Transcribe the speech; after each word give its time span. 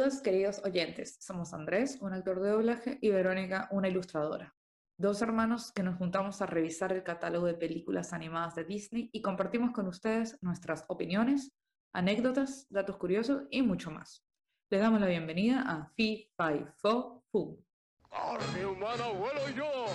Saludos, 0.00 0.22
queridos 0.22 0.62
oyentes. 0.64 1.16
Somos 1.20 1.52
Andrés, 1.52 1.98
un 2.00 2.14
actor 2.14 2.40
de 2.40 2.48
doblaje, 2.48 2.98
y 3.02 3.10
Verónica, 3.10 3.68
una 3.70 3.88
ilustradora. 3.88 4.54
Dos 4.96 5.20
hermanos 5.20 5.72
que 5.72 5.82
nos 5.82 5.98
juntamos 5.98 6.40
a 6.40 6.46
revisar 6.46 6.90
el 6.92 7.02
catálogo 7.02 7.44
de 7.44 7.52
películas 7.52 8.14
animadas 8.14 8.54
de 8.54 8.64
Disney 8.64 9.10
y 9.12 9.20
compartimos 9.20 9.72
con 9.72 9.86
ustedes 9.88 10.38
nuestras 10.40 10.86
opiniones, 10.88 11.52
anécdotas, 11.92 12.66
datos 12.70 12.96
curiosos 12.96 13.42
y 13.50 13.60
mucho 13.60 13.90
más. 13.90 14.24
Les 14.70 14.80
damos 14.80 15.00
la 15.00 15.06
bienvenida 15.06 15.64
a 15.66 15.90
Fi, 15.94 16.30
Fi, 16.34 16.64
Fo, 16.76 17.22
Fu. 17.30 17.62
¡Carne 18.08 18.66
humana 18.66 19.08
vuelo 19.08 19.50
yo! 19.54 19.86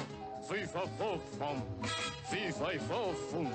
Fi, 0.48 0.68
fa, 0.68 0.82
fo, 1.00 1.20
fum. 1.40 1.64
Fi, 2.30 2.38
y 2.38 2.80
fo, 2.80 3.14
fum. 3.32 3.50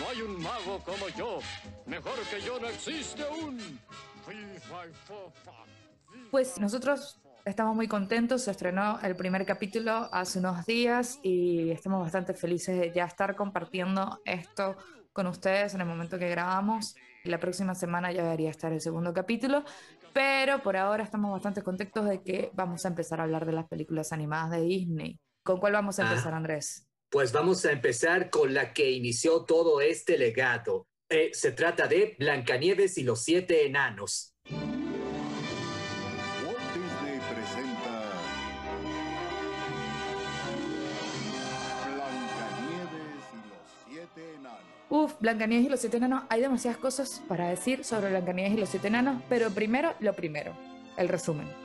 No 0.00 0.08
hay 0.08 0.22
un 0.22 0.42
mago 0.42 0.80
como 0.84 1.08
yo. 1.16 1.38
Mejor 1.86 2.18
que 2.28 2.40
yo 2.40 2.58
no 2.58 2.66
existe 2.66 3.22
un. 3.28 3.78
Pues 6.30 6.58
nosotros 6.60 7.20
estamos 7.44 7.74
muy 7.76 7.88
contentos, 7.88 8.42
se 8.42 8.50
estrenó 8.50 8.98
el 9.02 9.16
primer 9.16 9.44
capítulo 9.44 10.08
hace 10.12 10.38
unos 10.38 10.64
días 10.66 11.18
y 11.22 11.70
estamos 11.70 12.00
bastante 12.00 12.34
felices 12.34 12.78
de 12.78 12.92
ya 12.92 13.04
estar 13.04 13.36
compartiendo 13.36 14.20
esto 14.24 14.76
con 15.12 15.26
ustedes 15.26 15.74
en 15.74 15.80
el 15.82 15.86
momento 15.86 16.18
que 16.18 16.28
grabamos. 16.28 16.94
La 17.24 17.38
próxima 17.38 17.74
semana 17.74 18.12
ya 18.12 18.22
debería 18.24 18.50
estar 18.50 18.72
el 18.72 18.80
segundo 18.80 19.14
capítulo, 19.14 19.64
pero 20.12 20.62
por 20.62 20.76
ahora 20.76 21.04
estamos 21.04 21.30
bastante 21.32 21.62
contentos 21.62 22.06
de 22.06 22.22
que 22.22 22.50
vamos 22.54 22.84
a 22.84 22.88
empezar 22.88 23.20
a 23.20 23.24
hablar 23.24 23.46
de 23.46 23.52
las 23.52 23.66
películas 23.68 24.12
animadas 24.12 24.50
de 24.50 24.60
Disney. 24.62 25.18
¿Con 25.42 25.58
cuál 25.58 25.72
vamos 25.74 25.98
a 25.98 26.04
Ah. 26.06 26.10
empezar, 26.10 26.34
Andrés? 26.34 26.86
Pues 27.10 27.32
vamos 27.32 27.64
a 27.64 27.72
empezar 27.72 28.28
con 28.30 28.52
la 28.54 28.72
que 28.72 28.90
inició 28.90 29.44
todo 29.44 29.80
este 29.80 30.18
legado. 30.18 30.86
Se 31.08 31.52
trata 31.52 31.86
de 31.86 32.16
Blancanieves 32.18 32.96
y 32.98 33.02
los 33.02 33.22
siete 33.22 33.66
enanos. 33.66 34.34
Walt 34.50 34.64
Disney 36.74 37.20
presenta 37.20 38.12
Blancanieves 41.94 43.24
y 43.32 43.36
los 43.48 43.68
siete 43.86 44.34
enanos. 44.34 44.60
Uf, 44.88 45.12
Blancanieves 45.20 45.66
y 45.66 45.68
los 45.68 45.80
siete 45.80 45.98
enanos. 45.98 46.24
Hay 46.30 46.40
demasiadas 46.40 46.78
cosas 46.78 47.22
para 47.28 47.50
decir 47.50 47.84
sobre 47.84 48.08
Blancanieves 48.08 48.54
y 48.54 48.56
los 48.56 48.70
siete 48.70 48.88
enanos, 48.88 49.22
pero 49.28 49.50
primero, 49.50 49.94
lo 50.00 50.14
primero, 50.14 50.56
el 50.96 51.08
resumen. 51.08 51.63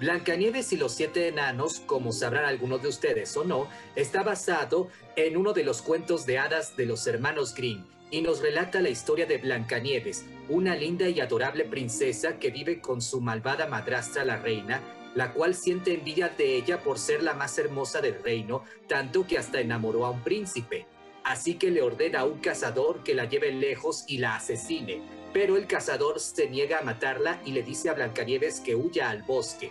Blancanieves 0.00 0.72
y 0.72 0.78
los 0.78 0.92
siete 0.92 1.28
enanos, 1.28 1.80
como 1.80 2.10
sabrán 2.12 2.46
algunos 2.46 2.80
de 2.80 2.88
ustedes 2.88 3.36
o 3.36 3.44
no, 3.44 3.68
está 3.94 4.22
basado 4.22 4.88
en 5.14 5.36
uno 5.36 5.52
de 5.52 5.62
los 5.62 5.82
cuentos 5.82 6.24
de 6.24 6.38
hadas 6.38 6.74
de 6.74 6.86
los 6.86 7.06
hermanos 7.06 7.54
Grimm 7.54 7.84
y 8.10 8.22
nos 8.22 8.40
relata 8.40 8.80
la 8.80 8.88
historia 8.88 9.26
de 9.26 9.36
Blancanieves, 9.36 10.24
una 10.48 10.74
linda 10.74 11.06
y 11.06 11.20
adorable 11.20 11.66
princesa 11.66 12.38
que 12.38 12.50
vive 12.50 12.80
con 12.80 13.02
su 13.02 13.20
malvada 13.20 13.66
madrastra 13.66 14.24
la 14.24 14.38
reina, 14.38 14.80
la 15.14 15.34
cual 15.34 15.54
siente 15.54 15.92
envidia 15.92 16.30
de 16.30 16.56
ella 16.56 16.82
por 16.82 16.98
ser 16.98 17.22
la 17.22 17.34
más 17.34 17.58
hermosa 17.58 18.00
del 18.00 18.22
reino, 18.22 18.64
tanto 18.88 19.26
que 19.26 19.36
hasta 19.36 19.60
enamoró 19.60 20.06
a 20.06 20.10
un 20.10 20.22
príncipe. 20.24 20.86
Así 21.24 21.56
que 21.56 21.70
le 21.70 21.82
ordena 21.82 22.20
a 22.20 22.24
un 22.24 22.38
cazador 22.38 23.02
que 23.02 23.14
la 23.14 23.26
lleve 23.26 23.52
lejos 23.52 24.04
y 24.08 24.16
la 24.16 24.36
asesine, 24.36 25.02
pero 25.34 25.58
el 25.58 25.66
cazador 25.66 26.20
se 26.20 26.48
niega 26.48 26.78
a 26.78 26.84
matarla 26.84 27.42
y 27.44 27.52
le 27.52 27.62
dice 27.62 27.90
a 27.90 27.92
Blancanieves 27.92 28.60
que 28.60 28.74
huya 28.74 29.10
al 29.10 29.24
bosque. 29.24 29.70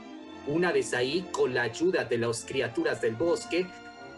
Una 0.50 0.72
vez 0.72 0.95
ahí, 0.95 1.28
con 1.31 1.53
la 1.53 1.61
ayuda 1.61 2.05
de 2.05 2.17
las 2.17 2.44
criaturas 2.44 3.02
del 3.02 3.16
bosque, 3.16 3.67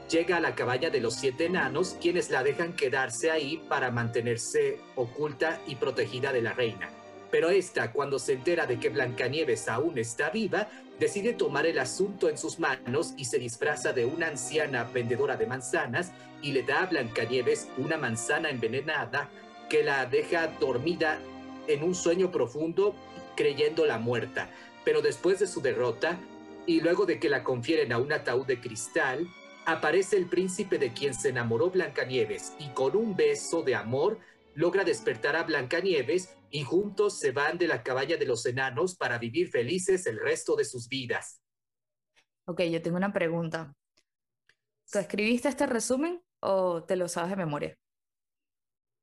llega 0.09 0.37
a 0.37 0.39
la 0.39 0.55
cabaña 0.55 0.89
de 0.89 1.01
los 1.01 1.15
siete 1.15 1.47
enanos, 1.47 1.97
quienes 1.99 2.29
la 2.29 2.41
dejan 2.41 2.71
quedarse 2.71 3.29
ahí 3.29 3.61
para 3.67 3.91
mantenerse 3.91 4.79
oculta 4.95 5.59
y 5.67 5.75
protegida 5.75 6.31
de 6.31 6.41
la 6.41 6.53
reina. 6.53 6.89
Pero 7.31 7.49
esta, 7.49 7.91
cuando 7.91 8.17
se 8.17 8.31
entera 8.31 8.65
de 8.65 8.79
que 8.79 8.87
Blancanieves 8.87 9.67
aún 9.67 9.97
está 9.97 10.29
viva, 10.29 10.69
decide 10.97 11.33
tomar 11.33 11.65
el 11.65 11.79
asunto 11.79 12.29
en 12.29 12.37
sus 12.37 12.59
manos 12.59 13.13
y 13.17 13.25
se 13.25 13.37
disfraza 13.37 13.91
de 13.91 14.05
una 14.05 14.27
anciana 14.27 14.85
vendedora 14.85 15.35
de 15.35 15.47
manzanas 15.47 16.13
y 16.41 16.53
le 16.53 16.63
da 16.63 16.83
a 16.83 16.85
Blancanieves 16.85 17.67
una 17.77 17.97
manzana 17.97 18.49
envenenada 18.49 19.29
que 19.69 19.83
la 19.83 20.05
deja 20.05 20.47
dormida 20.61 21.19
en 21.67 21.83
un 21.83 21.93
sueño 21.93 22.31
profundo 22.31 22.95
creyéndola 23.35 23.97
muerta. 23.97 24.49
Pero 24.83 25.01
después 25.01 25.39
de 25.39 25.47
su 25.47 25.61
derrota, 25.61 26.19
y 26.65 26.81
luego 26.81 27.05
de 27.05 27.19
que 27.19 27.29
la 27.29 27.43
confieren 27.43 27.91
a 27.91 27.97
un 27.97 28.11
ataúd 28.13 28.45
de 28.45 28.59
cristal, 28.59 29.27
aparece 29.65 30.17
el 30.17 30.27
príncipe 30.27 30.77
de 30.77 30.93
quien 30.93 31.13
se 31.13 31.29
enamoró 31.29 31.69
Blancanieves 31.69 32.53
y 32.59 32.69
con 32.69 32.95
un 32.95 33.15
beso 33.15 33.61
de 33.61 33.75
amor 33.75 34.19
logra 34.55 34.83
despertar 34.83 35.35
a 35.35 35.43
Blancanieves 35.43 36.35
y 36.49 36.63
juntos 36.63 37.19
se 37.19 37.31
van 37.31 37.57
de 37.57 37.67
la 37.67 37.83
cabaña 37.83 38.17
de 38.17 38.25
los 38.25 38.45
enanos 38.45 38.95
para 38.95 39.17
vivir 39.17 39.49
felices 39.49 40.05
el 40.05 40.19
resto 40.19 40.55
de 40.55 40.65
sus 40.65 40.87
vidas. 40.87 41.41
Ok, 42.45 42.61
yo 42.63 42.81
tengo 42.81 42.97
una 42.97 43.13
pregunta. 43.13 43.73
¿Tú 44.91 44.99
escribiste 44.99 45.47
este 45.47 45.67
resumen 45.67 46.21
o 46.41 46.83
te 46.83 46.95
lo 46.95 47.07
sabes 47.07 47.29
de 47.29 47.37
memoria? 47.37 47.77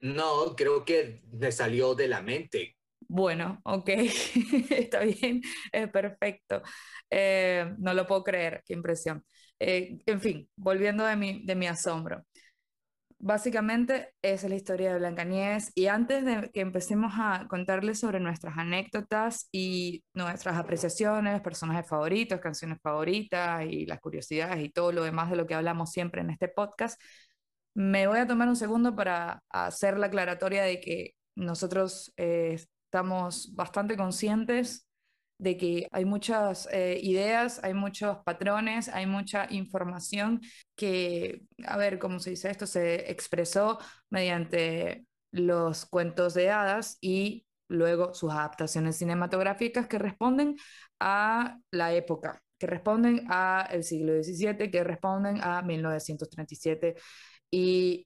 No, 0.00 0.55
creo 0.55 0.84
que 0.84 1.22
me 1.33 1.50
salió 1.50 1.94
de 1.94 2.09
la 2.09 2.21
mente. 2.21 2.78
Bueno, 3.10 3.60
ok, 3.64 3.88
está 4.70 5.00
bien, 5.00 5.41
es 5.72 5.88
perfecto. 5.91 6.62
Eh, 7.10 7.74
no 7.78 7.94
lo 7.94 8.06
puedo 8.06 8.22
creer, 8.24 8.62
qué 8.66 8.74
impresión. 8.74 9.24
Eh, 9.58 9.98
en 10.06 10.20
fin, 10.20 10.48
volviendo 10.56 11.04
de 11.04 11.16
mi, 11.16 11.44
de 11.46 11.54
mi 11.54 11.66
asombro. 11.66 12.24
Básicamente, 13.20 14.14
esa 14.22 14.46
es 14.46 14.50
la 14.50 14.56
historia 14.56 14.92
de 14.92 14.98
Blancanieves. 15.00 15.72
Y 15.74 15.86
antes 15.86 16.24
de 16.24 16.50
que 16.52 16.60
empecemos 16.60 17.14
a 17.16 17.46
contarles 17.48 17.98
sobre 17.98 18.20
nuestras 18.20 18.56
anécdotas 18.58 19.48
y 19.50 20.04
nuestras 20.14 20.56
apreciaciones, 20.56 21.40
personajes 21.40 21.88
favoritos, 21.88 22.40
canciones 22.40 22.78
favoritas 22.80 23.64
y 23.69 23.86
las 23.86 24.00
curiosidades 24.00 24.64
y 24.64 24.70
todo 24.70 24.92
lo 24.92 25.02
demás 25.02 25.30
de 25.30 25.36
lo 25.36 25.46
que 25.46 25.54
hablamos 25.54 25.90
siempre 25.90 26.20
en 26.20 26.30
este 26.30 26.48
podcast, 26.48 27.00
me 27.75 28.06
voy 28.06 28.19
a 28.19 28.26
tomar 28.26 28.48
un 28.48 28.56
segundo 28.56 28.94
para 28.96 29.42
hacer 29.50 29.98
la 29.98 30.06
aclaratoria 30.06 30.62
de 30.62 30.80
que 30.80 31.12
nosotros 31.36 32.12
eh, 32.16 32.56
estamos 32.88 33.54
bastante 33.54 33.97
conscientes 33.97 34.88
de 35.38 35.56
que 35.56 35.88
hay 35.93 36.04
muchas 36.04 36.69
eh, 36.72 36.99
ideas, 37.03 37.60
hay 37.62 37.75
muchos 37.75 38.19
patrones, 38.25 38.88
hay 38.88 39.06
mucha 39.06 39.47
información 39.50 40.41
que, 40.75 41.43
a 41.65 41.76
ver, 41.76 41.99
¿cómo 41.99 42.19
se 42.19 42.31
dice 42.31 42.50
esto? 42.50 42.66
Se 42.66 43.10
expresó 43.10 43.78
mediante 44.10 45.04
los 45.31 45.84
cuentos 45.87 46.32
de 46.32 46.50
hadas 46.50 46.97
y 47.03 47.47
luego 47.69 48.15
sus 48.15 48.32
adaptaciones 48.32 48.97
cinematográficas 48.97 49.87
que 49.87 49.99
responden 49.99 50.56
a 50.99 51.59
la 51.70 51.93
época, 51.93 52.43
que 52.59 52.66
responden 52.66 53.31
al 53.31 53.84
siglo 53.84 54.15
XVII, 54.22 54.70
que 54.70 54.82
responden 54.82 55.41
a 55.43 55.60
1937 55.60 56.97
y 57.50 58.04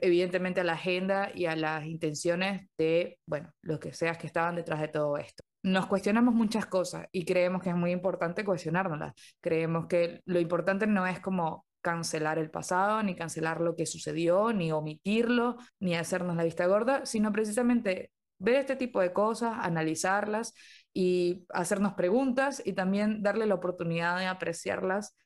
evidentemente 0.00 0.60
a 0.60 0.64
la 0.64 0.74
agenda 0.74 1.30
y 1.34 1.46
a 1.46 1.56
las 1.56 1.84
intenciones 1.86 2.68
de, 2.78 3.18
bueno, 3.26 3.50
lo 3.62 3.80
que 3.80 3.92
sea 3.92 4.14
que 4.14 4.26
estaban 4.26 4.56
detrás 4.56 4.80
de 4.80 4.88
todo 4.88 5.16
esto. 5.18 5.42
Nos 5.62 5.86
cuestionamos 5.86 6.34
muchas 6.34 6.66
cosas 6.66 7.06
y 7.10 7.24
creemos 7.24 7.62
que 7.62 7.70
es 7.70 7.76
muy 7.76 7.90
importante 7.90 8.44
cuestionárnoslas. 8.44 9.14
Creemos 9.40 9.86
que 9.86 10.20
lo 10.26 10.38
importante 10.38 10.86
no 10.86 11.06
es 11.06 11.20
como 11.20 11.64
cancelar 11.80 12.38
el 12.38 12.50
pasado, 12.50 13.02
ni 13.02 13.14
cancelar 13.14 13.60
lo 13.60 13.74
que 13.76 13.86
sucedió, 13.86 14.52
ni 14.52 14.72
omitirlo, 14.72 15.56
ni 15.80 15.96
hacernos 15.96 16.36
la 16.36 16.44
vista 16.44 16.66
gorda, 16.66 17.04
sino 17.06 17.32
precisamente 17.32 18.10
ver 18.38 18.56
este 18.56 18.76
tipo 18.76 19.00
de 19.00 19.12
cosas, 19.12 19.56
analizarlas 19.60 20.54
y 20.92 21.44
hacernos 21.50 21.94
preguntas 21.94 22.62
y 22.64 22.72
también 22.72 23.22
darle 23.22 23.46
la 23.46 23.54
oportunidad 23.54 24.18
de 24.18 24.26
apreciarlas 24.26 25.16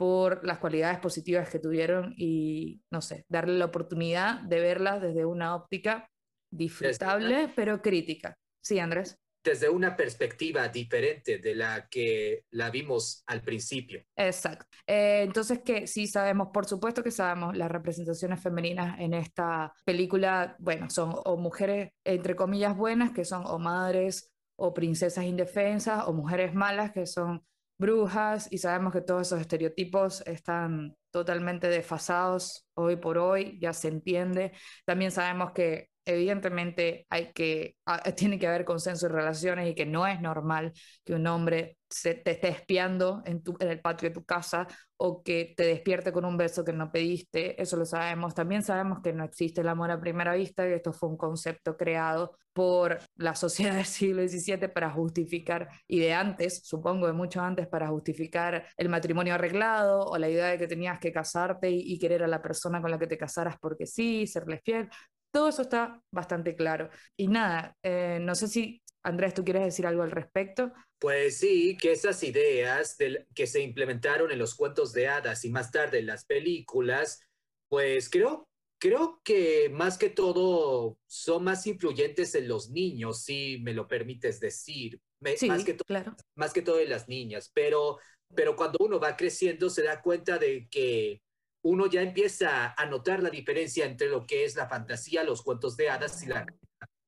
por 0.00 0.46
las 0.46 0.56
cualidades 0.56 0.98
positivas 0.98 1.50
que 1.50 1.58
tuvieron 1.58 2.14
y, 2.16 2.80
no 2.90 3.02
sé, 3.02 3.26
darle 3.28 3.58
la 3.58 3.66
oportunidad 3.66 4.40
de 4.40 4.58
verlas 4.58 5.02
desde 5.02 5.26
una 5.26 5.54
óptica 5.54 6.08
disfrutable, 6.50 7.52
pero 7.54 7.82
crítica. 7.82 8.34
Sí, 8.64 8.78
Andrés. 8.78 9.18
Desde 9.44 9.68
una 9.68 9.94
perspectiva 9.94 10.68
diferente 10.68 11.36
de 11.36 11.54
la 11.54 11.86
que 11.90 12.44
la 12.52 12.70
vimos 12.70 13.22
al 13.26 13.42
principio. 13.42 14.02
Exacto. 14.16 14.64
Eh, 14.86 15.20
entonces, 15.22 15.58
que 15.58 15.86
sí 15.86 16.06
sabemos, 16.06 16.48
por 16.50 16.64
supuesto 16.64 17.02
que 17.02 17.10
sabemos, 17.10 17.54
las 17.54 17.70
representaciones 17.70 18.42
femeninas 18.42 18.98
en 19.00 19.12
esta 19.12 19.70
película, 19.84 20.56
bueno, 20.60 20.88
son 20.88 21.12
o 21.26 21.36
mujeres, 21.36 21.90
entre 22.04 22.34
comillas, 22.34 22.74
buenas, 22.74 23.12
que 23.12 23.26
son 23.26 23.44
o 23.44 23.58
madres 23.58 24.30
o 24.56 24.72
princesas 24.72 25.26
indefensas, 25.26 26.04
o 26.06 26.14
mujeres 26.14 26.54
malas, 26.54 26.90
que 26.90 27.04
son 27.04 27.44
brujas, 27.80 28.46
y 28.50 28.58
sabemos 28.58 28.92
que 28.92 29.00
todos 29.00 29.26
esos 29.26 29.40
estereotipos 29.40 30.22
están 30.26 30.96
totalmente 31.10 31.68
desfasados 31.68 32.68
hoy 32.74 32.96
por 32.96 33.18
hoy, 33.18 33.58
ya 33.60 33.72
se 33.72 33.88
entiende. 33.88 34.52
También 34.84 35.10
sabemos 35.10 35.52
que 35.52 35.88
evidentemente 36.04 37.06
hay 37.10 37.32
que, 37.32 37.76
ah, 37.86 38.02
tiene 38.12 38.38
que 38.38 38.46
haber 38.46 38.64
consenso 38.64 39.06
en 39.06 39.12
relaciones 39.12 39.68
y 39.68 39.74
que 39.74 39.86
no 39.86 40.06
es 40.06 40.20
normal 40.20 40.72
que 41.04 41.14
un 41.14 41.26
hombre 41.26 41.78
se, 41.90 42.14
te 42.14 42.32
esté 42.32 42.48
espiando 42.48 43.22
en, 43.24 43.42
tu, 43.42 43.56
en 43.60 43.68
el 43.68 43.80
patio 43.80 44.08
de 44.08 44.14
tu 44.14 44.24
casa 44.24 44.66
o 44.96 45.22
que 45.22 45.54
te 45.56 45.64
despierte 45.64 46.12
con 46.12 46.24
un 46.24 46.36
beso 46.36 46.64
que 46.64 46.72
no 46.72 46.92
pediste, 46.92 47.60
eso 47.60 47.76
lo 47.76 47.84
sabemos. 47.86 48.34
También 48.34 48.62
sabemos 48.62 49.00
que 49.02 49.12
no 49.12 49.24
existe 49.24 49.62
el 49.62 49.68
amor 49.68 49.90
a 49.90 50.00
primera 50.00 50.34
vista 50.34 50.68
y 50.68 50.72
esto 50.72 50.92
fue 50.92 51.08
un 51.08 51.16
concepto 51.16 51.76
creado 51.76 52.36
por 52.52 52.98
la 53.16 53.34
sociedad 53.34 53.74
del 53.76 53.84
siglo 53.86 54.26
XVII 54.26 54.68
para 54.68 54.90
justificar, 54.90 55.68
y 55.86 56.00
de 56.00 56.12
antes, 56.14 56.62
supongo 56.64 57.06
de 57.06 57.12
mucho 57.12 57.40
antes, 57.40 57.66
para 57.68 57.88
justificar 57.88 58.66
el 58.76 58.88
matrimonio 58.88 59.34
arreglado 59.34 60.00
o 60.00 60.18
la 60.18 60.28
idea 60.28 60.46
de 60.48 60.58
que 60.58 60.66
tenías 60.66 60.98
que 60.98 61.12
casarte 61.12 61.70
y, 61.70 61.80
y 61.94 61.98
querer 61.98 62.22
a 62.24 62.28
la 62.28 62.42
persona 62.42 62.80
con 62.82 62.90
la 62.90 62.98
que 62.98 63.06
te 63.06 63.16
casaras 63.18 63.56
porque 63.60 63.86
sí, 63.86 64.26
serle 64.26 64.60
fiel. 64.64 64.88
Todo 65.30 65.48
eso 65.48 65.62
está 65.62 66.00
bastante 66.10 66.56
claro. 66.56 66.90
Y 67.16 67.28
nada, 67.28 67.76
eh, 67.82 68.18
no 68.20 68.34
sé 68.34 68.48
si, 68.48 68.79
Andrés, 69.02 69.34
tú 69.34 69.44
quieres 69.44 69.64
decir 69.64 69.86
algo 69.86 70.02
al 70.02 70.10
respecto. 70.10 70.72
Pues 70.98 71.38
sí, 71.38 71.76
que 71.80 71.92
esas 71.92 72.22
ideas 72.22 72.96
del- 72.98 73.26
que 73.34 73.46
se 73.46 73.60
implementaron 73.62 74.30
en 74.30 74.38
los 74.38 74.54
cuentos 74.54 74.92
de 74.92 75.08
hadas 75.08 75.44
y 75.44 75.50
más 75.50 75.70
tarde 75.70 75.98
en 76.00 76.06
las 76.06 76.24
películas, 76.26 77.22
pues 77.68 78.10
creo, 78.10 78.48
creo 78.78 79.20
que 79.24 79.70
más 79.70 79.96
que 79.96 80.10
todo 80.10 80.98
son 81.06 81.44
más 81.44 81.66
influyentes 81.66 82.34
en 82.34 82.48
los 82.48 82.70
niños, 82.70 83.22
si 83.24 83.58
me 83.62 83.72
lo 83.74 83.88
permites 83.88 84.40
decir, 84.40 85.00
Me- 85.22 85.36
Sí, 85.36 85.48
más 85.48 85.64
que 85.64 85.74
to- 85.74 85.84
claro. 85.84 86.14
más 86.34 86.52
que 86.52 86.62
todo 86.62 86.80
en 86.80 86.88
las 86.90 87.08
niñas, 87.08 87.50
pero, 87.54 87.98
pero 88.34 88.56
cuando 88.56 88.78
uno 88.80 88.98
va 89.00 89.16
creciendo 89.16 89.68
se 89.70 89.82
da 89.82 90.00
cuenta 90.02 90.38
de 90.38 90.66
que 90.70 91.22
uno 91.62 91.86
ya 91.86 92.00
empieza 92.02 92.72
a 92.74 92.86
notar 92.86 93.22
la 93.22 93.28
diferencia 93.30 93.84
entre 93.84 94.08
lo 94.08 94.26
que 94.26 94.44
es 94.44 94.56
la 94.56 94.66
fantasía, 94.68 95.24
los 95.24 95.42
cuentos 95.42 95.76
de 95.76 95.90
hadas 95.90 96.22
y 96.22 96.26
la... 96.26 96.46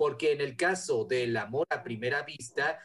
Porque 0.02 0.32
en 0.32 0.40
el 0.40 0.56
caso 0.56 1.04
del 1.04 1.36
amor 1.36 1.64
a 1.70 1.84
primera 1.84 2.22
vista, 2.24 2.80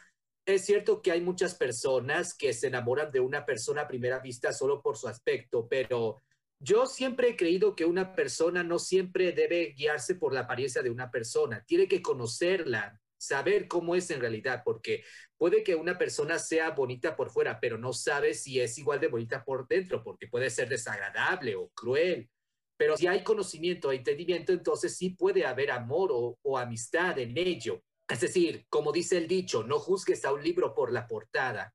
es 0.46 0.64
cierto 0.66 1.02
que 1.02 1.12
hay 1.12 1.20
muchas 1.20 1.56
personas 1.56 2.36
que 2.36 2.54
se 2.54 2.68
enamoran 2.68 3.12
de 3.12 3.20
una 3.20 3.44
persona 3.44 3.82
a 3.82 3.88
primera 3.88 4.20
vista 4.20 4.54
solo 4.54 4.84
por 4.84 4.98
su 4.98 5.08
aspecto, 5.08 5.68
pero 5.68 6.22
yo 6.60 6.86
siempre 6.86 7.30
he 7.30 7.36
creído 7.36 7.76
que 7.76 7.86
una 7.86 8.14
persona 8.14 8.64
no 8.64 8.78
siempre 8.78 9.32
debe 9.32 9.74
guiarse 9.76 10.14
por 10.14 10.32
la 10.32 10.42
apariencia 10.42 10.84
de 10.84 10.92
una 10.92 11.10
persona, 11.10 11.66
tiene 11.66 11.88
que 11.88 12.04
conocerla, 12.04 13.02
saber 13.18 13.68
cómo 13.68 13.96
es 13.96 14.12
en 14.12 14.22
realidad, 14.22 14.62
porque 14.64 15.04
puede 15.38 15.64
que 15.64 15.74
una 15.74 15.98
persona 15.98 16.38
sea 16.38 16.70
bonita 16.70 17.16
por 17.16 17.32
fuera, 17.32 17.60
pero 17.60 17.80
no 17.80 17.94
sabe 17.94 18.36
si 18.36 18.62
es 18.62 18.78
igual 18.78 19.00
de 19.00 19.08
bonita 19.08 19.44
por 19.44 19.68
dentro, 19.68 20.04
porque 20.04 20.28
puede 20.28 20.52
ser 20.52 20.70
desagradable 20.70 21.56
o 21.56 21.70
cruel. 21.70 22.30
Pero 22.78 22.96
si 22.96 23.08
hay 23.08 23.24
conocimiento 23.24 23.92
e 23.92 23.96
entendimiento, 23.96 24.54
entonces 24.54 24.96
sí 24.96 25.10
puede 25.10 25.46
haber 25.46 25.72
amor 25.72 26.12
o, 26.12 26.58
amistad 26.58 27.18
en 27.18 27.38
ello. 27.38 27.82
Es 28.08 28.22
decir, 28.22 28.66
como 28.70 28.92
dice 28.92 29.18
el 29.18 29.28
dicho, 29.28 29.64
no 29.64 29.80
juzgues 29.80 30.24
a 30.24 30.32
un 30.32 30.44
libro 30.44 30.74
por 30.74 30.94
la 30.94 31.08
portada. 31.08 31.74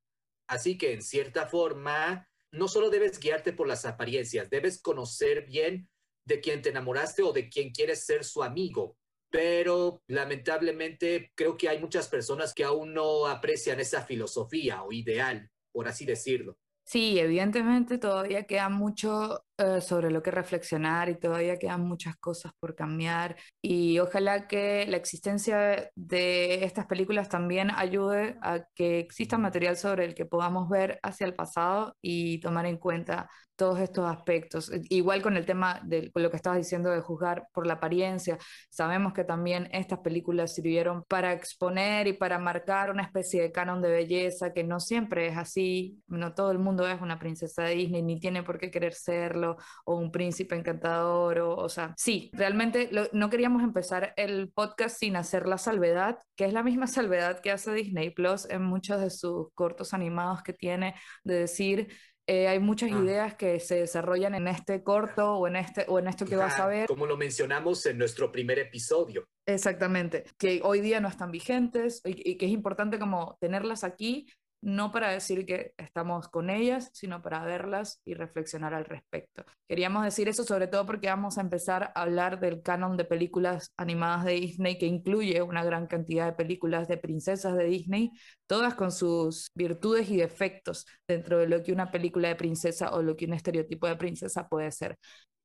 Así 0.48 0.78
que 0.78 0.92
en 0.92 1.02
cierta 1.02 1.46
forma, 1.46 2.28
no 2.52 2.68
solo 2.68 2.88
debes 2.88 3.18
guiarte 3.18 3.52
por 3.52 3.66
las 3.66 3.84
apariencias, 3.84 4.48
debes 4.48 4.80
conocer 4.80 5.44
bien 5.46 5.88
de 6.24 6.40
quién 6.40 6.62
te 6.62 6.68
enamoraste 6.68 7.22
o 7.22 7.32
de 7.32 7.48
quién 7.48 7.70
quieres 7.70 8.06
ser 8.06 8.24
su 8.24 8.42
amigo. 8.42 8.96
Pero 9.28 10.02
lamentablemente 10.06 11.32
creo 11.34 11.56
que 11.56 11.68
hay 11.68 11.80
muchas 11.80 12.08
personas 12.08 12.54
que 12.54 12.64
aún 12.64 12.94
no 12.94 13.26
aprecian 13.26 13.80
esa 13.80 14.04
filosofía 14.04 14.82
o 14.84 14.92
ideal, 14.92 15.50
por 15.72 15.88
así 15.88 16.04
decirlo. 16.04 16.56
Sí, 16.84 17.18
evidentemente 17.18 17.96
todavía 17.96 18.44
queda 18.44 18.68
mucho 18.68 19.46
eh, 19.56 19.80
sobre 19.80 20.10
lo 20.10 20.22
que 20.22 20.30
reflexionar 20.30 21.08
y 21.08 21.14
todavía 21.18 21.56
quedan 21.58 21.82
muchas 21.88 22.16
cosas 22.16 22.52
por 22.60 22.74
cambiar 22.74 23.36
y 23.62 23.98
ojalá 23.98 24.46
que 24.46 24.84
la 24.88 24.98
existencia 24.98 25.90
de 25.94 26.64
estas 26.64 26.86
películas 26.86 27.28
también 27.30 27.70
ayude 27.74 28.36
a 28.42 28.64
que 28.74 28.98
exista 28.98 29.38
material 29.38 29.76
sobre 29.78 30.04
el 30.04 30.14
que 30.14 30.26
podamos 30.26 30.68
ver 30.68 30.98
hacia 31.02 31.26
el 31.26 31.34
pasado 31.34 31.96
y 32.02 32.40
tomar 32.40 32.66
en 32.66 32.76
cuenta 32.76 33.30
todos 33.62 33.78
estos 33.78 34.10
aspectos. 34.10 34.72
Igual 34.88 35.22
con 35.22 35.36
el 35.36 35.46
tema 35.46 35.80
de 35.84 36.10
lo 36.16 36.30
que 36.32 36.36
estabas 36.36 36.58
diciendo 36.58 36.90
de 36.90 37.00
juzgar 37.00 37.46
por 37.52 37.64
la 37.64 37.74
apariencia, 37.74 38.36
sabemos 38.68 39.12
que 39.12 39.22
también 39.22 39.68
estas 39.70 40.00
películas 40.00 40.52
sirvieron 40.52 41.04
para 41.04 41.32
exponer 41.32 42.08
y 42.08 42.12
para 42.12 42.40
marcar 42.40 42.90
una 42.90 43.04
especie 43.04 43.40
de 43.40 43.52
canon 43.52 43.80
de 43.80 43.92
belleza 43.92 44.52
que 44.52 44.64
no 44.64 44.80
siempre 44.80 45.28
es 45.28 45.36
así, 45.36 46.02
no 46.08 46.34
todo 46.34 46.50
el 46.50 46.58
mundo 46.58 46.88
es 46.88 47.00
una 47.00 47.20
princesa 47.20 47.62
de 47.62 47.76
Disney 47.76 48.02
ni 48.02 48.18
tiene 48.18 48.42
por 48.42 48.58
qué 48.58 48.68
querer 48.68 48.94
serlo 48.94 49.56
o 49.84 49.94
un 49.94 50.10
príncipe 50.10 50.56
encantador 50.56 51.38
o, 51.38 51.54
o 51.54 51.68
sea, 51.68 51.94
sí, 51.96 52.32
realmente 52.32 52.90
no 53.12 53.30
queríamos 53.30 53.62
empezar 53.62 54.12
el 54.16 54.50
podcast 54.52 54.98
sin 54.98 55.14
hacer 55.14 55.46
la 55.46 55.56
salvedad, 55.56 56.18
que 56.34 56.46
es 56.46 56.52
la 56.52 56.64
misma 56.64 56.86
salvedad 56.88 57.38
que 57.38 57.52
hace 57.52 57.72
Disney 57.72 58.10
Plus 58.10 58.50
en 58.50 58.64
muchos 58.64 59.00
de 59.00 59.10
sus 59.10 59.52
cortos 59.54 59.94
animados 59.94 60.42
que 60.42 60.52
tiene 60.52 60.96
de 61.22 61.34
decir 61.34 61.92
eh, 62.26 62.48
hay 62.48 62.58
muchas 62.60 62.90
Ah. 62.92 62.98
ideas 63.02 63.34
que 63.34 63.58
se 63.60 63.76
desarrollan 63.76 64.34
en 64.34 64.48
este 64.48 64.82
corto 64.82 65.34
o 65.36 65.46
en 65.48 65.56
este 65.56 65.84
o 65.88 65.98
en 65.98 66.06
esto 66.08 66.24
que 66.24 66.36
vas 66.36 66.58
a 66.58 66.66
ver. 66.66 66.86
Como 66.86 67.06
lo 67.06 67.16
mencionamos 67.16 67.84
en 67.86 67.98
nuestro 67.98 68.30
primer 68.30 68.58
episodio. 68.58 69.24
Exactamente, 69.46 70.24
que 70.38 70.60
hoy 70.62 70.80
día 70.80 71.00
no 71.00 71.08
están 71.08 71.30
vigentes 71.32 72.00
y, 72.04 72.30
y 72.30 72.36
que 72.36 72.46
es 72.46 72.52
importante 72.52 72.98
como 72.98 73.36
tenerlas 73.40 73.82
aquí, 73.84 74.26
no 74.62 74.92
para 74.92 75.10
decir 75.10 75.44
que 75.44 75.74
estamos 75.76 76.28
con 76.28 76.48
ellas, 76.48 76.88
sino 76.94 77.20
para 77.20 77.44
verlas 77.44 78.00
y 78.04 78.14
reflexionar 78.14 78.72
al 78.74 78.84
respecto. 78.84 79.44
Queríamos 79.68 80.04
decir 80.04 80.28
eso 80.28 80.44
sobre 80.44 80.68
todo 80.68 80.86
porque 80.86 81.08
vamos 81.08 81.36
a 81.36 81.40
empezar 81.40 81.92
a 81.94 82.02
hablar 82.02 82.40
del 82.40 82.62
canon 82.62 82.96
de 82.96 83.04
películas 83.04 83.72
animadas 83.76 84.24
de 84.24 84.32
Disney, 84.32 84.78
que 84.78 84.86
incluye 84.86 85.42
una 85.42 85.64
gran 85.64 85.86
cantidad 85.86 86.26
de 86.26 86.32
películas 86.32 86.88
de 86.88 86.96
princesas 86.96 87.56
de 87.56 87.64
Disney, 87.64 88.12
todas 88.46 88.74
con 88.74 88.92
sus 88.92 89.50
virtudes 89.54 90.08
y 90.10 90.16
defectos 90.16 90.86
dentro 91.06 91.38
de 91.38 91.48
lo 91.48 91.62
que 91.62 91.72
una 91.72 91.90
película 91.90 92.28
de 92.28 92.36
princesa 92.36 92.94
o 92.94 93.02
lo 93.02 93.16
que 93.16 93.26
un 93.26 93.34
estereotipo 93.34 93.88
de 93.88 93.96
princesa 93.96 94.48
puede 94.48 94.70
ser. 94.70 94.96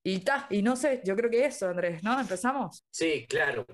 Y 0.04 0.20
ta, 0.20 0.48
y 0.50 0.62
no 0.62 0.76
sé, 0.76 1.02
yo 1.04 1.16
creo 1.16 1.30
que 1.30 1.44
eso, 1.44 1.68
Andrés, 1.68 2.04
¿no? 2.04 2.20
Empezamos. 2.20 2.86
Sí, 2.92 3.26
claro. 3.28 3.66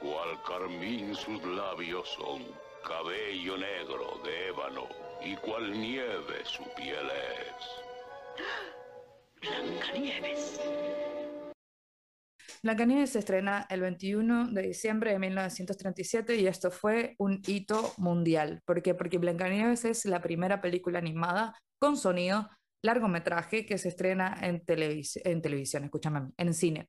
Cual 0.00 0.42
carmín 0.46 1.14
sus 1.14 1.42
labios 1.44 2.08
son, 2.08 2.42
cabello 2.86 3.56
negro 3.56 4.20
de 4.24 4.48
ébano, 4.48 4.88
y 5.24 5.36
cual 5.36 5.72
nieve 5.72 6.44
su 6.44 6.62
piel 6.74 7.06
es. 7.10 7.82
Blancanieves. 9.40 10.60
Blancanieves 12.62 13.10
se 13.10 13.18
estrena 13.18 13.66
el 13.70 13.80
21 13.80 14.48
de 14.52 14.62
diciembre 14.62 15.12
de 15.12 15.18
1937 15.18 16.36
y 16.36 16.46
esto 16.46 16.70
fue 16.70 17.16
un 17.18 17.42
hito 17.46 17.92
mundial. 17.96 18.60
¿Por 18.64 18.82
qué? 18.82 18.94
Porque 18.94 19.18
Blancanieves 19.18 19.84
es 19.84 20.04
la 20.04 20.20
primera 20.22 20.60
película 20.60 21.00
animada 21.00 21.56
con 21.80 21.96
sonido 21.96 22.48
largometraje 22.84 23.66
que 23.66 23.78
se 23.78 23.88
estrena 23.88 24.36
en, 24.42 24.64
televis- 24.64 25.20
en 25.24 25.42
televisión, 25.42 25.84
escúchame, 25.84 26.30
en 26.36 26.54
cine. 26.54 26.88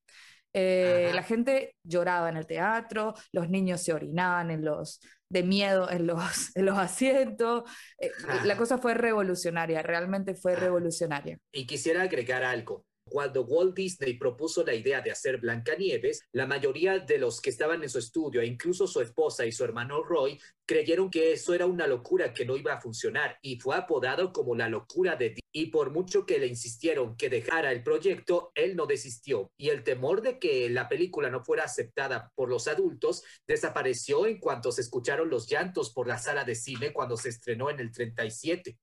Eh, 0.54 1.12
la 1.14 1.24
gente 1.24 1.76
lloraba 1.84 2.30
en 2.30 2.38
el 2.38 2.46
teatro, 2.46 3.16
los 3.32 3.50
niños 3.50 3.82
se 3.82 3.92
orinaban 3.94 4.52
en 4.52 4.64
los, 4.64 5.02
de 5.30 5.44
miedo 5.44 5.90
en 5.90 6.08
los, 6.08 6.20
en 6.56 6.66
los 6.66 6.78
asientos. 6.78 7.64
Eh, 7.98 8.12
la 8.46 8.56
cosa 8.56 8.78
fue 8.78 8.94
revolucionaria, 8.94 9.82
realmente 9.82 10.36
fue 10.36 10.56
revolucionaria. 10.56 11.38
Y 11.52 11.66
quisiera 11.66 12.04
agregar 12.04 12.44
algo. 12.44 12.86
Cuando 13.14 13.44
Walt 13.44 13.76
Disney 13.76 14.16
propuso 14.16 14.66
la 14.66 14.74
idea 14.74 15.00
de 15.00 15.12
hacer 15.12 15.38
Blancanieves, 15.38 16.24
la 16.32 16.48
mayoría 16.48 16.98
de 16.98 17.20
los 17.20 17.42
que 17.42 17.52
estaban 17.52 17.84
en 17.84 17.90
su 17.90 18.00
estudio, 18.00 18.42
e 18.42 18.48
incluso 18.48 18.88
su 18.88 19.02
esposa 19.02 19.46
y 19.46 19.52
su 19.52 19.64
hermano 19.64 20.02
Roy, 20.02 20.42
creyeron 20.66 21.12
que 21.12 21.32
eso 21.32 21.54
era 21.54 21.68
una 21.68 21.86
locura 21.86 22.34
que 22.34 22.44
no 22.44 22.58
iba 22.58 22.74
a 22.74 22.82
funcionar 22.82 23.38
y 23.44 23.60
fue 23.60 23.76
apodado 23.76 24.34
como 24.34 24.56
la 24.56 24.68
locura 24.68 25.16
de 25.16 25.26
Disney. 25.26 25.44
Y 25.52 25.68
por 25.68 25.92
mucho 25.92 26.26
que 26.26 26.40
le 26.40 26.48
insistieron 26.48 27.16
que 27.16 27.30
dejara 27.30 27.72
el 27.72 27.84
proyecto, 27.84 28.52
él 28.56 28.76
no 28.76 28.88
desistió. 28.88 29.52
Y 29.58 29.70
el 29.70 29.84
temor 29.84 30.24
de 30.24 30.40
que 30.40 30.68
la 30.72 30.90
película 30.90 31.30
no 31.30 31.44
fuera 31.44 31.66
aceptada 31.66 32.32
por 32.34 32.50
los 32.50 32.68
adultos 32.68 33.24
desapareció 33.46 34.26
en 34.26 34.40
cuanto 34.40 34.72
se 34.72 34.82
escucharon 34.82 35.30
los 35.30 35.48
llantos 35.48 35.94
por 35.94 36.08
la 36.08 36.18
sala 36.18 36.46
de 36.46 36.56
cine 36.56 36.92
cuando 36.92 37.16
se 37.16 37.30
estrenó 37.30 37.70
en 37.70 37.80
el 37.80 37.92
37. 37.92 38.76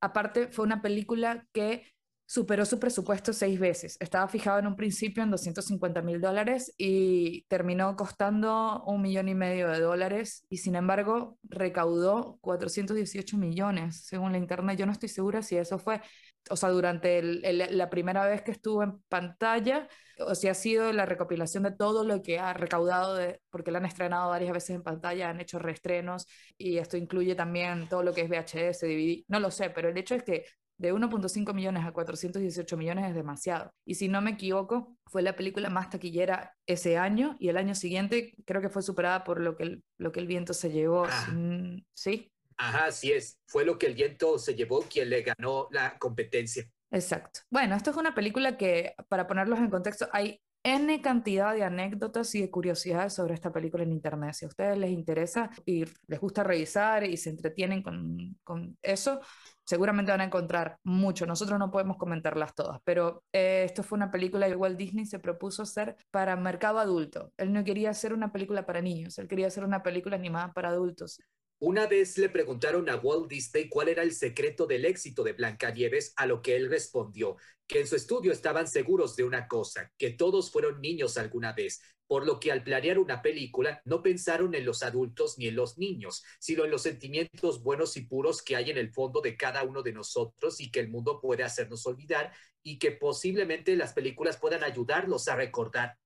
Aparte, 0.00 0.46
fue 0.46 0.64
una 0.64 0.80
película 0.80 1.44
que 1.52 1.82
superó 2.28 2.66
su 2.66 2.78
presupuesto 2.78 3.32
seis 3.32 3.58
veces. 3.58 3.96
Estaba 4.00 4.28
fijado 4.28 4.58
en 4.58 4.66
un 4.66 4.76
principio 4.76 5.22
en 5.22 5.30
250 5.30 6.02
mil 6.02 6.20
dólares 6.20 6.74
y 6.76 7.44
terminó 7.48 7.96
costando 7.96 8.84
un 8.86 9.00
millón 9.00 9.30
y 9.30 9.34
medio 9.34 9.68
de 9.70 9.80
dólares 9.80 10.44
y 10.50 10.58
sin 10.58 10.74
embargo 10.74 11.38
recaudó 11.42 12.36
418 12.42 13.38
millones, 13.38 14.04
según 14.04 14.32
la 14.32 14.38
internet. 14.38 14.78
Yo 14.78 14.84
no 14.84 14.92
estoy 14.92 15.08
segura 15.08 15.40
si 15.42 15.56
eso 15.56 15.78
fue, 15.78 16.02
o 16.50 16.56
sea, 16.56 16.68
durante 16.68 17.18
el- 17.18 17.42
el- 17.46 17.78
la 17.78 17.88
primera 17.88 18.26
vez 18.26 18.42
que 18.42 18.50
estuvo 18.50 18.82
en 18.82 18.98
pantalla, 19.08 19.88
o 20.18 20.34
si 20.34 20.48
ha 20.48 20.54
sido 20.54 20.92
la 20.92 21.06
recopilación 21.06 21.62
de 21.62 21.70
todo 21.72 22.04
lo 22.04 22.20
que 22.20 22.38
ha 22.38 22.52
recaudado, 22.52 23.18
porque 23.48 23.70
la 23.70 23.78
han 23.78 23.86
estrenado 23.86 24.28
varias 24.28 24.52
veces 24.52 24.70
en 24.76 24.82
pantalla, 24.82 25.30
han 25.30 25.40
hecho 25.40 25.58
reestrenos 25.58 26.26
y 26.58 26.76
esto 26.76 26.98
incluye 26.98 27.34
también 27.34 27.88
todo 27.88 28.02
lo 28.02 28.12
que 28.12 28.20
es 28.22 28.28
VHS, 28.28 28.86
DVD, 28.86 29.24
no 29.28 29.40
lo 29.40 29.50
sé, 29.50 29.70
pero 29.70 29.88
el 29.88 29.96
hecho 29.96 30.14
es 30.14 30.22
que 30.24 30.44
de 30.78 30.94
1.5 30.94 31.52
millones 31.52 31.84
a 31.84 31.92
418 31.92 32.76
millones 32.76 33.08
es 33.08 33.14
demasiado. 33.14 33.70
Y 33.84 33.96
si 33.96 34.08
no 34.08 34.20
me 34.20 34.30
equivoco, 34.30 34.96
fue 35.06 35.22
la 35.22 35.36
película 35.36 35.68
más 35.70 35.90
taquillera 35.90 36.54
ese 36.66 36.96
año 36.96 37.36
y 37.38 37.48
el 37.48 37.56
año 37.56 37.74
siguiente 37.74 38.34
creo 38.46 38.62
que 38.62 38.68
fue 38.68 38.82
superada 38.82 39.24
por 39.24 39.40
lo 39.40 39.56
que 39.56 39.64
el, 39.64 39.84
lo 39.98 40.12
que 40.12 40.20
el 40.20 40.26
viento 40.26 40.54
se 40.54 40.70
llevó. 40.70 41.06
Ah. 41.10 41.26
Mm, 41.32 41.82
¿Sí? 41.94 42.32
Ajá, 42.56 42.86
así 42.86 43.12
es. 43.12 43.38
Fue 43.46 43.64
lo 43.64 43.78
que 43.78 43.86
el 43.86 43.94
viento 43.94 44.38
se 44.38 44.54
llevó 44.54 44.82
quien 44.82 45.10
le 45.10 45.22
ganó 45.22 45.68
la 45.70 45.98
competencia. 45.98 46.64
Exacto. 46.90 47.40
Bueno, 47.50 47.76
esto 47.76 47.90
es 47.90 47.96
una 47.96 48.14
película 48.14 48.56
que, 48.56 48.94
para 49.08 49.26
ponerlos 49.26 49.58
en 49.58 49.70
contexto, 49.70 50.08
hay 50.12 50.40
N 50.64 51.00
cantidad 51.00 51.54
de 51.54 51.62
anécdotas 51.62 52.34
y 52.34 52.40
de 52.40 52.50
curiosidades 52.50 53.12
sobre 53.14 53.34
esta 53.34 53.52
película 53.52 53.84
en 53.84 53.92
internet. 53.92 54.34
Si 54.34 54.44
a 54.44 54.48
ustedes 54.48 54.76
les 54.76 54.90
interesa 54.90 55.50
y 55.64 55.84
les 56.06 56.20
gusta 56.20 56.42
revisar 56.42 57.04
y 57.04 57.16
se 57.16 57.30
entretienen 57.30 57.82
con, 57.82 58.36
con 58.42 58.76
eso, 58.82 59.20
seguramente 59.68 60.12
van 60.12 60.22
a 60.22 60.24
encontrar 60.24 60.78
mucho. 60.82 61.26
Nosotros 61.26 61.58
no 61.58 61.70
podemos 61.70 61.98
comentarlas 61.98 62.54
todas, 62.54 62.80
pero 62.84 63.22
eh, 63.34 63.64
esto 63.66 63.82
fue 63.82 63.96
una 63.96 64.10
película 64.10 64.48
que 64.48 64.56
Walt 64.56 64.78
Disney 64.78 65.04
se 65.04 65.18
propuso 65.18 65.62
hacer 65.62 65.94
para 66.10 66.36
mercado 66.36 66.78
adulto. 66.78 67.32
Él 67.36 67.52
no 67.52 67.62
quería 67.64 67.90
hacer 67.90 68.14
una 68.14 68.32
película 68.32 68.64
para 68.64 68.80
niños, 68.80 69.18
él 69.18 69.28
quería 69.28 69.48
hacer 69.48 69.64
una 69.64 69.82
película 69.82 70.16
animada 70.16 70.54
para 70.54 70.70
adultos. 70.70 71.20
Una 71.60 71.88
vez 71.88 72.16
le 72.18 72.28
preguntaron 72.28 72.88
a 72.88 72.96
Walt 72.96 73.28
Disney 73.28 73.68
cuál 73.68 73.88
era 73.88 74.02
el 74.04 74.12
secreto 74.12 74.66
del 74.66 74.84
éxito 74.84 75.24
de 75.24 75.32
Blancanieves, 75.32 76.12
a 76.16 76.24
lo 76.26 76.40
que 76.40 76.54
él 76.54 76.70
respondió 76.70 77.36
que 77.68 77.80
en 77.80 77.86
su 77.86 77.96
estudio 77.96 78.32
estaban 78.32 78.66
seguros 78.66 79.14
de 79.14 79.24
una 79.24 79.46
cosa, 79.46 79.92
que 79.98 80.10
todos 80.10 80.50
fueron 80.50 80.80
niños 80.80 81.18
alguna 81.18 81.52
vez, 81.52 81.82
por 82.06 82.26
lo 82.26 82.40
que 82.40 82.50
al 82.50 82.64
planear 82.64 82.98
una 82.98 83.20
película 83.20 83.82
no 83.84 84.02
pensaron 84.02 84.54
en 84.54 84.64
los 84.64 84.82
adultos 84.82 85.36
ni 85.36 85.48
en 85.48 85.56
los 85.56 85.76
niños, 85.76 86.24
sino 86.40 86.64
en 86.64 86.70
los 86.70 86.82
sentimientos 86.82 87.62
buenos 87.62 87.96
y 87.98 88.06
puros 88.06 88.40
que 88.42 88.56
hay 88.56 88.70
en 88.70 88.78
el 88.78 88.90
fondo 88.90 89.20
de 89.20 89.36
cada 89.36 89.64
uno 89.64 89.82
de 89.82 89.92
nosotros 89.92 90.60
y 90.60 90.70
que 90.70 90.80
el 90.80 90.88
mundo 90.88 91.20
puede 91.20 91.44
hacernos 91.44 91.86
olvidar 91.86 92.32
y 92.62 92.78
que 92.78 92.92
posiblemente 92.92 93.76
las 93.76 93.92
películas 93.92 94.38
puedan 94.38 94.64
ayudarlos 94.64 95.28
a 95.28 95.36
recordar. 95.36 95.98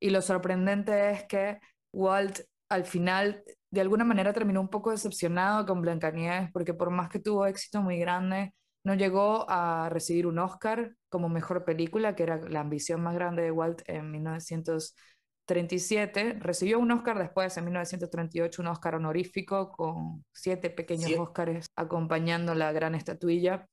Y 0.00 0.10
lo 0.10 0.20
sorprendente 0.20 1.12
es 1.12 1.24
que 1.24 1.60
Walt 1.92 2.40
al 2.68 2.84
final 2.84 3.44
de 3.74 3.80
alguna 3.82 4.04
manera 4.04 4.32
terminó 4.32 4.60
un 4.60 4.68
poco 4.68 4.90
decepcionado 4.90 5.66
con 5.66 5.82
Blancanieves 5.82 6.50
porque 6.52 6.74
por 6.74 6.90
más 6.90 7.08
que 7.10 7.18
tuvo 7.20 7.46
éxito 7.46 7.82
muy 7.82 7.98
grande, 7.98 8.54
no 8.84 8.94
llegó 8.94 9.46
a 9.48 9.88
recibir 9.90 10.26
un 10.26 10.38
Oscar 10.38 10.94
como 11.08 11.28
mejor 11.28 11.64
película, 11.64 12.14
que 12.14 12.22
era 12.24 12.36
la 12.48 12.60
ambición 12.60 13.02
más 13.02 13.14
grande 13.14 13.42
de 13.42 13.50
Walt 13.50 13.82
en 13.86 14.10
1937. 14.10 16.36
Recibió 16.40 16.78
un 16.78 16.90
Oscar 16.92 17.18
después, 17.18 17.56
en 17.56 17.64
1938, 17.64 18.62
un 18.62 18.68
Oscar 18.68 18.94
honorífico 18.96 19.70
con 19.72 20.24
siete 20.32 20.70
pequeños 20.70 21.10
Sí. 21.10 21.16
Oscars 21.18 21.66
acompañando 21.76 22.54
la 22.54 22.72
gran 22.72 22.94
estatuilla. 22.94 23.66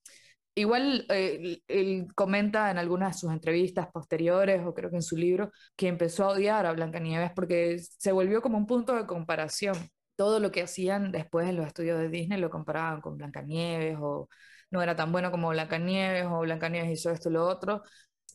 Igual 0.54 1.06
eh, 1.10 1.60
él 1.68 2.08
comenta 2.14 2.72
en 2.72 2.78
algunas 2.78 3.16
de 3.16 3.20
sus 3.22 3.32
entrevistas 3.32 3.88
posteriores, 3.92 4.62
o 4.66 4.74
creo 4.74 4.90
que 4.90 4.98
en 4.98 5.02
su 5.02 5.16
libro, 5.16 5.52
que 5.78 5.88
empezó 5.88 6.26
a 6.26 6.30
odiar 6.32 6.66
a 6.66 6.74
Blancanieves 6.74 7.32
porque 7.34 7.80
se 7.80 8.12
volvió 8.12 8.42
como 8.42 8.58
un 8.58 8.68
punto 8.68 8.96
de 8.96 9.06
comparación. 9.08 9.76
Todo 10.18 10.40
lo 10.40 10.52
que 10.52 10.64
hacían 10.64 11.12
después 11.12 11.48
en 11.48 11.56
los 11.56 11.66
estudios 11.68 11.98
de 12.00 12.10
Disney 12.10 12.40
lo 12.40 12.50
comparaban 12.50 13.00
con 13.02 13.18
Blancanieves, 13.18 13.98
o 14.02 14.28
no 14.72 14.82
era 14.82 14.96
tan 14.96 15.12
bueno 15.12 15.32
como 15.32 15.50
Blancanieves, 15.50 16.26
o 16.26 16.40
Blancanieves 16.42 16.92
hizo 16.92 17.12
esto 17.12 17.30
y 17.30 17.34
lo 17.34 17.48
otro. 17.48 17.84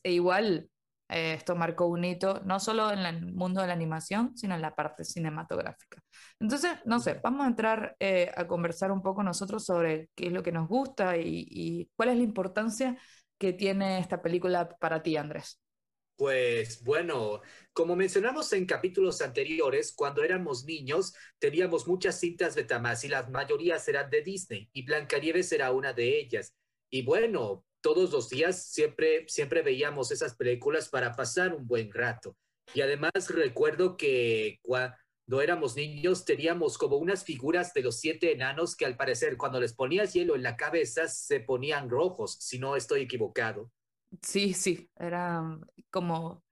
E 0.02 0.12
igual 0.12 0.70
eh, 1.08 1.34
esto 1.34 1.54
marcó 1.54 1.86
un 1.86 2.04
hito, 2.04 2.40
no 2.44 2.58
solo 2.58 2.90
en 2.90 3.00
el 3.00 3.32
mundo 3.32 3.60
de 3.60 3.68
la 3.68 3.72
animación, 3.72 4.36
sino 4.36 4.54
en 4.54 4.62
la 4.62 4.74
parte 4.74 5.04
cinematográfica. 5.04 6.02
Entonces, 6.40 6.72
no 6.84 6.98
sé, 7.00 7.20
vamos 7.22 7.44
a 7.46 7.48
entrar 7.48 7.96
eh, 8.00 8.32
a 8.36 8.46
conversar 8.46 8.90
un 8.90 9.02
poco 9.02 9.22
nosotros 9.22 9.64
sobre 9.64 10.10
qué 10.14 10.26
es 10.26 10.32
lo 10.32 10.42
que 10.42 10.52
nos 10.52 10.68
gusta 10.68 11.16
y, 11.16 11.88
cuál 11.96 12.10
es 12.10 12.16
la 12.16 12.22
importancia 12.24 12.98
que 13.38 13.52
tiene 13.52 13.98
esta 13.98 14.20
película 14.20 14.68
para 14.68 15.02
ti, 15.02 15.16
Andrés. 15.16 15.60
Pues 16.16 16.82
bueno, 16.82 17.42
como 17.74 17.94
mencionamos 17.94 18.50
en 18.54 18.64
capítulos 18.64 19.20
anteriores, 19.20 19.92
cuando 19.94 20.24
éramos 20.24 20.64
niños 20.64 21.12
teníamos 21.38 21.86
muchas 21.86 22.18
cintas 22.18 22.56
Betamax 22.56 23.04
y 23.04 23.08
las 23.08 23.28
mayorías 23.28 23.86
eran 23.86 24.08
de 24.08 24.22
Disney 24.22 24.70
y 24.72 24.82
Blancanieves 24.82 25.52
era 25.52 25.70
una 25.72 25.92
de 25.92 26.18
ellas. 26.18 26.54
Y 26.88 27.02
bueno, 27.02 27.66
todos 27.86 28.10
los 28.12 28.28
días 28.28 28.64
siempre, 28.72 29.24
siempre 29.28 29.62
veíamos 29.62 30.10
esas 30.10 30.34
películas 30.36 30.88
para 30.88 31.12
pasar 31.14 31.54
un 31.54 31.66
buen 31.66 31.92
rato. 31.92 32.36
Y 32.74 32.80
además 32.80 33.12
recuerdo 33.28 33.96
que 33.96 34.58
cuando 34.62 35.40
éramos 35.40 35.76
niños 35.76 36.24
teníamos 36.24 36.78
como 36.78 36.96
unas 36.96 37.24
figuras 37.24 37.72
de 37.74 37.82
los 37.82 38.00
siete 38.00 38.32
enanos 38.32 38.74
que 38.76 38.86
al 38.86 38.96
parecer 38.96 39.36
cuando 39.36 39.60
les 39.60 39.72
ponías 39.74 40.12
hielo 40.14 40.34
en 40.34 40.42
la 40.42 40.56
cabeza 40.56 41.06
se 41.08 41.40
ponían 41.40 41.88
rojos, 41.88 42.36
si 42.40 42.58
no 42.58 42.74
estoy 42.76 43.02
equivocado. 43.02 43.70
Sí, 44.22 44.54
sí, 44.54 44.90
eran 44.98 45.60
como, 45.90 46.44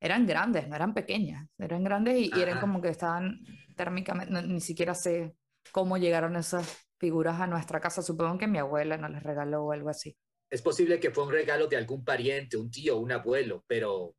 eran 0.00 0.26
grandes, 0.26 0.68
no 0.68 0.76
eran 0.76 0.94
pequeñas, 0.94 1.48
eran 1.58 1.84
grandes 1.84 2.16
y, 2.18 2.30
y 2.38 2.42
eran 2.42 2.58
como 2.58 2.80
que 2.80 2.88
estaban 2.88 3.40
térmicamente, 3.76 4.32
no- 4.32 4.42
ni 4.42 4.60
siquiera 4.60 4.94
sé 4.94 5.34
cómo 5.72 5.98
llegaron 5.98 6.36
esas 6.36 6.86
figuras 6.98 7.40
a 7.40 7.46
nuestra 7.46 7.80
casa, 7.80 8.02
supongo 8.02 8.38
que 8.38 8.46
mi 8.48 8.58
abuela 8.58 8.96
nos 8.98 9.10
las 9.10 9.22
regaló 9.22 9.64
o 9.64 9.72
algo 9.72 9.88
así. 9.90 10.16
Es 10.50 10.62
posible 10.62 10.98
que 10.98 11.10
fue 11.10 11.24
un 11.24 11.32
regalo 11.32 11.68
de 11.68 11.76
algún 11.76 12.04
pariente, 12.04 12.56
un 12.56 12.70
tío, 12.70 12.98
un 12.98 13.12
abuelo, 13.12 13.64
pero... 13.66 14.16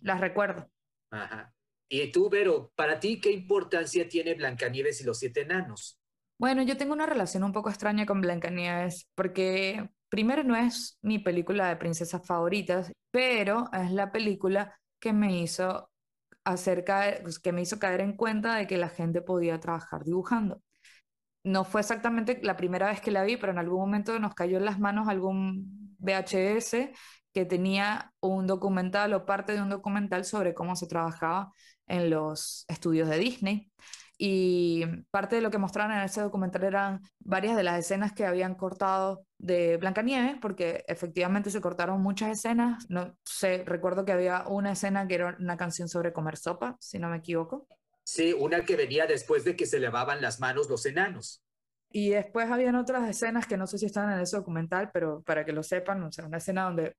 Las 0.00 0.20
recuerdo. 0.20 0.70
Ajá. 1.10 1.54
Y 1.90 2.10
tú, 2.10 2.28
Vero, 2.28 2.72
para 2.74 2.98
ti, 2.98 3.20
¿qué 3.20 3.30
importancia 3.30 4.08
tiene 4.08 4.34
Blancanieves 4.34 5.00
y 5.00 5.04
los 5.04 5.18
siete 5.18 5.42
enanos? 5.42 5.98
Bueno, 6.38 6.62
yo 6.62 6.76
tengo 6.76 6.92
una 6.92 7.06
relación 7.06 7.44
un 7.44 7.52
poco 7.52 7.68
extraña 7.70 8.06
con 8.06 8.20
Blancanieves 8.20 9.08
porque 9.14 9.88
primero 10.08 10.44
no 10.44 10.56
es 10.56 10.98
mi 11.02 11.18
película 11.18 11.68
de 11.68 11.76
princesas 11.76 12.24
favoritas, 12.26 12.92
pero 13.10 13.70
es 13.72 13.90
la 13.90 14.12
película 14.12 14.78
que 15.00 15.12
me 15.12 15.40
hizo 15.40 15.90
hacer 16.44 16.84
caer, 16.84 17.22
pues, 17.22 17.38
que 17.38 17.52
me 17.52 17.62
hizo 17.62 17.78
caer 17.78 18.00
en 18.00 18.16
cuenta 18.16 18.56
de 18.56 18.66
que 18.66 18.76
la 18.78 18.88
gente 18.88 19.20
podía 19.20 19.60
trabajar 19.60 20.04
dibujando. 20.04 20.62
No 21.48 21.64
fue 21.64 21.80
exactamente 21.80 22.40
la 22.42 22.56
primera 22.56 22.88
vez 22.88 23.00
que 23.00 23.10
la 23.10 23.24
vi, 23.24 23.38
pero 23.38 23.52
en 23.52 23.58
algún 23.58 23.80
momento 23.80 24.18
nos 24.18 24.34
cayó 24.34 24.58
en 24.58 24.66
las 24.66 24.78
manos 24.78 25.08
algún 25.08 25.96
VHS 25.98 26.92
que 27.32 27.46
tenía 27.46 28.12
un 28.20 28.46
documental 28.46 29.14
o 29.14 29.24
parte 29.24 29.52
de 29.54 29.62
un 29.62 29.70
documental 29.70 30.26
sobre 30.26 30.52
cómo 30.52 30.76
se 30.76 30.86
trabajaba 30.86 31.50
en 31.86 32.10
los 32.10 32.66
estudios 32.68 33.08
de 33.08 33.18
Disney. 33.18 33.72
Y 34.18 34.84
parte 35.10 35.36
de 35.36 35.42
lo 35.42 35.50
que 35.50 35.56
mostraron 35.56 35.96
en 35.96 36.02
ese 36.02 36.20
documental 36.20 36.64
eran 36.64 37.00
varias 37.18 37.56
de 37.56 37.62
las 37.62 37.78
escenas 37.78 38.12
que 38.12 38.26
habían 38.26 38.54
cortado 38.54 39.24
de 39.38 39.78
Blancanieves, 39.78 40.36
porque 40.42 40.84
efectivamente 40.86 41.50
se 41.50 41.62
cortaron 41.62 42.02
muchas 42.02 42.30
escenas. 42.30 42.84
No 42.90 43.16
sé, 43.24 43.62
recuerdo 43.64 44.04
que 44.04 44.12
había 44.12 44.44
una 44.48 44.72
escena 44.72 45.06
que 45.08 45.14
era 45.14 45.34
una 45.40 45.56
canción 45.56 45.88
sobre 45.88 46.12
comer 46.12 46.36
sopa, 46.36 46.76
si 46.78 46.98
no 46.98 47.08
me 47.08 47.18
equivoco. 47.18 47.66
Sí, 48.08 48.32
una 48.32 48.64
que 48.64 48.74
venía 48.74 49.06
después 49.06 49.44
de 49.44 49.54
que 49.54 49.66
se 49.66 49.78
lavaban 49.78 50.22
las 50.22 50.40
manos 50.40 50.70
los 50.70 50.86
enanos. 50.86 51.42
Y 51.92 52.08
después 52.08 52.50
habían 52.50 52.74
otras 52.74 53.06
escenas 53.06 53.46
que 53.46 53.58
no 53.58 53.66
sé 53.66 53.76
si 53.76 53.84
están 53.84 54.10
en 54.10 54.20
ese 54.20 54.38
documental, 54.38 54.88
pero 54.94 55.20
para 55.24 55.44
que 55.44 55.52
lo 55.52 55.62
sepan, 55.62 56.02
o 56.02 56.10
sea, 56.10 56.24
una 56.24 56.38
escena 56.38 56.64
donde 56.64 56.96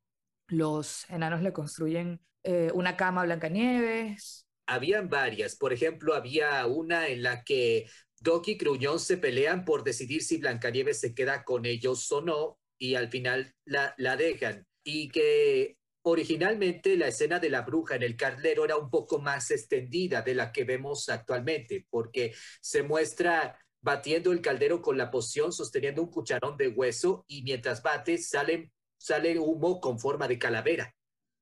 los 0.50 1.10
enanos 1.10 1.42
le 1.42 1.52
construyen 1.52 2.22
eh, 2.44 2.70
una 2.76 2.96
cama 2.96 3.22
a 3.22 3.26
Blancanieves. 3.26 4.46
Habían 4.68 5.10
varias. 5.10 5.56
Por 5.56 5.74
ejemplo, 5.74 6.14
había 6.14 6.64
una 6.68 7.08
en 7.08 7.24
la 7.24 7.44
que 7.44 7.90
Doc 8.20 8.48
y 8.48 8.54
Gruñón 8.54 9.00
se 9.00 9.18
pelean 9.18 9.66
por 9.66 9.84
decidir 9.84 10.22
si 10.22 10.38
Blancanieves 10.38 11.00
se 11.00 11.16
queda 11.16 11.44
con 11.44 11.66
ellos 11.66 12.12
o 12.12 12.22
no, 12.22 12.60
y 12.78 12.94
al 12.94 13.10
final 13.10 13.56
la, 13.66 13.96
la 13.98 14.16
dejan. 14.16 14.68
Y 14.84 15.10
que 15.10 15.79
originalmente 16.04 16.96
la 16.98 17.08
escena 17.08 17.40
de 17.40 17.50
la 17.50 17.62
bruja 17.62 17.96
en 17.96 18.04
el 18.04 18.16
caldero 18.16 18.66
era 18.66 18.78
un 18.78 18.90
poco 18.90 19.20
más 19.20 19.52
extendida 19.52 20.22
de 20.22 20.36
la 20.36 20.52
que 20.52 20.64
vemos 20.64 21.10
actualmente, 21.10 21.86
porque 21.90 22.34
se 22.62 22.84
muestra 22.84 23.58
batiendo 23.82 24.32
el 24.32 24.42
caldero 24.42 24.82
con 24.82 24.98
la 24.98 25.10
poción, 25.12 25.52
sosteniendo 25.54 26.02
un 26.02 26.12
cucharón 26.12 26.58
de 26.58 26.68
hueso, 26.70 27.24
y 27.28 27.44
mientras 27.44 27.82
bate 27.82 28.18
sale, 28.18 28.72
sale 28.98 29.40
humo 29.40 29.80
con 29.80 30.00
forma 30.00 30.28
de 30.28 30.40
calavera. 30.40 30.94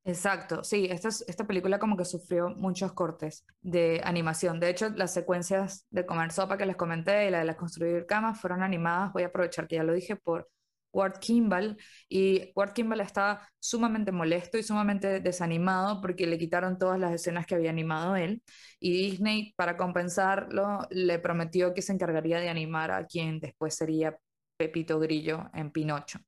Exacto, 0.04 0.64
sí, 0.64 0.88
esta, 0.90 1.10
es- 1.10 1.26
esta 1.28 1.46
película 1.46 1.80
como 1.80 1.98
que 1.98 2.06
sufrió 2.06 2.50
muchos 2.50 2.94
cortes 2.94 3.46
de 3.62 4.02
animación. 4.06 4.60
De 4.60 4.70
hecho, 4.70 4.90
las 4.90 5.14
secuencias 5.14 5.86
de 5.90 6.06
comer 6.06 6.32
sopa 6.32 6.58
que 6.58 6.66
les 6.66 6.78
comenté 6.78 7.28
y 7.28 7.32
la 7.32 7.40
de 7.40 7.46
la 7.46 7.58
construir 7.58 8.06
camas 8.06 8.40
fueron 8.40 8.64
animadas, 8.64 9.12
voy 9.12 9.24
a 9.24 9.28
aprovechar 9.28 9.68
que 9.68 9.76
ya 9.76 9.84
lo 9.84 9.92
dije, 9.94 10.16
por 10.16 10.50
Ward 10.98 11.20
Kimball. 11.20 11.78
Y 12.10 12.52
Ward 12.56 12.74
Kimball 12.74 13.02
estaba 13.02 13.48
sumamente 13.60 14.12
molesto 14.12 14.58
y 14.58 14.64
sumamente 14.64 15.20
desanimado 15.20 16.02
porque 16.02 16.26
le 16.26 16.38
quitaron 16.38 16.78
todas 16.78 17.00
las 17.00 17.14
escenas 17.14 17.46
que 17.46 17.56
había 17.56 17.70
animado 17.70 18.16
él. 18.16 18.42
Y 18.80 18.92
Disney, 19.12 19.54
para 19.56 19.78
compensarlo, 19.78 20.80
le 20.90 21.20
prometió 21.20 21.74
que 21.74 21.82
se 21.82 21.94
encargaría 21.94 22.40
de 22.40 22.50
animar 22.50 22.92
a 22.92 23.06
quien 23.06 23.40
después 23.40 23.76
sería 23.76 24.18
Pepito 24.58 25.00
Grillo 25.00 25.50
en 25.54 25.72
Pinocho. 25.72 26.20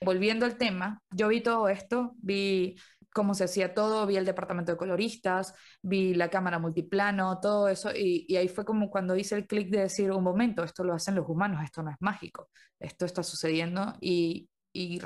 Volviendo 0.00 0.44
al 0.44 0.58
tema, 0.58 1.02
yo 1.10 1.28
vi 1.28 1.40
todo 1.40 1.68
esto, 1.68 2.14
vi 2.18 2.76
cómo 3.14 3.34
se 3.34 3.44
hacía 3.44 3.72
todo, 3.72 4.06
vi 4.06 4.16
el 4.16 4.26
departamento 4.26 4.72
de 4.72 4.78
coloristas, 4.78 5.54
vi 5.82 6.14
la 6.14 6.28
cámara 6.28 6.58
multiplano, 6.58 7.40
todo 7.40 7.68
eso, 7.68 7.90
y, 7.94 8.36
ahí 8.36 8.48
fue 8.48 8.64
como 8.64 8.90
cuando 8.90 9.16
hice 9.16 9.36
el 9.36 9.46
clic 9.46 9.70
de 9.70 9.82
decir, 9.82 10.10
un 10.12 10.24
momento, 10.24 10.64
esto 10.64 10.84
lo 10.84 10.92
hacen 10.94 11.14
los 11.14 11.28
humanos, 11.28 11.62
esto 11.64 11.82
no 11.82 11.90
es 11.90 11.96
mágico, 12.00 12.50
esto 12.78 13.06
está 13.06 13.22
sucediendo 13.22 13.94
y 14.00 14.48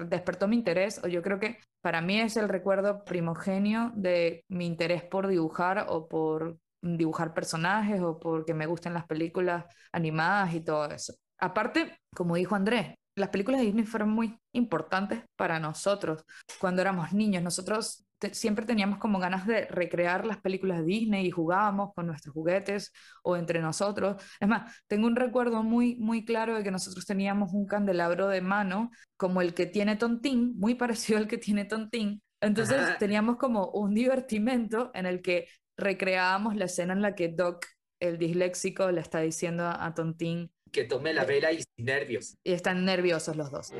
despertó 0.06 0.48
mi 0.48 0.56
interés, 0.56 1.00
o 1.04 1.08
yo 1.08 1.22
creo 1.22 1.38
que 1.38 1.58
para 1.82 2.00
mí 2.00 2.18
es 2.20 2.36
el 2.36 2.48
recuerdo 2.48 3.04
primogenio 3.04 3.92
de 3.94 4.44
mi 4.48 4.66
interés 4.66 5.04
por 5.04 5.28
dibujar 5.28 5.86
o 5.88 6.08
por 6.08 6.58
dibujar 6.80 7.34
personajes 7.34 8.00
o 8.00 8.18
porque 8.18 8.54
me 8.54 8.66
gusten 8.66 8.94
las 8.94 9.06
películas 9.06 9.64
animadas 9.92 10.54
y 10.54 10.60
todo 10.60 10.86
eso. 10.90 11.14
Aparte, 11.38 11.98
como 12.14 12.36
dijo 12.36 12.54
Andrés, 12.54 12.94
las 13.18 13.30
películas 13.30 13.60
de 13.60 13.66
Disney 13.66 13.84
fueron 13.84 14.10
muy 14.10 14.38
importantes 14.52 15.22
para 15.37 15.60
nosotros 15.60 16.25
cuando 16.58 16.82
éramos 16.82 17.12
niños. 17.12 17.42
Nosotros 17.42 18.04
siempre 18.32 18.66
teníamos 18.66 18.98
como 18.98 19.18
ganas 19.18 19.46
de 19.46 19.66
recrear 19.66 20.26
las 20.26 20.38
películas 20.38 20.78
de 20.78 20.84
Disney 20.84 21.26
y 21.26 21.30
jugábamos 21.30 21.92
con 21.94 22.06
nuestros 22.06 22.34
juguetes 22.34 22.92
o 23.22 23.37
entre 23.37 23.60
nosotros. 23.60 24.22
Es 24.40 24.48
más, 24.48 24.75
tengo 24.88 25.06
un 25.06 25.16
recuerdo 25.16 25.62
muy, 25.62 25.96
muy 25.96 26.25
claro 26.25 26.54
de 26.56 26.62
que 26.62 26.70
nosotros 26.70 27.06
teníamos 27.06 27.52
un 27.52 27.66
candelabro 27.66 28.28
de 28.28 28.40
mano 28.40 28.90
como 29.16 29.40
el 29.40 29.54
que 29.54 29.66
tiene 29.66 29.96
Tontín, 29.96 30.54
muy 30.58 30.75
parecido 30.76 31.18
al 31.18 31.28
que 31.28 31.38
tiene 31.38 31.64
Tontín. 31.64 32.22
Entonces 32.40 32.98
teníamos 32.98 33.37
como 33.37 33.68
un 33.70 33.94
divertimento 33.94 34.90
en 34.94 35.06
el 35.06 35.22
que 35.22 35.48
recreábamos 35.76 36.56
la 36.56 36.66
escena 36.66 36.92
en 36.92 37.02
la 37.02 37.14
que 37.14 37.28
Doc, 37.28 37.66
el 38.00 38.16
disléxico, 38.16 38.90
le 38.92 39.00
está 39.00 39.20
diciendo 39.20 39.66
a 39.66 39.92
Tontín 39.94 40.50
que 40.70 40.84
tome 40.84 41.12
la 41.12 41.25
vela 41.25 41.52
y 41.52 41.62
sin 41.62 41.84
nervios. 41.84 42.37
Y 42.44 42.52
están 42.52 42.84
nerviosos 42.84 43.37
los 43.37 43.50
dos. 43.50 43.72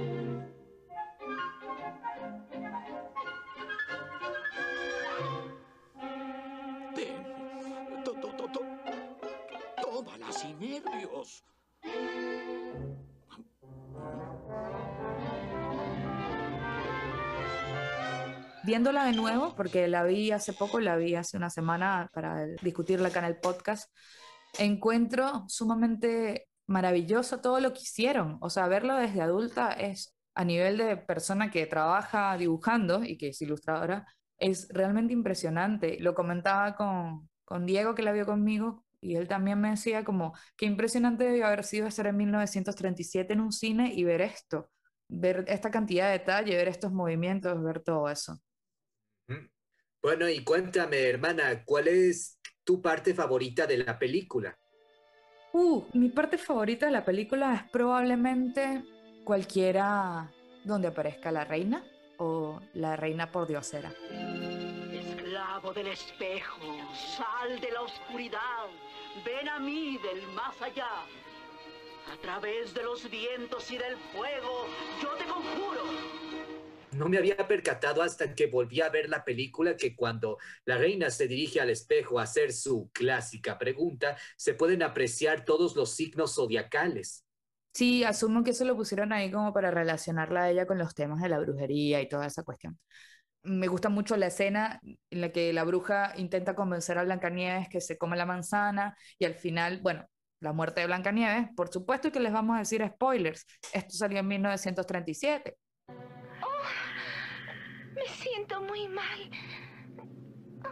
Tómala 9.83 10.33
sin 10.33 10.59
nervios. 10.59 11.45
Viéndola 18.65 19.05
de 19.07 19.13
nuevo, 19.13 19.55
porque 19.57 19.89
la 19.89 20.05
vi 20.05 20.31
hace 20.31 20.53
poco, 20.53 20.79
la 20.79 20.97
vi 20.97 21.15
hace 21.15 21.39
una 21.39 21.49
semana 21.49 22.11
para 22.13 22.47
discutirla 22.61 23.09
acá 23.09 23.21
en 23.21 23.25
el 23.25 23.39
podcast, 23.39 23.91
encuentro 24.59 25.45
sumamente 25.49 26.48
maravilloso 26.69 27.41
todo 27.41 27.59
lo 27.59 27.73
que 27.73 27.81
hicieron. 27.81 28.39
O 28.41 28.51
sea, 28.51 28.69
verlo 28.69 28.95
desde 28.95 29.21
adulta 29.21 29.73
es 29.73 30.15
a 30.35 30.45
nivel 30.45 30.79
de 30.79 30.97
persona 30.97 31.51
que 31.51 31.67
trabaja 31.67 32.37
dibujando 32.37 33.03
y 33.03 33.19
que 33.19 33.31
es 33.31 33.43
ilustradora, 33.43 34.07
es 34.39 34.69
realmente 34.69 35.13
impresionante. 35.13 35.99
Lo 35.99 36.15
comentaba 36.15 36.77
con, 36.77 37.29
con 37.45 37.67
Diego 37.67 37.95
que 37.97 38.03
la 38.03 38.13
vio 38.13 38.25
conmigo 38.25 38.85
y 39.01 39.17
él 39.17 39.27
también 39.27 39.61
me 39.61 39.71
decía 39.71 40.05
como 40.05 40.35
qué 40.57 40.67
impresionante 40.67 41.25
debió 41.25 41.47
haber 41.47 41.65
sido 41.65 41.89
estar 41.89 42.07
en 42.07 42.17
1937 42.17 43.33
en 43.33 43.41
un 43.41 43.53
cine 43.53 43.93
y 43.95 44.05
ver 44.05 44.21
esto, 44.21 44.71
ver 45.09 45.45
esta 45.49 45.71
cantidad 45.71 46.07
de 46.07 46.19
detalle, 46.19 46.57
ver 46.57 46.69
estos 46.69 46.93
movimientos, 46.93 47.61
ver 47.63 47.81
todo 47.81 48.09
eso. 48.09 48.41
Bueno, 50.01 50.29
y 50.29 50.45
cuéntame, 50.45 51.01
hermana, 51.09 51.65
¿cuál 51.65 51.89
es 51.89 52.39
tu 52.63 52.81
parte 52.81 53.15
favorita 53.15 53.67
de 53.67 53.79
la 53.79 53.99
película? 53.99 54.57
Uh, 55.61 55.85
mi 55.95 56.09
parte 56.09 56.39
favorita 56.39 56.87
de 56.87 56.93
la 56.93 57.05
película 57.05 57.53
es 57.53 57.69
probablemente 57.73 58.85
cualquiera 59.25 60.31
donde 60.63 60.87
aparezca 60.87 61.33
la 61.33 61.43
reina 61.43 61.83
o 62.19 62.61
la 62.75 62.95
reina 62.95 63.33
por 63.33 63.49
diosera. 63.49 63.93
Esclavo 64.93 65.73
del 65.73 65.89
espejo, 65.89 66.77
sal 66.95 67.59
de 67.61 67.73
la 67.73 67.83
oscuridad, 67.83 68.67
ven 69.25 69.49
a 69.49 69.59
mí 69.59 69.99
del 69.99 70.29
más 70.29 70.63
allá. 70.63 71.03
A 72.13 72.17
través 72.23 72.73
de 72.73 72.85
los 72.85 73.11
vientos 73.11 73.69
y 73.73 73.79
del 73.79 73.97
fuego, 74.15 74.69
yo 75.03 75.09
te 75.17 75.25
conjuro 75.25 75.83
no 76.99 77.09
me 77.09 77.19
había 77.19 77.37
percatado 77.37 78.03
hasta 78.03 78.35
que 78.35 78.47
volví 78.47 78.81
a 78.81 78.91
ver 78.91 79.09
la 79.09 79.25
película 79.25 79.77
que 79.77 79.97
cuando 79.97 80.39
la 80.65 80.77
reina 80.77 81.11
se 81.11 81.29
dirige 81.29 81.61
al 81.61 81.71
espejo 81.71 82.19
a 82.19 82.25
hacer 82.25 82.53
su 82.53 82.91
clásica 82.93 83.59
pregunta, 83.59 84.17
se 84.37 84.55
pueden 84.55 84.83
apreciar 84.83 85.45
todos 85.45 85.77
los 85.77 85.95
signos 85.95 86.35
zodiacales. 86.35 87.25
Sí, 87.75 88.03
asumo 88.03 88.43
que 88.43 88.51
eso 88.51 88.65
lo 88.65 88.77
pusieron 88.77 89.13
ahí 89.13 89.31
como 89.31 89.53
para 89.53 89.71
relacionarla 89.71 90.45
a 90.45 90.51
ella 90.51 90.67
con 90.67 90.79
los 90.79 90.95
temas 90.95 91.23
de 91.23 91.29
la 91.29 91.39
brujería 91.39 92.01
y 92.01 92.09
toda 92.09 92.27
esa 92.27 92.43
cuestión. 92.43 92.79
Me 93.43 93.69
gusta 93.69 93.89
mucho 93.89 94.17
la 94.17 94.27
escena 94.27 94.81
en 94.83 95.21
la 95.21 95.31
que 95.31 95.53
la 95.53 95.65
bruja 95.65 96.13
intenta 96.17 96.55
convencer 96.57 96.99
a 96.99 97.05
Blancanieves 97.05 97.69
que 97.69 97.81
se 97.81 97.97
come 97.97 98.17
la 98.17 98.27
manzana 98.27 98.97
y 99.19 99.27
al 99.27 99.35
final, 99.35 99.81
bueno, 99.81 100.07
la 100.41 100.53
muerte 100.53 100.81
de 100.81 100.87
Blancanieves, 100.89 101.49
por 101.57 101.69
supuesto 101.73 102.11
que 102.11 102.21
les 102.21 102.33
vamos 102.33 102.57
a 102.57 102.61
decir 102.61 102.85
spoilers. 102.87 103.47
Esto 103.73 103.95
salió 103.97 104.19
en 104.19 104.29
1937 104.29 105.57
me 108.09 108.17
siento 108.17 108.61
muy 108.63 108.89
mal. 108.89 109.31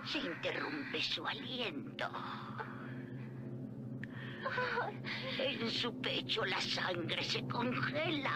Se 0.05 0.19
interrumpe 0.19 1.03
su 1.03 1.27
aliento. 1.27 2.11
En 5.39 5.71
su 5.71 6.01
pecho 6.01 6.45
la 6.45 6.61
sangre 6.61 7.23
se 7.25 7.47
congela. 7.47 8.31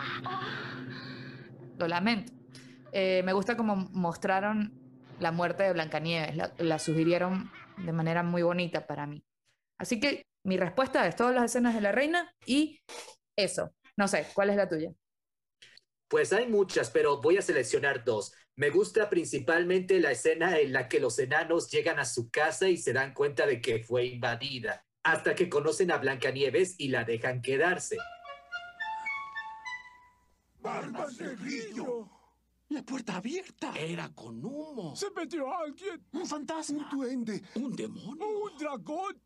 Lo 1.79 1.89
lamento. 1.89 2.33
Eh, 2.93 3.23
me 3.25 3.33
gusta 3.33 3.57
cómo 3.57 3.77
mostraron 3.93 4.73
la 5.21 5.33
muerte 5.33 5.63
de 5.63 5.73
Blancanieves. 5.73 6.37
La, 6.37 6.53
la 6.59 6.79
sugirieron 6.79 7.51
de 7.79 7.93
manera 7.93 8.23
muy 8.23 8.43
bonita 8.43 8.87
para 8.87 9.07
mí. 9.07 9.23
Así 9.79 10.01
que 10.01 10.27
mi 10.45 10.57
respuesta 10.57 11.07
es 11.07 11.17
todas 11.17 11.35
las 11.35 11.45
escenas 11.45 11.75
de 11.75 11.81
la 11.81 11.93
reina 11.93 12.35
y 12.45 12.81
eso. 13.37 13.73
No 13.97 14.09
sé, 14.09 14.27
¿cuál 14.35 14.51
es 14.51 14.57
la 14.57 14.69
tuya? 14.69 14.91
Pues 16.09 16.33
hay 16.33 16.49
muchas, 16.49 16.91
pero 16.91 17.21
voy 17.21 17.37
a 17.37 17.43
seleccionar 17.43 18.05
dos. 18.05 18.35
Me 18.61 18.69
gusta 18.69 19.09
principalmente 19.09 19.99
la 20.01 20.11
escena 20.11 20.59
en 20.59 20.75
la 20.75 20.87
que 20.87 21.01
los 21.01 21.19
enanos 21.19 21.71
llegan 21.71 21.99
a 21.99 22.05
su 22.05 22.31
casa 22.31 22.69
y 22.69 22.77
se 22.77 22.93
dan 22.93 23.15
cuenta 23.15 23.47
de 23.47 23.59
que 23.59 23.83
fue 23.83 24.05
invadida, 24.05 24.85
hasta 25.03 25.35
que 25.35 25.49
conocen 25.49 25.91
a 25.91 25.97
Blancanieves 25.97 26.75
y 26.77 26.89
la 26.89 27.05
dejan 27.05 27.41
quedarse. 27.41 27.97
¡Barbas 30.59 31.17
de 31.17 31.37
grillo! 31.37 32.07
La 32.69 32.83
puerta 32.83 33.17
abierta. 33.17 33.73
Era 33.79 34.11
con 34.15 34.45
humo. 34.45 34.95
Se 34.95 35.11
metió 35.13 35.51
alguien. 35.57 36.07
Un 36.13 36.27
fantasma. 36.27 36.87
Un 36.93 36.99
duende. 36.99 37.43
Un 37.55 37.75
demonio. 37.75 38.29
Un 38.29 38.59
dragón. 38.59 39.23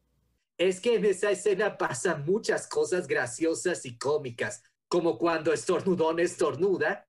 Es 0.57 0.81
que 0.81 0.95
en 0.95 1.07
esa 1.07 1.33
escena 1.33 1.77
pasan 1.77 2.25
muchas 2.25 2.69
cosas 2.69 3.09
graciosas 3.09 3.85
y 3.85 3.99
cómicas 3.99 4.63
como 4.87 5.19
cuando 5.19 5.53
estornudón 5.53 6.21
estornuda. 6.21 7.09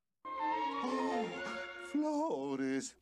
Flores. 2.56 2.96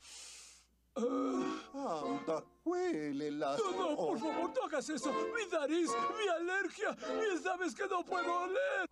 Anda, 0.95 2.43
huélelas. 2.63 3.59
No, 3.59 3.71
no, 3.71 3.95
por 3.95 4.19
favor, 4.19 4.53
no 4.55 4.63
hagas 4.65 4.89
eso. 4.89 5.11
Mi 5.11 5.45
nariz, 5.51 5.89
mi 5.89 6.27
alergia. 6.27 6.97
Y 7.33 7.37
sabes 7.37 7.75
que 7.75 7.87
no 7.87 8.03
puedo 8.03 8.41
oler. 8.41 8.89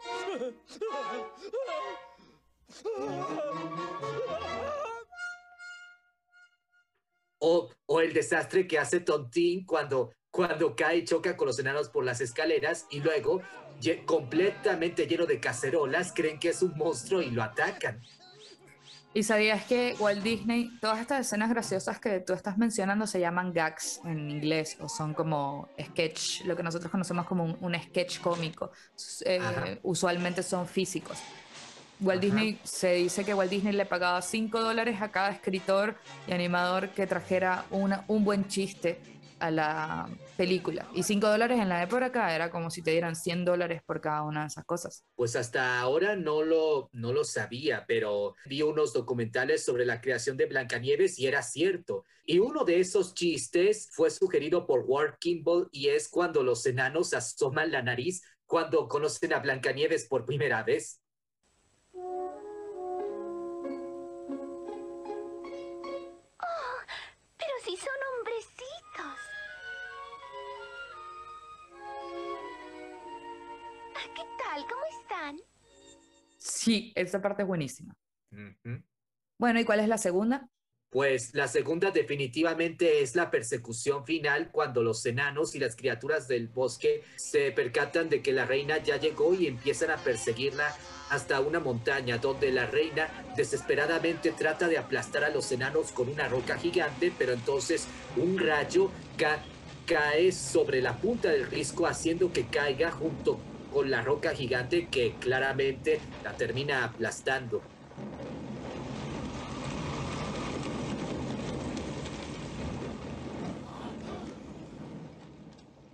O, 7.40 7.70
o 7.88 8.02
el 8.02 8.14
desastre 8.14 8.68
que 8.68 8.78
hace 8.78 9.00
Tontín 9.00 9.66
cuando 9.66 10.12
cuando 10.32 10.76
cae 10.76 11.00
y 11.00 11.04
choca 11.04 11.36
con 11.36 11.48
los 11.48 11.60
enanos 11.60 11.90
por 11.90 12.06
las 12.06 12.22
escaleras 12.22 12.88
y 12.90 13.02
luego, 13.02 13.42
completamente 14.06 15.06
lleno 15.06 15.26
de 15.26 15.42
cacerolas, 15.42 16.14
creen 16.14 16.40
que 16.40 16.50
es 16.50 16.62
un 16.62 16.78
monstruo 16.78 17.22
y 17.22 17.32
lo 17.32 17.44
atacan. 17.44 18.02
¿Y 19.14 19.24
sabías 19.24 19.66
que 19.66 19.94
Walt 20.00 20.24
Disney, 20.24 20.72
todas 20.80 21.00
estas 21.00 21.28
escenas 21.28 21.50
graciosas 21.50 22.00
que 22.00 22.22
tú 22.22 22.32
estás 22.32 22.58
mencionando 22.58 23.06
se 23.06 23.20
llaman 23.20 23.52
gags 23.52 24.00
en 24.06 24.30
inglés 24.30 24.78
o 24.80 24.88
son 24.88 25.14
como 25.14 25.68
sketch, 25.78 26.46
lo 26.46 26.56
que 26.56 26.64
nosotros 26.64 26.90
conocemos 26.90 27.26
como 27.26 27.44
un, 27.44 27.76
sketch 27.76 28.22
cómico? 28.22 28.72
Eh, 29.26 29.80
usualmente 29.84 30.44
son 30.44 30.66
físicos. 30.66 31.18
Walt 32.00 32.22
Disney, 32.22 32.58
se 32.64 32.94
dice 32.94 33.26
que 33.26 33.34
Walt 33.34 33.52
Disney 33.52 33.74
le 33.74 33.86
pagaba 33.86 34.22
5 34.22 34.62
dólares 34.62 35.02
a 35.02 35.12
cada 35.12 35.30
escritor 35.30 35.96
y 36.28 36.32
animador 36.32 36.90
que 36.90 37.06
trajera 37.06 37.66
una, 37.70 38.06
un 38.08 38.24
buen 38.24 38.48
chiste 38.48 39.00
a 39.42 39.52
la 39.52 40.10
película. 40.38 40.88
Y 40.94 41.04
5 41.04 41.28
dólares 41.28 41.60
en 41.60 41.70
la 41.70 41.84
época 41.84 42.34
era 42.34 42.50
como 42.50 42.70
si 42.70 42.82
te 42.82 42.92
dieran 42.92 43.16
100 43.16 43.46
dólares 43.46 43.82
por 43.86 44.00
cada 44.00 44.24
una 44.24 44.42
de 44.42 44.48
esas 44.48 44.66
cosas. 44.66 45.04
Pues 45.16 45.36
hasta 45.36 45.80
ahora 45.80 46.16
no 46.16 46.44
lo, 46.44 46.90
no 46.94 47.12
lo 47.12 47.24
sabía, 47.24 47.86
pero 47.88 48.36
vi 48.46 48.62
unos 48.62 48.94
documentales 48.94 49.66
sobre 49.66 49.86
la 49.86 50.00
creación 50.00 50.38
de 50.38 50.46
Blancanieves 50.46 51.20
y 51.20 51.28
era 51.28 51.42
cierto. 51.42 52.06
Y 52.24 52.40
uno 52.40 52.64
de 52.64 52.80
esos 52.80 53.14
chistes 53.14 53.90
fue 53.92 54.10
sugerido 54.10 54.66
por 54.66 54.84
Ward 54.86 55.18
Kimball 55.20 55.68
y 55.72 55.90
es 55.90 56.08
cuando 56.08 56.44
los 56.44 56.66
enanos 56.66 57.14
asoman 57.14 57.72
la 57.72 57.82
nariz 57.82 58.22
cuando 58.46 58.88
conocen 58.88 59.34
a 59.34 59.40
Blancanieves 59.40 60.08
por 60.08 60.26
primera 60.26 60.64
vez. 60.64 61.01
Sí, 76.38 76.92
esa 76.96 77.22
parte 77.22 77.44
es 77.44 77.48
buenísima. 77.48 77.94
Bueno, 79.40 79.60
¿y 79.60 79.66
cuál 79.66 79.80
es 79.80 79.88
la 79.88 79.98
segunda? 79.98 80.48
Pues 80.90 81.34
la 81.34 81.48
segunda 81.48 81.92
definitivamente 81.92 83.02
es 83.02 83.16
la 83.16 83.32
persecución 83.32 84.06
final 84.06 84.52
cuando 84.52 84.84
los 84.84 85.06
enanos 85.06 85.56
y 85.56 85.60
las 85.60 85.78
criaturas 85.78 86.28
del 86.28 86.50
bosque 86.50 87.02
se 87.16 87.52
percatan 87.54 88.10
de 88.10 88.22
que 88.22 88.34
la 88.34 88.46
reina 88.46 88.78
ya 88.80 88.98
llegó 88.98 89.34
y 89.34 89.48
empiezan 89.48 89.92
a 89.92 89.98
perseguirla 89.98 90.76
hasta 91.10 91.40
una 91.40 91.62
montaña 91.62 92.18
donde 92.18 92.52
la 92.52 92.66
reina 92.66 93.10
desesperadamente 93.38 94.32
trata 94.32 94.68
de 94.68 94.78
aplastar 94.78 95.24
a 95.24 95.30
los 95.30 95.50
enanos 95.54 95.94
con 95.94 96.10
una 96.10 96.28
roca 96.28 96.58
gigante, 96.58 97.14
pero 97.18 97.32
entonces 97.34 97.88
un 98.18 98.38
rayo 98.38 98.92
ca- 99.18 99.44
cae 99.86 100.34
sobre 100.34 100.82
la 100.82 100.98
punta 100.98 101.30
del 101.30 101.46
risco 101.48 101.88
haciendo 101.88 102.34
que 102.34 102.48
caiga 102.48 102.92
junto 102.92 103.40
con 103.72 103.90
la 103.90 104.02
roca 104.02 104.34
gigante 104.36 104.88
que 104.90 105.16
claramente 105.20 106.00
la 106.24 106.36
termina 106.36 106.84
aplastando. 106.84 107.62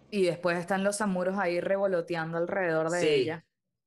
Y 0.10 0.24
después 0.24 0.58
están 0.58 0.84
los 0.84 1.02
amuros 1.02 1.38
ahí 1.38 1.60
revoloteando 1.60 2.38
alrededor 2.38 2.90
de 2.90 3.02
Sí. 3.02 3.08
ella. 3.08 3.46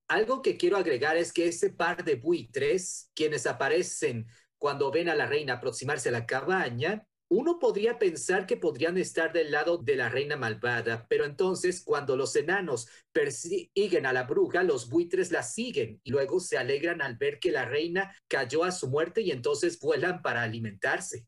Algo 0.08 0.42
que 0.42 0.56
quiero 0.56 0.76
agregar 0.76 1.16
es 1.16 1.32
que 1.32 1.46
ese 1.48 1.70
par 1.70 2.04
de 2.04 2.16
buitres, 2.16 3.10
quienes 3.14 3.46
aparecen 3.46 4.26
cuando 4.58 4.90
ven 4.90 5.08
a 5.08 5.14
la 5.14 5.26
reina 5.26 5.54
aproximarse 5.54 6.08
a 6.08 6.12
la 6.12 6.26
cabaña, 6.26 7.06
uno 7.30 7.60
podría 7.60 7.98
pensar 7.98 8.44
que 8.44 8.56
podrían 8.56 8.98
estar 8.98 9.32
del 9.32 9.52
lado 9.52 9.78
de 9.78 9.94
la 9.94 10.08
reina 10.08 10.36
malvada, 10.36 11.06
pero 11.08 11.24
entonces 11.24 11.82
cuando 11.84 12.16
los 12.16 12.34
enanos 12.34 12.88
persiguen 13.12 14.04
a 14.04 14.12
la 14.12 14.24
bruja, 14.24 14.64
los 14.64 14.90
buitres 14.90 15.30
la 15.30 15.44
siguen 15.44 16.00
y 16.02 16.10
luego 16.10 16.40
se 16.40 16.58
alegran 16.58 17.00
al 17.00 17.16
ver 17.16 17.38
que 17.38 17.52
la 17.52 17.64
reina 17.64 18.12
cayó 18.26 18.64
a 18.64 18.72
su 18.72 18.90
muerte 18.90 19.20
y 19.20 19.30
entonces 19.30 19.78
vuelan 19.78 20.22
para 20.22 20.42
alimentarse. 20.42 21.24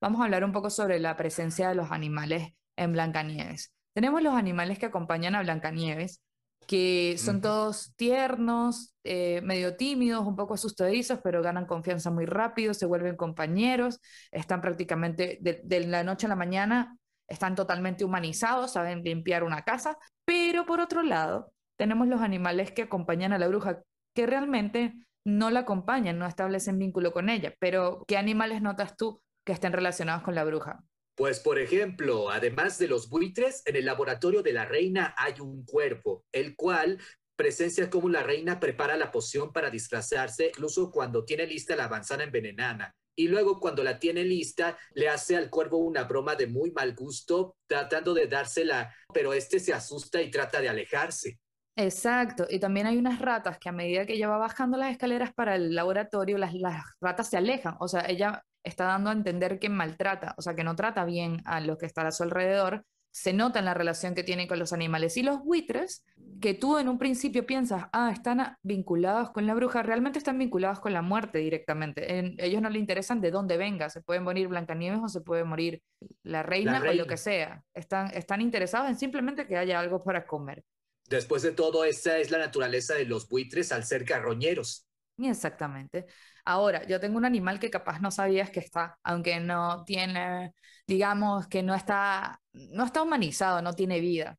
Vamos 0.00 0.20
a 0.20 0.24
hablar 0.24 0.42
un 0.42 0.52
poco 0.52 0.70
sobre 0.70 0.98
la 0.98 1.16
presencia 1.16 1.68
de 1.68 1.76
los 1.76 1.92
animales 1.92 2.54
en 2.76 2.92
Blancanieves. 2.92 3.72
Tenemos 3.94 4.22
los 4.22 4.34
animales 4.34 4.80
que 4.80 4.86
acompañan 4.86 5.36
a 5.36 5.42
Blancanieves, 5.42 6.20
que 6.68 7.16
son 7.16 7.40
todos 7.40 7.94
tiernos, 7.96 8.94
eh, 9.02 9.40
medio 9.40 9.74
tímidos, 9.76 10.26
un 10.26 10.36
poco 10.36 10.52
asustadizos, 10.52 11.18
pero 11.24 11.40
ganan 11.40 11.64
confianza 11.64 12.10
muy 12.10 12.26
rápido, 12.26 12.74
se 12.74 12.84
vuelven 12.84 13.16
compañeros, 13.16 14.02
están 14.30 14.60
prácticamente 14.60 15.38
de, 15.40 15.62
de 15.64 15.86
la 15.86 16.04
noche 16.04 16.26
a 16.26 16.28
la 16.28 16.36
mañana, 16.36 16.98
están 17.26 17.54
totalmente 17.54 18.04
humanizados, 18.04 18.72
saben 18.72 19.02
limpiar 19.02 19.44
una 19.44 19.62
casa, 19.62 19.96
pero 20.26 20.66
por 20.66 20.80
otro 20.80 21.02
lado, 21.02 21.54
tenemos 21.78 22.06
los 22.06 22.20
animales 22.20 22.70
que 22.72 22.82
acompañan 22.82 23.32
a 23.32 23.38
la 23.38 23.48
bruja, 23.48 23.80
que 24.14 24.26
realmente 24.26 24.92
no 25.24 25.48
la 25.48 25.60
acompañan, 25.60 26.18
no 26.18 26.26
establecen 26.26 26.78
vínculo 26.78 27.12
con 27.12 27.30
ella, 27.30 27.54
pero 27.58 28.04
¿qué 28.06 28.18
animales 28.18 28.60
notas 28.60 28.94
tú 28.94 29.22
que 29.42 29.54
estén 29.54 29.72
relacionados 29.72 30.22
con 30.22 30.34
la 30.34 30.44
bruja? 30.44 30.84
Pues, 31.18 31.40
por 31.40 31.58
ejemplo, 31.58 32.30
además 32.30 32.78
de 32.78 32.86
los 32.86 33.08
buitres, 33.08 33.64
en 33.66 33.74
el 33.74 33.86
laboratorio 33.86 34.40
de 34.40 34.52
la 34.52 34.66
reina 34.66 35.16
hay 35.18 35.40
un 35.40 35.64
cuervo, 35.64 36.24
el 36.30 36.54
cual 36.54 37.00
presencia 37.36 37.90
cómo 37.90 38.08
la 38.08 38.22
reina 38.22 38.60
prepara 38.60 38.96
la 38.96 39.10
poción 39.10 39.52
para 39.52 39.68
disfrazarse, 39.68 40.46
incluso 40.46 40.92
cuando 40.92 41.24
tiene 41.24 41.44
lista 41.44 41.74
la 41.74 41.88
manzana 41.88 42.22
envenenada. 42.22 42.92
Y 43.16 43.26
luego, 43.26 43.58
cuando 43.58 43.82
la 43.82 43.98
tiene 43.98 44.22
lista, 44.22 44.78
le 44.94 45.08
hace 45.08 45.36
al 45.36 45.50
cuervo 45.50 45.78
una 45.78 46.04
broma 46.04 46.36
de 46.36 46.46
muy 46.46 46.70
mal 46.70 46.94
gusto, 46.94 47.56
tratando 47.68 48.14
de 48.14 48.28
dársela, 48.28 48.94
pero 49.12 49.32
este 49.32 49.58
se 49.58 49.72
asusta 49.72 50.22
y 50.22 50.30
trata 50.30 50.60
de 50.60 50.68
alejarse. 50.68 51.40
Exacto, 51.74 52.46
y 52.48 52.60
también 52.60 52.86
hay 52.86 52.96
unas 52.96 53.18
ratas 53.20 53.58
que 53.58 53.68
a 53.68 53.72
medida 53.72 54.06
que 54.06 54.12
ella 54.12 54.28
va 54.28 54.38
bajando 54.38 54.76
las 54.76 54.92
escaleras 54.92 55.34
para 55.34 55.56
el 55.56 55.74
laboratorio, 55.74 56.38
las, 56.38 56.54
las 56.54 56.84
ratas 57.00 57.28
se 57.28 57.36
alejan, 57.36 57.76
o 57.80 57.88
sea, 57.88 58.04
ella 58.08 58.44
está 58.68 58.84
dando 58.84 59.10
a 59.10 59.12
entender 59.14 59.58
que 59.58 59.68
maltrata, 59.68 60.34
o 60.38 60.42
sea, 60.42 60.54
que 60.54 60.64
no 60.64 60.76
trata 60.76 61.04
bien 61.04 61.42
a 61.44 61.60
lo 61.60 61.78
que 61.78 61.86
está 61.86 62.06
a 62.06 62.12
su 62.12 62.22
alrededor, 62.22 62.84
se 63.10 63.32
nota 63.32 63.58
en 63.58 63.64
la 63.64 63.74
relación 63.74 64.14
que 64.14 64.22
tiene 64.22 64.46
con 64.46 64.58
los 64.60 64.72
animales. 64.72 65.16
Y 65.16 65.22
los 65.22 65.40
buitres, 65.42 66.04
que 66.40 66.54
tú 66.54 66.78
en 66.78 66.88
un 66.88 66.98
principio 66.98 67.46
piensas, 67.46 67.86
ah, 67.92 68.10
están 68.12 68.56
vinculados 68.62 69.30
con 69.30 69.46
la 69.46 69.54
bruja, 69.54 69.82
realmente 69.82 70.18
están 70.18 70.38
vinculados 70.38 70.78
con 70.78 70.92
la 70.92 71.02
muerte 71.02 71.38
directamente. 71.38 72.18
En- 72.18 72.34
ellos 72.38 72.62
no 72.62 72.70
le 72.70 72.78
interesan 72.78 73.20
de 73.20 73.30
dónde 73.32 73.56
venga, 73.56 73.88
se 73.90 74.02
puede 74.02 74.20
morir 74.20 74.46
Blancanieves 74.48 75.00
o 75.02 75.08
se 75.08 75.20
puede 75.22 75.42
morir 75.42 75.82
la 76.22 76.42
reina 76.44 76.76
o 76.76 76.80
lo 76.80 76.84
reina. 76.84 77.06
que 77.06 77.16
sea. 77.16 77.62
Están, 77.74 78.08
están 78.14 78.40
interesados 78.40 78.88
en 78.90 78.96
simplemente 78.98 79.46
que 79.48 79.56
haya 79.56 79.80
algo 79.80 80.04
para 80.04 80.26
comer. 80.26 80.62
Después 81.08 81.42
de 81.42 81.52
todo, 81.52 81.84
esa 81.84 82.18
es 82.18 82.30
la 82.30 82.38
naturaleza 82.38 82.94
de 82.94 83.06
los 83.06 83.26
buitres 83.28 83.72
al 83.72 83.84
ser 83.84 84.04
carroñeros. 84.04 84.86
Exactamente. 85.20 86.06
Ahora, 86.48 86.86
yo 86.86 86.98
tengo 86.98 87.18
un 87.18 87.26
animal 87.26 87.60
que 87.60 87.68
capaz 87.68 88.00
no 88.00 88.10
sabías 88.10 88.48
que 88.48 88.60
está, 88.60 88.98
aunque 89.02 89.38
no 89.38 89.84
tiene, 89.84 90.54
digamos 90.86 91.46
que 91.46 91.62
no 91.62 91.74
está, 91.74 92.40
no 92.54 92.86
está 92.86 93.02
humanizado, 93.02 93.60
no 93.60 93.74
tiene 93.74 94.00
vida. 94.00 94.38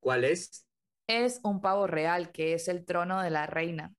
¿Cuál 0.00 0.24
es? 0.24 0.64
Es 1.06 1.38
un 1.44 1.60
pavo 1.60 1.86
real, 1.86 2.32
que 2.32 2.54
es 2.54 2.66
el 2.66 2.86
trono 2.86 3.20
de 3.20 3.28
la 3.28 3.46
reina. 3.46 3.92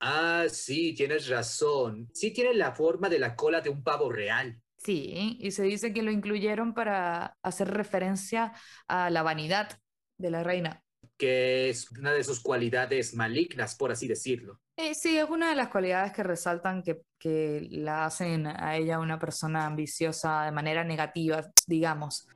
Ah, 0.00 0.46
sí, 0.48 0.94
tienes 0.94 1.28
razón. 1.28 2.08
Sí 2.14 2.30
tiene 2.30 2.54
la 2.54 2.72
forma 2.72 3.10
de 3.10 3.18
la 3.18 3.36
cola 3.36 3.60
de 3.60 3.68
un 3.68 3.82
pavo 3.82 4.10
real. 4.10 4.58
Sí, 4.78 5.36
y 5.40 5.50
se 5.50 5.64
dice 5.64 5.92
que 5.92 6.02
lo 6.02 6.10
incluyeron 6.10 6.72
para 6.72 7.36
hacer 7.42 7.68
referencia 7.68 8.54
a 8.88 9.10
la 9.10 9.22
vanidad 9.22 9.78
de 10.16 10.30
la 10.30 10.42
reina. 10.42 10.82
Que 11.16 11.70
es 11.70 11.90
una 11.90 12.12
de 12.12 12.24
sus 12.24 12.40
cualidades 12.40 13.14
malignas, 13.14 13.74
por 13.74 13.90
así 13.92 14.06
decirlo. 14.06 14.60
Eh, 14.76 14.94
sí, 14.94 15.16
es 15.16 15.28
una 15.28 15.50
de 15.50 15.56
las 15.56 15.68
cualidades 15.68 16.12
que 16.12 16.22
resaltan 16.22 16.82
que, 16.82 17.02
que 17.18 17.66
la 17.70 18.04
hacen 18.04 18.46
a 18.46 18.76
ella 18.76 19.00
una 19.00 19.18
persona 19.18 19.66
ambiciosa 19.66 20.44
de 20.44 20.52
manera 20.52 20.84
negativa, 20.84 21.50
digamos. 21.66 22.28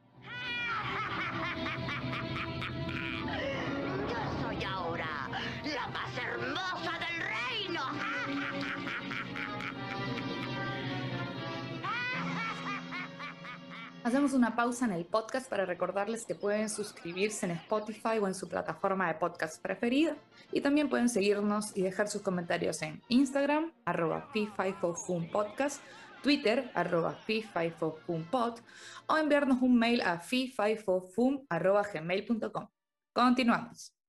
Hacemos 14.10 14.32
una 14.32 14.56
pausa 14.56 14.86
en 14.86 14.92
el 14.92 15.06
podcast 15.06 15.48
para 15.48 15.64
recordarles 15.64 16.26
que 16.26 16.34
pueden 16.34 16.68
suscribirse 16.68 17.46
en 17.46 17.52
Spotify 17.52 18.18
o 18.20 18.26
en 18.26 18.34
su 18.34 18.48
plataforma 18.48 19.06
de 19.06 19.14
podcast 19.14 19.62
preferida. 19.62 20.16
Y 20.50 20.62
también 20.62 20.88
pueden 20.88 21.08
seguirnos 21.08 21.76
y 21.76 21.82
dejar 21.82 22.08
sus 22.08 22.20
comentarios 22.20 22.82
en 22.82 23.00
Instagram, 23.08 23.72
arroba 23.84 24.28
P504podcast, 24.34 25.78
Twitter, 26.24 26.72
arroba 26.74 27.20
P504pod, 27.24 28.60
o 29.06 29.16
enviarnos 29.16 29.62
un 29.62 29.78
mail 29.78 30.00
a 30.00 30.20
fi504fun 30.20 31.46
arroba 31.48 31.84
gmail.com. 31.84 32.66
Continuamos. 33.12 33.99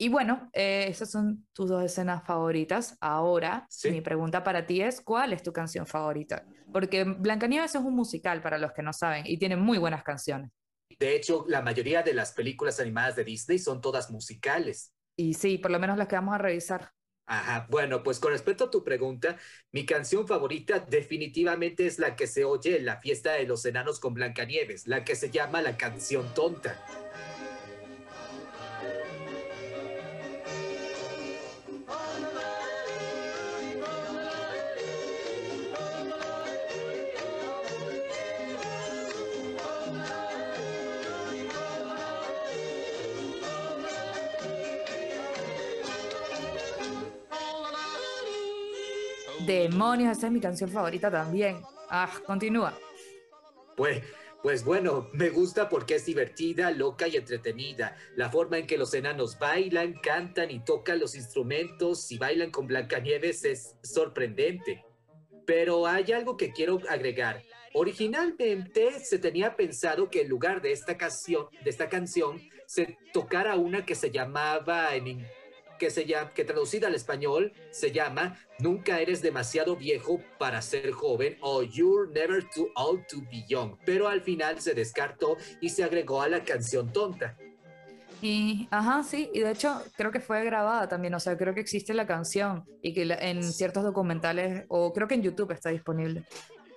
Y 0.00 0.08
bueno, 0.08 0.48
eh, 0.52 0.86
esas 0.88 1.10
son 1.10 1.46
tus 1.52 1.68
dos 1.68 1.84
escenas 1.84 2.24
favoritas. 2.24 2.96
Ahora, 3.00 3.66
Sí. 3.68 3.90
mi 3.90 4.00
pregunta 4.00 4.44
para 4.44 4.64
ti 4.64 4.80
es, 4.80 5.00
¿cuál 5.00 5.32
es 5.32 5.42
tu 5.42 5.52
canción 5.52 5.86
favorita? 5.86 6.44
Porque 6.72 7.02
Blancanieves 7.02 7.74
es 7.74 7.80
un 7.82 7.94
musical, 7.96 8.40
para 8.40 8.58
los 8.58 8.72
que 8.72 8.82
no 8.82 8.92
saben, 8.92 9.24
y 9.26 9.38
tiene 9.38 9.56
muy 9.56 9.76
buenas 9.78 10.04
canciones. 10.04 10.50
De 11.00 11.16
hecho, 11.16 11.44
la 11.48 11.62
mayoría 11.62 12.02
de 12.02 12.14
las 12.14 12.32
películas 12.32 12.78
animadas 12.78 13.16
de 13.16 13.24
Disney 13.24 13.58
son 13.58 13.80
todas 13.80 14.10
musicales. 14.10 14.92
Y 15.16 15.34
sí, 15.34 15.58
por 15.58 15.72
lo 15.72 15.80
menos 15.80 15.98
las 15.98 16.06
que 16.06 16.14
vamos 16.14 16.34
a 16.34 16.38
revisar. 16.38 16.92
Ajá, 17.26 17.66
bueno, 17.68 18.02
pues 18.02 18.20
con 18.20 18.32
respecto 18.32 18.64
a 18.64 18.70
tu 18.70 18.84
pregunta, 18.84 19.36
mi 19.72 19.84
canción 19.84 20.26
favorita 20.26 20.78
definitivamente 20.78 21.86
es 21.86 21.98
la 21.98 22.16
que 22.16 22.26
se 22.26 22.44
oye 22.44 22.78
en 22.78 22.86
la 22.86 23.00
fiesta 23.00 23.32
de 23.32 23.44
los 23.46 23.64
enanos 23.64 24.00
con 24.00 24.14
Blancanieves, 24.14 24.86
la 24.86 25.04
que 25.04 25.14
se 25.14 25.30
llama 25.30 25.60
la 25.60 25.76
canción 25.76 26.32
tonta. 26.34 26.78
Demonios, 49.46 50.16
esa 50.18 50.26
es 50.26 50.32
mi 50.32 50.40
canción 50.40 50.70
favorita 50.70 51.10
también. 51.10 51.62
Ah, 51.90 52.10
continúa. 52.26 52.76
Pues, 53.76 54.02
pues 54.42 54.64
bueno, 54.64 55.08
me 55.12 55.30
gusta 55.30 55.68
porque 55.68 55.96
es 55.96 56.06
divertida, 56.06 56.70
loca 56.70 57.08
y 57.08 57.16
entretenida. 57.16 57.96
La 58.16 58.30
forma 58.30 58.58
en 58.58 58.66
que 58.66 58.78
los 58.78 58.92
enanos 58.94 59.38
bailan, 59.38 59.94
cantan 59.94 60.50
y 60.50 60.60
tocan 60.60 60.98
los 60.98 61.14
instrumentos 61.14 62.10
y 62.10 62.18
bailan 62.18 62.50
con 62.50 62.66
Blancanieves 62.66 63.44
es 63.44 63.76
sorprendente. 63.82 64.84
Pero 65.46 65.86
hay 65.86 66.12
algo 66.12 66.36
que 66.36 66.52
quiero 66.52 66.80
agregar. 66.88 67.42
Originalmente 67.74 68.98
se 69.00 69.18
tenía 69.18 69.54
pensado 69.56 70.10
que 70.10 70.22
en 70.22 70.28
lugar 70.28 70.60
de 70.60 70.72
esta 70.72 70.96
canción, 70.96 71.46
de 71.62 71.70
esta 71.70 71.88
canción, 71.88 72.40
se 72.66 72.98
tocara 73.12 73.56
una 73.56 73.86
que 73.86 73.94
se 73.94 74.10
llamaba 74.10 74.94
en, 74.94 75.26
que, 75.78 75.90
se 75.90 76.04
llama, 76.04 76.30
que 76.30 76.44
traducida 76.44 76.88
al 76.88 76.94
español 76.94 77.52
se 77.70 77.92
llama 77.92 78.38
Nunca 78.58 79.00
eres 79.00 79.22
demasiado 79.22 79.76
viejo 79.76 80.20
para 80.38 80.60
ser 80.62 80.90
joven 80.90 81.36
o 81.40 81.62
You're 81.62 82.10
never 82.12 82.44
too 82.54 82.68
old 82.74 83.06
to 83.06 83.20
be 83.30 83.44
young, 83.48 83.76
pero 83.84 84.08
al 84.08 84.20
final 84.20 84.60
se 84.60 84.74
descartó 84.74 85.36
y 85.60 85.68
se 85.68 85.84
agregó 85.84 86.20
a 86.20 86.28
la 86.28 86.42
canción 86.42 86.92
tonta. 86.92 87.36
Y, 88.20 88.66
ajá, 88.72 89.04
sí, 89.04 89.30
y 89.32 89.40
de 89.40 89.52
hecho 89.52 89.80
creo 89.96 90.10
que 90.10 90.18
fue 90.18 90.44
grabada 90.44 90.88
también, 90.88 91.14
o 91.14 91.20
sea, 91.20 91.36
creo 91.36 91.54
que 91.54 91.60
existe 91.60 91.94
la 91.94 92.06
canción 92.06 92.64
y 92.82 92.92
que 92.92 93.02
en 93.02 93.44
ciertos 93.44 93.84
documentales, 93.84 94.64
o 94.68 94.92
creo 94.92 95.06
que 95.06 95.14
en 95.14 95.22
YouTube 95.22 95.52
está 95.52 95.70
disponible. 95.70 96.24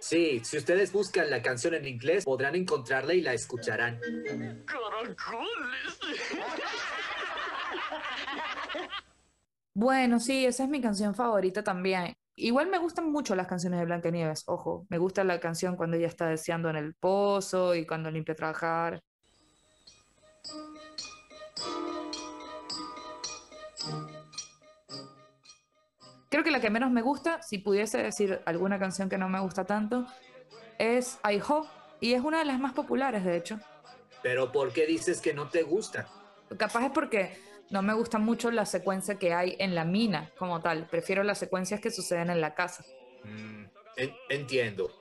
Sí, 0.01 0.41
si 0.43 0.57
ustedes 0.57 0.91
buscan 0.91 1.29
la 1.29 1.43
canción 1.43 1.75
en 1.75 1.87
inglés, 1.87 2.25
podrán 2.25 2.55
encontrarla 2.55 3.13
y 3.13 3.21
la 3.21 3.33
escucharán. 3.33 3.99
Bueno, 9.73 10.19
sí, 10.19 10.45
esa 10.45 10.63
es 10.63 10.69
mi 10.69 10.81
canción 10.81 11.15
favorita 11.15 11.63
también. 11.63 12.13
Igual 12.35 12.67
me 12.67 12.77
gustan 12.77 13.11
mucho 13.11 13.35
las 13.35 13.47
canciones 13.47 13.79
de 13.79 13.85
Blancanieves, 13.85 14.43
ojo, 14.47 14.85
me 14.89 14.97
gusta 14.97 15.23
la 15.23 15.39
canción 15.39 15.75
cuando 15.75 15.97
ella 15.97 16.07
está 16.07 16.27
deseando 16.27 16.69
en 16.69 16.75
el 16.75 16.93
pozo 16.95 17.75
y 17.75 17.85
cuando 17.85 18.09
limpia 18.09 18.33
a 18.33 18.35
trabajar. 18.35 19.01
Creo 26.29 26.43
que 26.43 26.51
la 26.51 26.61
que 26.61 26.69
menos 26.69 26.91
me 26.91 27.01
gusta, 27.01 27.41
si 27.41 27.57
pudiese 27.57 28.01
decir 28.01 28.41
alguna 28.45 28.79
canción 28.79 29.09
que 29.09 29.17
no 29.17 29.27
me 29.27 29.39
gusta 29.41 29.65
tanto, 29.65 30.05
es 30.79 31.19
I 31.29 31.41
Ho, 31.47 31.67
y 31.99 32.13
es 32.13 32.23
una 32.23 32.39
de 32.39 32.45
las 32.45 32.59
más 32.59 32.73
populares, 32.73 33.25
de 33.25 33.35
hecho. 33.35 33.59
Pero 34.23 34.51
¿por 34.51 34.71
qué 34.71 34.85
dices 34.85 35.19
que 35.19 35.33
no 35.33 35.49
te 35.49 35.63
gusta? 35.63 36.07
Capaz 36.57 36.85
es 36.85 36.91
porque 36.91 37.37
no 37.71 37.81
me 37.81 37.93
gusta 37.93 38.19
mucho 38.19 38.51
la 38.51 38.65
secuencia 38.65 39.15
que 39.15 39.33
hay 39.33 39.55
en 39.59 39.73
la 39.73 39.85
mina 39.85 40.31
como 40.37 40.61
tal. 40.61 40.87
Prefiero 40.87 41.23
las 41.23 41.39
secuencias 41.39 41.79
que 41.79 41.89
suceden 41.89 42.29
en 42.29 42.41
la 42.41 42.53
casa. 42.53 42.83
Mm, 43.23 43.65
entiendo. 44.29 44.91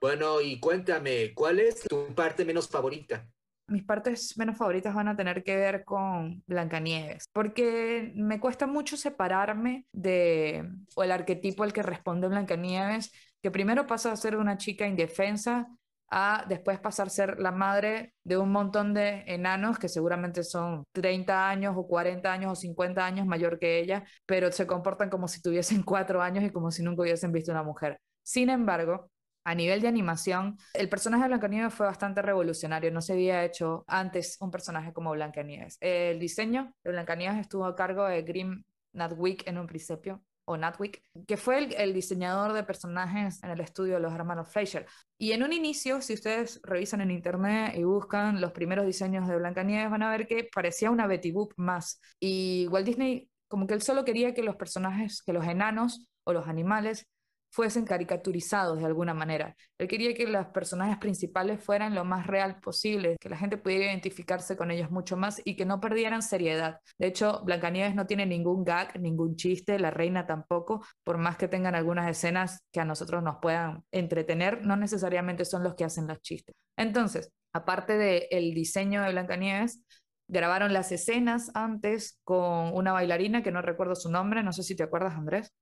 Bueno, 0.00 0.40
y 0.40 0.58
cuéntame, 0.58 1.32
¿cuál 1.34 1.60
es 1.60 1.82
tu 1.82 2.14
parte 2.14 2.44
menos 2.44 2.68
favorita? 2.68 3.26
mis 3.70 3.84
partes 3.84 4.36
menos 4.36 4.56
favoritas 4.56 4.94
van 4.94 5.08
a 5.08 5.16
tener 5.16 5.44
que 5.44 5.56
ver 5.56 5.84
con 5.84 6.42
Blancanieves, 6.46 7.28
porque 7.32 8.12
me 8.16 8.40
cuesta 8.40 8.66
mucho 8.66 8.96
separarme 8.96 9.86
de, 9.92 10.68
o 10.96 11.04
el 11.04 11.12
arquetipo 11.12 11.62
al 11.62 11.72
que 11.72 11.82
responde 11.82 12.28
Blancanieves, 12.28 13.12
que 13.40 13.50
primero 13.50 13.86
pasa 13.86 14.12
a 14.12 14.16
ser 14.16 14.36
una 14.36 14.58
chica 14.58 14.86
indefensa 14.86 15.68
a 16.10 16.44
después 16.48 16.80
pasar 16.80 17.06
a 17.06 17.10
ser 17.10 17.38
la 17.40 17.52
madre 17.52 18.14
de 18.24 18.36
un 18.36 18.50
montón 18.50 18.92
de 18.94 19.24
enanos 19.26 19.78
que 19.78 19.88
seguramente 19.88 20.42
son 20.44 20.84
30 20.92 21.48
años 21.48 21.74
o 21.76 21.86
40 21.86 22.32
años 22.32 22.52
o 22.52 22.56
50 22.56 23.04
años 23.04 23.26
mayor 23.26 23.58
que 23.58 23.78
ella, 23.78 24.04
pero 24.26 24.50
se 24.52 24.66
comportan 24.66 25.08
como 25.10 25.28
si 25.28 25.40
tuviesen 25.40 25.82
cuatro 25.82 26.20
años 26.20 26.44
y 26.44 26.50
como 26.50 26.70
si 26.70 26.82
nunca 26.82 27.02
hubiesen 27.02 27.32
visto 27.32 27.52
una 27.52 27.62
mujer. 27.62 28.00
Sin 28.22 28.50
embargo, 28.50 29.10
a 29.44 29.54
nivel 29.54 29.80
de 29.80 29.88
animación, 29.88 30.58
el 30.74 30.88
personaje 30.88 31.22
de 31.22 31.28
Blancanieves 31.28 31.72
fue 31.74 31.86
bastante 31.86 32.20
revolucionario. 32.22 32.90
No 32.90 33.00
se 33.00 33.14
había 33.14 33.44
hecho 33.44 33.84
antes 33.86 34.36
un 34.40 34.50
personaje 34.50 34.92
como 34.92 35.12
Blancanieves. 35.12 35.78
El 35.80 36.18
diseño 36.18 36.74
de 36.84 36.90
Blancanieves 36.90 37.38
estuvo 37.38 37.64
a 37.64 37.74
cargo 37.74 38.04
de 38.04 38.22
Grim 38.22 38.64
Natwick 38.92 39.46
en 39.46 39.58
un 39.58 39.66
principio, 39.66 40.22
o 40.50 40.56
Natwick, 40.56 41.02
que 41.28 41.36
fue 41.36 41.58
el, 41.58 41.74
el, 41.74 41.94
diseñador 41.94 42.52
de 42.52 42.64
personajes 42.64 43.42
en 43.44 43.50
el 43.50 43.60
estudio 43.60 43.94
de 43.94 44.00
los 44.00 44.12
hermanos 44.12 44.48
Fleischer. 44.48 44.84
Y 45.16 45.30
en 45.32 45.44
un 45.44 45.52
inicio, 45.52 46.02
si 46.02 46.14
ustedes 46.14 46.60
revisan 46.64 47.00
en 47.00 47.12
internet 47.12 47.74
y 47.76 47.84
buscan 47.84 48.40
los 48.40 48.50
primeros 48.50 48.84
diseños 48.84 49.28
de 49.28 49.36
Blancanieves, 49.36 49.90
van 49.90 50.02
a 50.02 50.10
ver 50.10 50.26
que 50.26 50.48
parecía 50.52 50.90
una 50.90 51.06
Betty 51.06 51.30
Boop 51.30 51.52
más. 51.56 52.00
Y 52.18 52.66
Walt 52.68 52.86
Disney, 52.86 53.30
como 53.46 53.68
que 53.68 53.74
él 53.74 53.82
solo 53.82 54.04
quería 54.04 54.34
que 54.34 54.42
los 54.42 54.56
personajes, 54.56 55.22
que 55.22 55.32
los 55.32 55.46
enanos 55.46 56.08
o 56.24 56.32
los 56.32 56.48
animales 56.48 57.06
fuesen 57.50 57.84
caricaturizados 57.84 58.78
de 58.78 58.86
alguna 58.86 59.14
manera. 59.14 59.56
Él 59.78 59.88
quería 59.88 60.14
que 60.14 60.26
los 60.26 60.46
personajes 60.46 60.98
principales 60.98 61.62
fueran 61.62 61.94
lo 61.94 62.04
más 62.04 62.26
real 62.26 62.60
posible, 62.60 63.16
que 63.20 63.28
la 63.28 63.36
gente 63.36 63.56
pudiera 63.58 63.86
identificarse 63.86 64.56
con 64.56 64.70
ellos 64.70 64.90
mucho 64.90 65.16
más 65.16 65.40
y 65.44 65.56
que 65.56 65.66
no 65.66 65.80
perdieran 65.80 66.22
seriedad. 66.22 66.80
De 66.98 67.08
hecho, 67.08 67.42
Blancanieves 67.44 67.94
no 67.94 68.06
tiene 68.06 68.26
ningún 68.26 68.64
gag, 68.64 68.98
ningún 69.00 69.36
chiste, 69.36 69.78
la 69.78 69.90
reina 69.90 70.26
tampoco, 70.26 70.84
por 71.04 71.18
más 71.18 71.36
que 71.36 71.48
tengan 71.48 71.74
algunas 71.74 72.08
escenas 72.08 72.60
que 72.72 72.80
a 72.80 72.84
nosotros 72.84 73.22
nos 73.22 73.36
puedan 73.42 73.84
entretener, 73.90 74.64
no 74.64 74.76
necesariamente 74.76 75.44
son 75.44 75.62
los 75.62 75.74
que 75.74 75.84
hacen 75.84 76.06
los 76.06 76.20
chistes. 76.20 76.54
Entonces, 76.76 77.32
aparte 77.52 77.98
del 77.98 78.54
diseño 78.54 79.02
de 79.02 79.10
Blancanieves, 79.10 79.82
grabaron 80.28 80.72
las 80.72 80.92
escenas 80.92 81.50
antes 81.54 82.20
con 82.22 82.72
una 82.72 82.92
bailarina 82.92 83.42
que 83.42 83.50
no 83.50 83.62
recuerdo 83.62 83.96
su 83.96 84.10
nombre, 84.10 84.42
no 84.42 84.52
sé 84.52 84.62
si 84.62 84.76
te 84.76 84.84
acuerdas, 84.84 85.14
Andrés. 85.14 85.52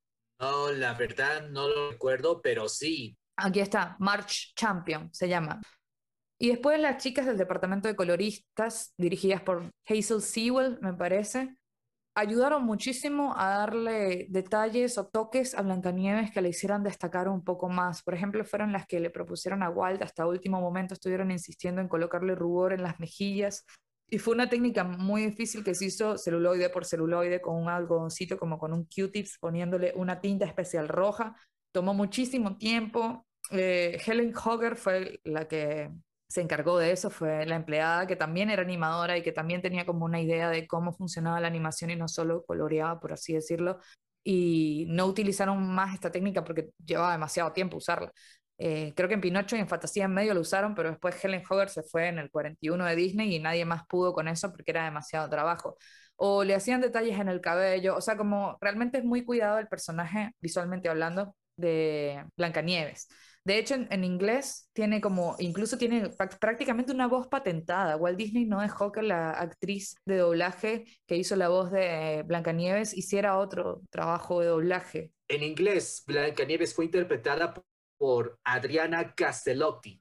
No, 0.40 0.70
la 0.70 0.94
verdad 0.94 1.48
no 1.48 1.68
lo 1.68 1.90
recuerdo, 1.90 2.40
pero 2.40 2.68
sí. 2.68 3.16
Aquí 3.36 3.60
está, 3.60 3.96
March 3.98 4.52
Champion 4.54 5.12
se 5.12 5.28
llama. 5.28 5.60
Y 6.40 6.48
después 6.48 6.78
las 6.78 7.02
chicas 7.02 7.26
del 7.26 7.36
departamento 7.36 7.88
de 7.88 7.96
coloristas, 7.96 8.94
dirigidas 8.96 9.42
por 9.42 9.70
Hazel 9.86 10.22
Sewell, 10.22 10.78
me 10.80 10.94
parece, 10.94 11.56
ayudaron 12.14 12.64
muchísimo 12.64 13.34
a 13.36 13.48
darle 13.50 14.26
detalles 14.28 14.98
o 14.98 15.08
toques 15.08 15.56
a 15.56 15.62
Blancanieves 15.62 16.30
que 16.30 16.40
le 16.40 16.50
hicieran 16.50 16.84
destacar 16.84 17.28
un 17.28 17.42
poco 17.42 17.68
más. 17.68 18.02
Por 18.02 18.14
ejemplo, 18.14 18.44
fueron 18.44 18.72
las 18.72 18.86
que 18.86 19.00
le 19.00 19.10
propusieron 19.10 19.64
a 19.64 19.70
Walt 19.70 20.02
hasta 20.02 20.26
último 20.26 20.60
momento, 20.60 20.94
estuvieron 20.94 21.32
insistiendo 21.32 21.80
en 21.80 21.88
colocarle 21.88 22.36
rubor 22.36 22.72
en 22.72 22.82
las 22.82 23.00
mejillas 23.00 23.64
y 24.10 24.18
fue 24.18 24.34
una 24.34 24.48
técnica 24.48 24.84
muy 24.84 25.26
difícil 25.26 25.62
que 25.62 25.74
se 25.74 25.86
hizo 25.86 26.16
celuloide 26.16 26.70
por 26.70 26.86
celuloide 26.86 27.40
con 27.42 27.56
un 27.56 27.68
algodoncito, 27.68 28.38
como 28.38 28.58
con 28.58 28.72
un 28.72 28.84
Q-tips, 28.84 29.38
poniéndole 29.38 29.92
una 29.96 30.20
tinta 30.20 30.46
especial 30.46 30.88
roja. 30.88 31.36
Tomó 31.72 31.92
muchísimo 31.92 32.56
tiempo. 32.56 33.26
Eh, 33.50 33.98
Helen 34.06 34.32
Hogger 34.34 34.76
fue 34.76 35.20
la 35.24 35.46
que 35.46 35.90
se 36.28 36.40
encargó 36.40 36.78
de 36.78 36.92
eso, 36.92 37.10
fue 37.10 37.44
la 37.46 37.56
empleada 37.56 38.06
que 38.06 38.16
también 38.16 38.50
era 38.50 38.62
animadora 38.62 39.16
y 39.16 39.22
que 39.22 39.32
también 39.32 39.62
tenía 39.62 39.86
como 39.86 40.04
una 40.04 40.20
idea 40.20 40.50
de 40.50 40.66
cómo 40.66 40.92
funcionaba 40.92 41.40
la 41.40 41.48
animación 41.48 41.90
y 41.90 41.96
no 41.96 42.08
solo 42.08 42.44
coloreaba, 42.46 43.00
por 43.00 43.12
así 43.12 43.34
decirlo. 43.34 43.78
Y 44.24 44.86
no 44.88 45.06
utilizaron 45.06 45.66
más 45.74 45.94
esta 45.94 46.10
técnica 46.10 46.44
porque 46.44 46.70
llevaba 46.84 47.12
demasiado 47.12 47.52
tiempo 47.52 47.76
usarla. 47.76 48.12
Eh, 48.58 48.92
creo 48.96 49.08
que 49.08 49.14
en 49.14 49.20
Pinocho 49.20 49.56
y 49.56 49.60
en 49.60 49.68
Fantasía 49.68 50.04
en 50.06 50.12
medio 50.14 50.34
lo 50.34 50.40
usaron, 50.40 50.74
pero 50.74 50.90
después 50.90 51.24
Helen 51.24 51.42
Hogger 51.48 51.68
se 51.70 51.82
fue 51.84 52.08
en 52.08 52.18
el 52.18 52.30
41 52.30 52.84
de 52.84 52.96
Disney 52.96 53.34
y 53.34 53.38
nadie 53.38 53.64
más 53.64 53.86
pudo 53.86 54.12
con 54.12 54.26
eso 54.28 54.50
porque 54.50 54.72
era 54.72 54.84
demasiado 54.84 55.28
trabajo. 55.30 55.76
O 56.16 56.42
le 56.42 56.54
hacían 56.54 56.80
detalles 56.80 57.18
en 57.20 57.28
el 57.28 57.40
cabello, 57.40 57.96
o 57.96 58.00
sea, 58.00 58.16
como 58.16 58.58
realmente 58.60 58.98
es 58.98 59.04
muy 59.04 59.24
cuidado 59.24 59.58
el 59.58 59.68
personaje, 59.68 60.32
visualmente 60.40 60.88
hablando, 60.88 61.36
de 61.56 62.24
Blancanieves. 62.36 63.08
De 63.44 63.58
hecho, 63.58 63.76
en, 63.76 64.04
inglés 64.04 64.68
tiene 64.74 65.00
como, 65.00 65.36
incluso 65.38 65.78
tiene 65.78 66.10
prácticamente 66.40 66.92
una 66.92 67.06
voz 67.06 67.28
patentada. 67.28 67.96
Walt 67.96 68.18
Disney 68.18 68.44
no 68.44 68.60
dejó 68.60 68.92
que 68.92 69.02
la 69.02 69.30
actriz 69.30 69.94
de 70.04 70.18
doblaje 70.18 70.84
que 71.06 71.16
hizo 71.16 71.34
la 71.34 71.48
voz 71.48 71.70
de 71.70 72.24
Blancanieves 72.26 72.92
hiciera 72.94 73.38
otro 73.38 73.80
trabajo 73.88 74.40
de 74.40 74.48
doblaje. 74.48 75.12
En 75.28 75.42
inglés, 75.42 76.04
Blancanieves 76.06 76.74
fue 76.74 76.86
interpretada 76.86 77.54
por 77.98 78.38
Adriana 78.44 79.14
Castellotti. 79.14 80.00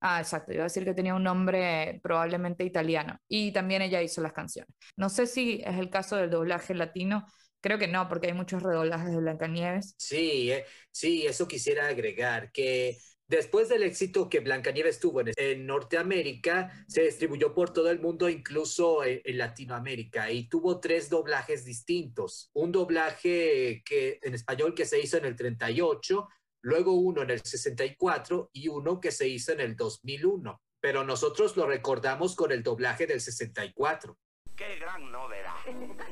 Ah, 0.00 0.20
exacto. 0.20 0.52
Iba 0.52 0.62
a 0.62 0.64
decir 0.64 0.84
que 0.84 0.94
tenía 0.94 1.14
un 1.14 1.24
nombre 1.24 2.00
probablemente 2.02 2.64
italiano. 2.64 3.18
Y 3.28 3.52
también 3.52 3.82
ella 3.82 4.02
hizo 4.02 4.20
las 4.20 4.32
canciones. 4.32 4.72
No 4.96 5.08
sé 5.08 5.26
si 5.26 5.60
es 5.64 5.76
el 5.76 5.90
caso 5.90 6.16
del 6.16 6.30
doblaje 6.30 6.74
latino. 6.74 7.26
Creo 7.60 7.78
que 7.78 7.88
no, 7.88 8.08
porque 8.08 8.28
hay 8.28 8.34
muchos 8.34 8.62
redoblajes 8.62 9.10
de 9.10 9.16
Blancanieves. 9.16 9.94
Sí, 9.98 10.52
eh, 10.52 10.64
sí, 10.92 11.26
eso 11.26 11.48
quisiera 11.48 11.88
agregar, 11.88 12.52
que 12.52 12.96
después 13.26 13.68
del 13.68 13.82
éxito 13.82 14.28
que 14.28 14.38
Blancanieves 14.38 15.00
tuvo 15.00 15.22
en, 15.24 15.66
Norteamérica, 15.66 16.72
se 16.86 17.02
distribuyó 17.02 17.52
por 17.52 17.72
todo 17.72 17.90
el 17.90 17.98
mundo, 17.98 18.28
incluso 18.28 19.04
en, 19.04 19.20
en, 19.24 19.38
Latinoamérica, 19.38 20.30
y 20.30 20.48
tuvo 20.48 20.78
tres 20.78 21.10
doblajes 21.10 21.64
distintos. 21.64 22.50
Un 22.52 22.70
doblaje 22.70 23.82
que, 23.84 24.20
en 24.22 24.34
español 24.34 24.72
que 24.72 24.86
se 24.86 25.00
hizo 25.00 25.16
en 25.16 25.24
el 25.24 25.34
38, 25.34 26.28
luego 26.62 26.92
uno 26.92 27.22
en 27.22 27.30
el 27.30 27.42
64 27.42 28.50
y 28.52 28.68
uno 28.68 29.00
que 29.00 29.10
se 29.10 29.28
hizo 29.28 29.52
en 29.52 29.60
el 29.60 29.76
2001. 29.76 30.60
Pero 30.80 31.04
nosotros 31.04 31.56
lo 31.56 31.66
recordamos 31.66 32.36
con 32.36 32.52
el 32.52 32.62
doblaje 32.62 33.06
del 33.06 33.20
64. 33.20 34.16
¡Qué 34.56 34.76
gran 34.78 35.10
novedad! 35.10 35.54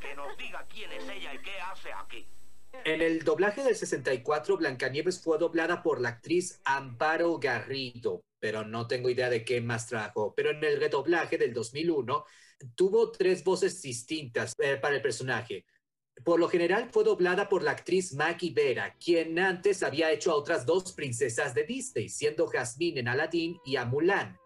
Que 0.01 0.15
nos 0.15 0.37
diga 0.37 0.67
quién 0.69 0.93
es 0.93 1.09
ella 1.09 1.35
y 1.35 1.39
qué 1.39 1.59
hace 1.61 1.93
aquí. 1.93 2.29
En 2.85 3.03
el 3.03 3.25
doblaje 3.25 3.63
del 3.63 3.75
64, 3.75 4.57
Blancanieves 4.59 5.21
fue 5.23 5.39
doblada 5.39 5.83
por 5.83 6.01
la 6.01 6.11
actriz 6.11 6.61
Amparo 6.65 7.39
Garrido, 7.39 8.25
pero 8.39 8.65
no 8.65 8.87
tengo 8.87 9.09
idea 9.09 9.31
de 9.31 9.45
qué 9.45 9.61
más 9.61 9.87
trajo. 9.87 10.35
Pero 10.37 10.51
en 10.51 10.63
el 10.63 10.79
redoblaje 10.79 11.39
del 11.39 11.53
2001, 11.53 12.25
tuvo 12.75 13.11
tres 13.11 13.43
voces 13.43 13.81
distintas 13.83 14.55
eh, 14.59 14.77
para 14.77 14.97
el 14.97 15.03
personaje. 15.03 15.65
Por 16.25 16.41
lo 16.41 16.49
general 16.49 16.89
fue 16.91 17.05
doblada 17.05 17.49
por 17.49 17.63
la 17.63 17.73
actriz 17.73 18.15
Maggie 18.15 18.53
Vera, 18.53 18.97
quien 18.99 19.39
antes 19.39 19.83
había 19.83 20.11
hecho 20.11 20.33
a 20.33 20.37
otras 20.37 20.67
dos 20.67 20.93
princesas 20.93 21.55
de 21.55 21.65
Disney, 21.65 22.09
siendo 22.09 22.47
Jasmine 22.47 23.01
en 23.01 23.09
Aladdin 23.09 23.61
y 23.65 23.77
a 23.77 23.85
Mulan. 23.85 24.39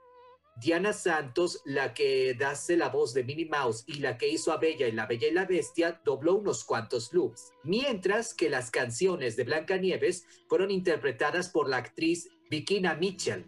Diana 0.61 0.93
Santos, 0.93 1.63
la 1.65 1.95
que 1.95 2.37
hace 2.45 2.77
la 2.77 2.91
voz 2.91 3.15
de 3.15 3.25
Minnie 3.25 3.49
Mouse 3.49 3.83
y 3.87 3.95
la 3.95 4.19
que 4.19 4.29
hizo 4.29 4.53
a 4.53 4.59
Bella 4.59 4.89
y 4.89 4.93
la 4.93 5.07
Bella 5.07 5.29
y 5.29 5.33
la 5.33 5.47
Bestia, 5.47 6.03
dobló 6.05 6.35
unos 6.35 6.65
cuantos 6.65 7.15
loops, 7.15 7.53
mientras 7.65 8.35
que 8.35 8.51
las 8.51 8.71
canciones 8.71 9.37
de 9.37 9.45
Blancanieves 9.45 10.27
fueron 10.49 10.71
interpretadas 10.71 11.49
por 11.49 11.69
la 11.69 11.79
actriz 11.79 12.29
Vikina 12.51 12.95
Mitchell. 12.95 13.47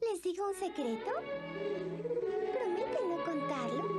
¿Les 0.00 0.22
digo 0.22 0.48
un 0.48 0.54
secreto? 0.54 1.10
¿Prometen 2.52 3.08
no 3.08 3.24
contarlo? 3.24 3.97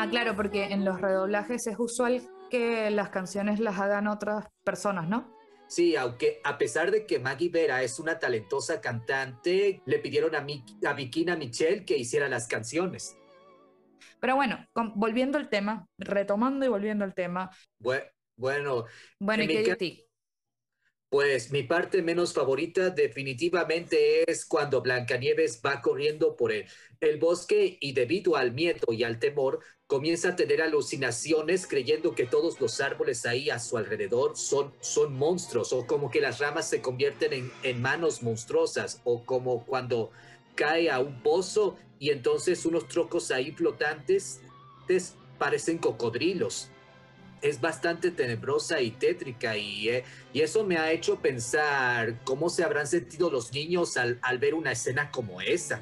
Ah, 0.00 0.08
claro, 0.08 0.36
porque 0.36 0.66
en 0.66 0.84
los 0.84 1.00
redoblajes 1.00 1.66
es 1.66 1.74
usual 1.76 2.22
que 2.50 2.88
las 2.88 3.08
canciones 3.08 3.58
las 3.58 3.80
hagan 3.80 4.06
otras 4.06 4.46
personas, 4.62 5.08
¿no? 5.08 5.36
Sí, 5.66 5.96
aunque 5.96 6.40
a 6.44 6.56
pesar 6.56 6.92
de 6.92 7.04
que 7.04 7.18
Maggie 7.18 7.48
Vera 7.48 7.82
es 7.82 7.98
una 7.98 8.16
talentosa 8.16 8.80
cantante, 8.80 9.82
le 9.84 9.98
pidieron 9.98 10.36
a, 10.36 10.40
Mi 10.40 10.64
a 10.86 10.92
Vikina 10.92 11.34
Michelle 11.34 11.84
que 11.84 11.96
hiciera 11.96 12.28
las 12.28 12.46
canciones. 12.46 13.16
Pero 14.20 14.36
bueno, 14.36 14.64
volviendo 14.94 15.36
al 15.36 15.48
tema, 15.48 15.84
retomando 15.98 16.64
y 16.64 16.68
volviendo 16.68 17.04
al 17.04 17.14
tema. 17.14 17.50
Bueno, 17.80 18.04
bueno. 18.36 18.84
Bueno, 19.18 19.42
¿y 19.42 19.48
qué 19.48 19.62
de 19.64 19.74
ti? 19.74 20.07
Pues 21.10 21.50
mi 21.50 21.62
parte 21.62 22.02
menos 22.02 22.34
favorita 22.34 22.90
definitivamente 22.90 24.30
es 24.30 24.44
cuando 24.44 24.82
Blancanieves 24.82 25.62
va 25.64 25.80
corriendo 25.80 26.36
por 26.36 26.52
el, 26.52 26.66
bosque 27.18 27.78
y 27.80 27.92
debido 27.92 28.36
al 28.36 28.52
miedo 28.52 28.92
y 28.92 29.04
al 29.04 29.18
temor 29.18 29.60
comienza 29.86 30.30
a 30.30 30.36
tener 30.36 30.60
alucinaciones 30.60 31.66
creyendo 31.66 32.14
que 32.14 32.26
todos 32.26 32.60
los 32.60 32.82
árboles 32.82 33.24
ahí 33.24 33.48
a 33.48 33.58
su 33.58 33.78
alrededor 33.78 34.36
son, 34.36 34.74
son 34.80 35.14
monstruos 35.14 35.72
o 35.72 35.86
como 35.86 36.10
que 36.10 36.20
las 36.20 36.40
ramas 36.40 36.68
se 36.68 36.82
convierten 36.82 37.32
en, 37.32 37.52
en 37.62 37.80
manos 37.80 38.22
monstruosas 38.22 39.00
o 39.04 39.24
como 39.24 39.64
cuando 39.64 40.10
cae 40.56 40.90
a 40.90 41.00
un 41.00 41.22
pozo 41.22 41.78
y 41.98 42.10
entonces 42.10 42.66
unos 42.66 42.86
trocos 42.86 43.30
ahí 43.30 43.52
flotantes 43.52 44.42
parecen 45.38 45.78
cocodrilos 45.78 46.70
es 47.42 47.60
bastante 47.60 48.10
tenebrosa 48.10 48.80
y 48.80 48.90
tétrica 48.90 49.56
y, 49.56 49.88
eh, 49.88 50.04
y, 50.32 50.40
eso 50.40 50.64
me 50.64 50.76
ha 50.76 50.90
hecho 50.92 51.20
pensar 51.20 52.18
cómo 52.24 52.48
se 52.48 52.64
habrán 52.64 52.86
sentido 52.86 53.30
los 53.30 53.52
niños 53.52 53.96
al, 53.96 54.18
al 54.22 54.38
ver 54.38 54.54
una 54.54 54.72
escena 54.72 55.10
como 55.10 55.40
esa. 55.40 55.80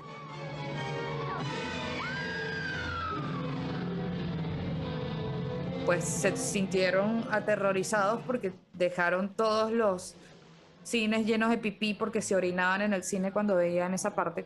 Pues 5.85 6.05
se 6.05 6.37
sintieron 6.37 7.27
aterrorizados 7.31 8.21
porque 8.27 8.53
dejaron 8.73 9.35
todos 9.35 9.71
los 9.71 10.17
cines 10.83 11.27
llenos 11.27 11.51
de 11.51 11.59
pipí 11.59 11.95
porque 11.95 12.23
se 12.23 12.35
orinaban 12.35 12.83
en 12.83 12.93
el 12.93 13.03
cine 13.03 13.33
cuando 13.33 13.57
veían 13.57 13.95
esa 13.95 14.15
parte. 14.15 14.45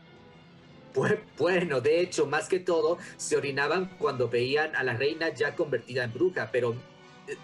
Pues, 0.93 1.19
bueno, 1.39 1.81
de 1.81 2.01
hecho, 2.01 2.27
más 2.27 2.49
que 2.49 2.59
todo, 2.59 2.99
se 3.17 3.37
orinaban 3.37 3.91
cuando 3.99 4.29
veían 4.29 4.75
a 4.75 4.83
la 4.83 4.95
reina 4.95 5.29
ya 5.29 5.55
convertida 5.55 6.05
en 6.05 6.13
bruja, 6.13 6.49
pero 6.51 6.75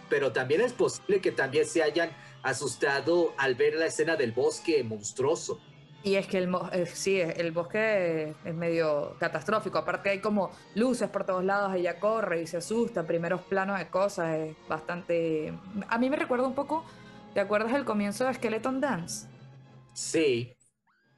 pero 0.09 0.33
también 0.33 0.61
es 0.61 0.73
posible 0.73 1.21
que 1.21 1.33
también 1.33 1.67
se 1.67 1.83
hayan 1.83 2.11
asustado 2.43 3.35
al 3.39 3.55
ver 3.55 3.75
la 3.75 3.87
escena 3.87 4.17
del 4.17 4.33
bosque 4.33 4.83
monstruoso. 4.85 5.61
Y 6.03 6.15
es 6.15 6.29
que 6.29 6.39
el, 6.39 6.55
eh, 6.73 6.87
sí, 6.87 7.21
el 7.21 7.51
bosque 7.51 8.33
es 8.45 8.55
medio 8.55 9.17
catastrófico. 9.19 9.79
Aparte 9.79 10.11
hay 10.11 10.21
como 10.21 10.53
luces 10.77 11.09
por 11.11 11.25
todos 11.25 11.45
lados, 11.45 11.75
ella 11.75 11.99
corre 11.99 12.43
y 12.43 12.47
se 12.47 12.59
asusta, 12.59 13.05
primeros 13.07 13.41
planos 13.43 13.79
de 13.79 13.89
cosas, 13.89 14.37
es 14.37 14.57
bastante... 14.69 15.53
A 15.89 15.99
mí 15.99 16.09
me 16.09 16.17
recuerda 16.17 16.47
un 16.47 16.55
poco, 16.55 16.85
¿te 17.35 17.41
acuerdas 17.41 17.73
del 17.73 17.85
comienzo 17.85 18.25
de 18.25 18.35
Skeleton 18.35 18.81
Dance? 18.81 19.27
Sí. 19.95 20.55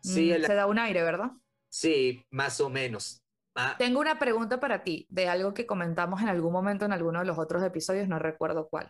sí 0.00 0.30
mm, 0.30 0.32
el... 0.32 0.46
Se 0.46 0.54
da 0.54 0.66
un 0.66 0.78
aire, 0.78 1.02
¿verdad? 1.02 1.32
Sí, 1.68 2.24
más 2.30 2.58
o 2.60 2.70
menos. 2.70 3.22
Ah. 3.60 3.74
Tengo 3.76 3.98
una 3.98 4.20
pregunta 4.20 4.60
para 4.60 4.84
ti 4.84 5.04
de 5.10 5.26
algo 5.28 5.52
que 5.52 5.66
comentamos 5.66 6.22
en 6.22 6.28
algún 6.28 6.52
momento 6.52 6.84
en 6.84 6.92
alguno 6.92 7.18
de 7.18 7.24
los 7.24 7.38
otros 7.38 7.60
episodios, 7.64 8.06
no 8.06 8.20
recuerdo 8.20 8.68
cuál. 8.68 8.88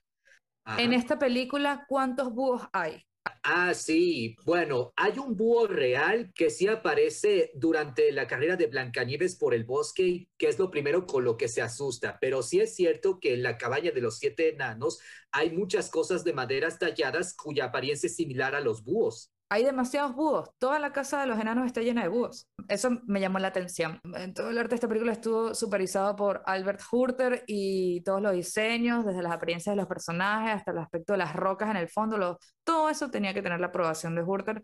Ajá. 0.65 0.83
En 0.83 0.93
esta 0.93 1.19
película, 1.19 1.87
¿cuántos 1.89 2.35
búhos 2.35 2.69
hay? 2.75 3.03
Ah, 3.43 3.73
sí. 3.73 4.37
Bueno, 4.45 4.93
hay 4.95 5.19
un 5.19 5.35
búho 5.37 5.67
real 5.67 6.33
que 6.35 6.51
sí 6.51 6.69
aparece 6.69 7.51
durante 7.55 8.13
la 8.13 8.27
carrera 8.27 8.57
de 8.57 8.67
Blancanieves 8.67 9.37
por 9.37 9.55
el 9.55 9.65
bosque, 9.65 10.29
que 10.37 10.49
es 10.49 10.59
lo 10.59 10.71
primero 10.71 11.07
con 11.07 11.25
lo 11.25 11.39
que 11.39 11.49
se 11.49 11.63
asusta. 11.63 12.19
Pero 12.21 12.43
sí 12.43 12.61
es 12.61 12.75
cierto 12.75 13.21
que 13.21 13.33
en 13.33 13.43
la 13.43 13.57
cabaña 13.57 13.91
de 13.91 14.03
los 14.03 14.19
siete 14.19 14.51
enanos 14.51 15.01
hay 15.33 15.51
muchas 15.51 15.89
cosas 15.89 16.25
de 16.25 16.35
maderas 16.35 16.79
talladas 16.79 17.35
cuya 17.35 17.65
apariencia 17.65 18.07
es 18.07 18.17
similar 18.17 18.55
a 18.55 18.61
los 18.61 18.85
búhos 18.85 19.33
hay 19.51 19.65
demasiados 19.65 20.15
búhos. 20.15 20.51
Toda 20.59 20.79
la 20.79 20.93
casa 20.93 21.21
de 21.21 21.27
los 21.27 21.39
enanos 21.41 21.67
está 21.67 21.81
llena 21.81 22.03
de 22.03 22.09
búhos. 22.09 22.49
Eso 22.69 22.91
me 23.07 23.21
llamó 23.21 23.39
la 23.39 23.49
atención. 23.49 24.01
En 24.15 24.35
todo 24.35 24.51
el 24.51 24.59
arte 24.59 24.71
de 24.71 24.75
esta 24.77 24.89
película 24.89 25.13
estuvo 25.13 25.55
supervisado 25.55 26.15
por 26.17 26.43
Albert 26.47 26.81
Hurter 26.91 27.45
y 27.47 28.03
todos 28.03 28.21
los 28.21 28.33
diseños, 28.33 29.07
desde 29.07 29.23
las 29.23 29.33
apariencias 29.33 29.73
de 29.73 29.81
los 29.81 29.89
personajes 29.89 30.55
hasta 30.55 30.73
el 30.73 30.79
aspecto 30.79 31.15
de 31.15 31.19
las 31.19 31.35
rocas 31.35 31.71
en 31.71 31.77
el 31.77 31.89
fondo, 31.89 32.39
todo 32.65 32.91
eso 32.91 33.11
tenía 33.11 33.33
que 33.33 33.43
tener 33.43 33.61
la 33.61 33.69
aprobación 33.69 34.15
de 34.15 34.23
Hurter. 34.23 34.63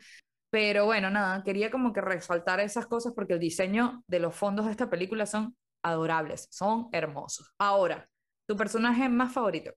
Pero 0.51 0.85
bueno, 0.85 1.11
nada, 1.11 1.43
quería 1.43 1.71
como 1.71 1.93
que 1.93 2.01
resaltar 2.01 2.61
esas 2.61 2.87
cosas 2.87 3.13
porque 3.15 3.33
el 3.33 3.41
diseño 3.41 4.05
de 4.07 4.21
los 4.21 4.37
fondos 4.37 4.67
de 4.67 4.73
esta 4.73 4.91
película 4.91 5.27
son 5.27 5.57
adorables, 5.83 6.47
son 6.51 6.89
hermosos. 6.93 7.51
Ahora, 7.59 8.09
¿tu 8.47 8.57
personaje 8.57 9.09
más 9.09 9.33
favorito? 9.33 9.73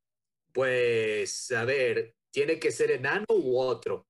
Pues, 0.54 1.52
a 1.52 1.66
ver, 1.66 2.14
¿tiene 2.30 2.60
que 2.60 2.72
ser 2.72 2.92
enano 2.92 3.26
u 3.30 3.58
otro? 3.58 4.06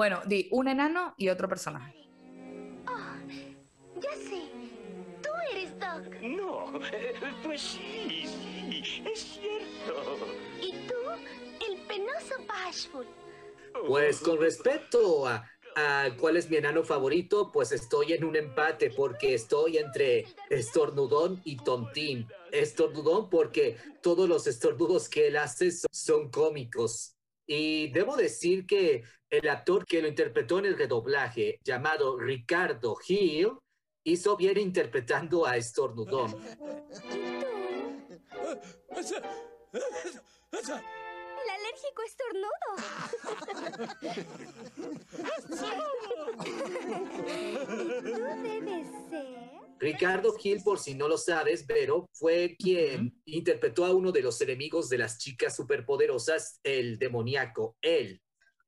Bueno, 0.00 0.22
di 0.24 0.48
un 0.52 0.66
enano 0.66 1.12
y 1.18 1.28
otro 1.28 1.46
personaje. 1.46 1.94
Oh, 2.88 4.00
ya 4.00 4.14
sé. 4.16 4.48
Tú 5.20 5.28
eres 5.52 5.78
Doc. 5.78 6.22
No, 6.22 6.80
eh, 6.90 7.12
pues 7.42 7.60
sí, 7.60 8.24
sí, 8.24 9.04
es 9.04 9.20
cierto. 9.20 10.26
¿Y 10.58 10.72
tú? 10.88 10.94
El 11.68 11.82
penoso 11.86 12.34
Bashful. 12.48 13.06
Pues 13.86 14.20
con 14.20 14.40
respecto 14.40 15.26
a, 15.26 15.46
a, 15.76 16.08
cuál 16.18 16.38
es 16.38 16.48
mi 16.48 16.56
enano 16.56 16.82
favorito, 16.82 17.52
pues 17.52 17.70
estoy 17.70 18.14
en 18.14 18.24
un 18.24 18.36
empate 18.36 18.88
porque 18.88 19.34
estoy 19.34 19.76
entre 19.76 20.28
Estornudón 20.48 21.42
y 21.44 21.58
Tontín. 21.58 22.26
Estornudón 22.52 23.28
porque 23.28 23.76
todos 24.00 24.26
los 24.26 24.46
estornudos 24.46 25.10
que 25.10 25.26
él 25.26 25.36
hace 25.36 25.70
son, 25.70 25.90
son 25.92 26.30
cómicos. 26.30 27.16
Y 27.46 27.88
debo 27.90 28.16
decir 28.16 28.64
que 28.64 29.02
el 29.30 29.48
actor 29.48 29.86
que 29.86 30.02
lo 30.02 30.08
interpretó 30.08 30.58
en 30.58 30.66
el 30.66 30.76
redoblaje, 30.76 31.60
llamado 31.64 32.18
Ricardo 32.18 32.98
Hill, 33.06 33.52
hizo 34.04 34.36
bien 34.36 34.58
interpretando 34.58 35.46
a 35.46 35.56
Estornudón. 35.56 36.34
El 40.52 41.50
alérgico 41.50 42.02
estornudo. 42.04 42.50
¿Tú 48.02 48.42
debes 48.42 48.86
ser? 49.08 49.50
Ricardo 49.78 50.34
Hill, 50.42 50.62
por 50.62 50.78
si 50.78 50.94
no 50.94 51.08
lo 51.08 51.16
sabes, 51.16 51.64
pero 51.66 52.06
fue 52.12 52.56
quien 52.58 53.00
uh 53.00 53.04
-huh. 53.04 53.22
interpretó 53.26 53.86
a 53.86 53.94
uno 53.94 54.12
de 54.12 54.20
los 54.20 54.38
enemigos 54.42 54.90
de 54.90 54.98
las 54.98 55.18
chicas 55.18 55.56
superpoderosas, 55.56 56.60
el 56.62 56.98
demoníaco, 56.98 57.76
él. 57.80 58.20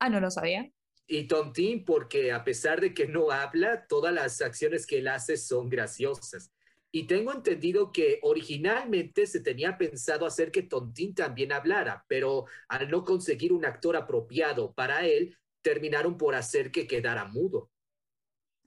Ah, 0.03 0.09
no 0.09 0.19
lo 0.19 0.33
sabía. 0.33 0.69
Y 1.07 1.29
Tontín, 1.29 1.85
porque 1.85 2.33
a 2.33 2.43
pesar 2.43 2.81
de 2.81 2.93
que 2.93 3.07
no 3.07 3.31
habla, 3.31 3.87
todas 3.87 4.13
las 4.13 4.43
acciones 4.43 4.85
que 4.85 4.99
él 4.99 5.07
hace 5.07 5.37
son 5.37 5.69
graciosas. 5.69 6.51
Y 6.91 7.07
tengo 7.07 7.33
entendido 7.33 7.93
que 7.93 8.19
originalmente 8.23 9.29
se 9.29 9.39
tenía 9.39 9.79
pensado 9.79 10.27
hacer 10.27 10.51
que 10.51 10.65
Tontín 10.65 11.15
también 11.15 11.53
hablara, 11.53 12.05
pero 12.09 12.47
al 12.67 12.91
no 12.91 13.05
conseguir 13.05 13.53
un 13.53 13.65
actor 13.65 13.95
apropiado 13.95 14.73
para 14.73 15.07
él, 15.07 15.39
terminaron 15.63 16.17
por 16.17 16.35
hacer 16.35 16.73
que 16.73 16.89
quedara 16.89 17.27
mudo. 17.27 17.71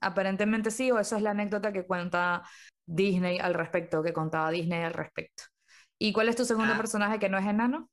Aparentemente 0.00 0.70
sí, 0.70 0.90
o 0.90 0.98
esa 0.98 1.18
es 1.18 1.22
la 1.22 1.32
anécdota 1.32 1.70
que 1.70 1.84
cuenta 1.84 2.44
Disney 2.86 3.38
al 3.40 3.52
respecto, 3.52 4.02
que 4.02 4.14
contaba 4.14 4.50
Disney 4.50 4.82
al 4.82 4.94
respecto. 4.94 5.42
¿Y 5.98 6.14
cuál 6.14 6.30
es 6.30 6.36
tu 6.36 6.46
segundo 6.46 6.72
ah. 6.72 6.78
personaje 6.78 7.18
que 7.18 7.28
no 7.28 7.36
es 7.36 7.44
enano? 7.44 7.90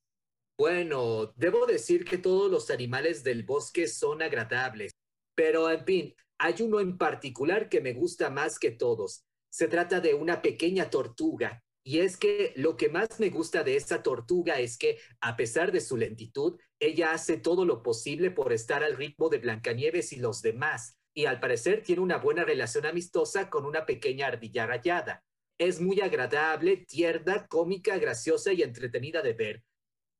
Bueno, 0.57 1.33
debo 1.35 1.65
decir 1.65 2.05
que 2.05 2.19
todos 2.19 2.49
los 2.51 2.69
animales 2.69 3.23
del 3.23 3.43
bosque 3.43 3.87
son 3.87 4.21
agradables, 4.21 4.91
pero 5.35 5.69
en 5.71 5.83
fin, 5.83 6.15
hay 6.37 6.55
uno 6.61 6.79
en 6.79 6.97
particular 6.97 7.69
que 7.69 7.81
me 7.81 7.93
gusta 7.93 8.29
más 8.29 8.59
que 8.59 8.69
todos. 8.69 9.23
Se 9.51 9.67
trata 9.67 9.99
de 9.99 10.13
una 10.13 10.43
pequeña 10.43 10.91
tortuga, 10.91 11.63
y 11.83 11.99
es 11.99 12.17
que 12.17 12.53
lo 12.55 12.77
que 12.77 12.89
más 12.89 13.19
me 13.19 13.29
gusta 13.29 13.63
de 13.63 13.75
esa 13.75 14.03
tortuga 14.03 14.59
es 14.59 14.77
que, 14.77 14.99
a 15.21 15.35
pesar 15.35 15.71
de 15.71 15.81
su 15.81 15.97
lentitud, 15.97 16.59
ella 16.79 17.13
hace 17.13 17.37
todo 17.37 17.65
lo 17.65 17.81
posible 17.81 18.29
por 18.29 18.53
estar 18.53 18.83
al 18.83 18.95
ritmo 18.95 19.29
de 19.29 19.39
Blancanieves 19.39 20.13
y 20.13 20.17
los 20.17 20.43
demás, 20.43 20.97
y 21.15 21.25
al 21.25 21.39
parecer 21.39 21.81
tiene 21.81 22.01
una 22.01 22.17
buena 22.17 22.45
relación 22.45 22.85
amistosa 22.85 23.49
con 23.49 23.65
una 23.65 23.87
pequeña 23.87 24.27
ardilla 24.27 24.67
rayada. 24.67 25.23
Es 25.57 25.81
muy 25.81 25.99
agradable, 26.01 26.77
tierna, 26.77 27.47
cómica, 27.47 27.97
graciosa 27.97 28.53
y 28.53 28.61
entretenida 28.61 29.21
de 29.21 29.33
ver. 29.33 29.63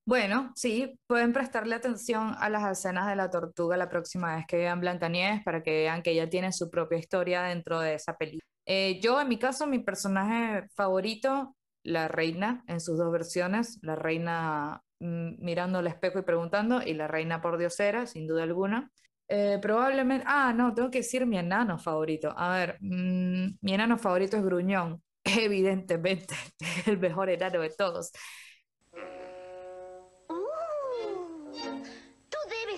Bueno, 0.06 0.52
sí, 0.56 1.00
pueden 1.08 1.32
prestarle 1.32 1.76
atención 1.76 2.36
a 2.38 2.50
las 2.50 2.70
escenas 2.78 3.08
de 3.08 3.16
la 3.16 3.30
tortuga 3.30 3.78
la 3.78 3.88
próxima 3.90 4.36
vez 4.36 4.46
que 4.46 4.58
vean 4.58 4.82
Blancanieves 4.82 5.44
para 5.44 5.64
que 5.64 5.72
vean 5.72 6.02
que 6.04 6.12
ella 6.12 6.30
tiene 6.30 6.52
su 6.52 6.70
propia 6.70 6.98
historia 6.98 7.44
dentro 7.44 7.80
de 7.80 7.94
esa 7.96 8.14
película. 8.18 8.44
Eh, 8.66 9.00
yo, 9.02 9.22
en 9.22 9.30
mi 9.30 9.38
caso, 9.40 9.66
mi 9.66 9.80
personaje 9.80 10.68
favorito, 10.76 11.56
la 11.84 12.10
reina, 12.10 12.64
en 12.68 12.82
sus 12.82 12.98
dos 12.98 13.12
versiones, 13.14 13.80
la 13.82 13.96
reina 13.96 14.82
mm, 15.00 15.36
mirando 15.40 15.80
al 15.80 15.88
espejo 15.88 16.20
y 16.20 16.24
preguntando, 16.24 16.82
y 16.82 16.94
la 16.94 17.08
reina 17.08 17.42
por 17.42 17.58
diosera, 17.58 18.06
sin 18.06 18.28
duda 18.28 18.44
alguna. 18.44 18.92
Eh, 19.30 19.58
probablemente, 19.62 20.26
ah, 20.28 20.52
no, 20.54 20.74
tengo 20.74 20.92
que 20.92 20.98
decir 21.00 21.26
mi 21.26 21.38
enano 21.38 21.78
favorito. 21.80 22.34
A 22.38 22.54
ver, 22.58 22.78
mm, 22.82 23.58
mi 23.62 23.74
enano 23.74 23.98
favorito 23.98 24.36
es 24.36 24.44
Gruñón, 24.44 25.02
evidentemente, 25.24 26.36
el 26.88 26.98
mejor 27.00 27.30
enano 27.30 27.62
de 27.62 27.70
todos. 27.70 28.12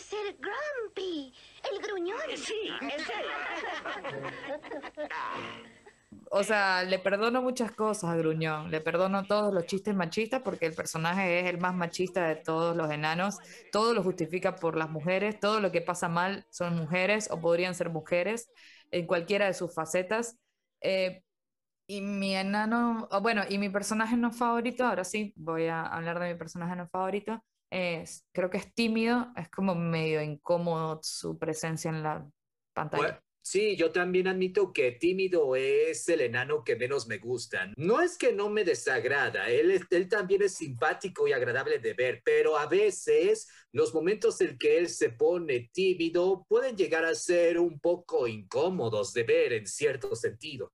Ser 0.05 0.37
Grumpy, 0.39 1.33
el 1.71 1.81
gruñón. 1.81 2.19
Sí, 2.35 2.69
es 2.81 3.09
él. 3.09 3.25
O 6.31 6.43
sea, 6.43 6.83
le 6.83 6.99
perdono 6.99 7.41
muchas 7.41 7.71
cosas 7.71 8.09
a 8.09 8.15
Gruñón, 8.15 8.71
le 8.71 8.81
perdono 8.81 9.25
todos 9.25 9.53
los 9.53 9.65
chistes 9.65 9.95
machistas 9.95 10.41
porque 10.43 10.65
el 10.65 10.73
personaje 10.73 11.39
es 11.39 11.45
el 11.45 11.59
más 11.59 11.75
machista 11.75 12.27
de 12.27 12.35
todos 12.35 12.75
los 12.75 12.89
enanos, 12.91 13.37
todo 13.71 13.93
lo 13.93 14.03
justifica 14.03 14.55
por 14.55 14.75
las 14.75 14.89
mujeres, 14.89 15.39
todo 15.39 15.59
lo 15.59 15.71
que 15.71 15.81
pasa 15.81 16.09
mal 16.09 16.45
son 16.49 16.75
mujeres 16.75 17.29
o 17.31 17.39
podrían 17.39 17.75
ser 17.75 17.89
mujeres 17.89 18.49
en 18.91 19.05
cualquiera 19.07 19.45
de 19.45 19.53
sus 19.53 19.73
facetas. 19.73 20.37
Eh, 20.81 21.23
y 21.87 22.01
mi 22.01 22.35
enano, 22.35 23.07
bueno, 23.21 23.43
y 23.47 23.57
mi 23.57 23.69
personaje 23.69 24.17
no 24.17 24.31
favorito, 24.31 24.85
ahora 24.85 25.03
sí, 25.03 25.33
voy 25.35 25.67
a 25.67 25.83
hablar 25.83 26.19
de 26.19 26.33
mi 26.33 26.39
personaje 26.39 26.75
no 26.75 26.87
favorito, 26.87 27.43
es, 27.69 28.25
creo 28.31 28.49
que 28.49 28.57
es 28.57 28.73
tímido, 28.73 29.27
es 29.35 29.49
como 29.49 29.75
medio 29.75 30.21
incómodo 30.21 30.99
su 31.03 31.37
presencia 31.37 31.89
en 31.89 32.03
la 32.03 32.29
pantalla. 32.73 33.21
Sí, 33.47 33.75
yo 33.75 33.91
también 33.91 34.27
admito 34.27 34.73
que 34.73 34.93
tímido 34.93 35.55
es 35.55 36.09
el 36.09 36.21
enano 36.21 36.63
que 36.63 36.75
menos 36.75 37.05
me 37.05 37.19
gusta. 37.19 37.71
No 37.77 38.01
es 38.01 38.17
que 38.17 38.33
no 38.33 38.49
me 38.49 38.63
desagrada, 38.63 39.49
él, 39.51 39.85
él 39.87 40.09
también 40.09 40.41
es 40.41 40.55
simpático 40.55 41.27
y 41.27 41.31
agradable 41.31 41.77
de 41.77 41.93
ver, 41.93 42.21
pero 42.25 42.57
a 42.57 42.65
veces 42.65 43.47
los 43.71 43.93
momentos 43.93 44.41
en 44.41 44.57
que 44.57 44.79
él 44.79 44.89
se 44.89 45.11
pone 45.11 45.69
tímido 45.71 46.43
pueden 46.49 46.75
llegar 46.75 47.05
a 47.05 47.13
ser 47.13 47.59
un 47.59 47.79
poco 47.79 48.27
incómodos 48.27 49.13
de 49.13 49.21
ver 49.21 49.53
en 49.53 49.67
cierto 49.67 50.15
sentido. 50.15 50.71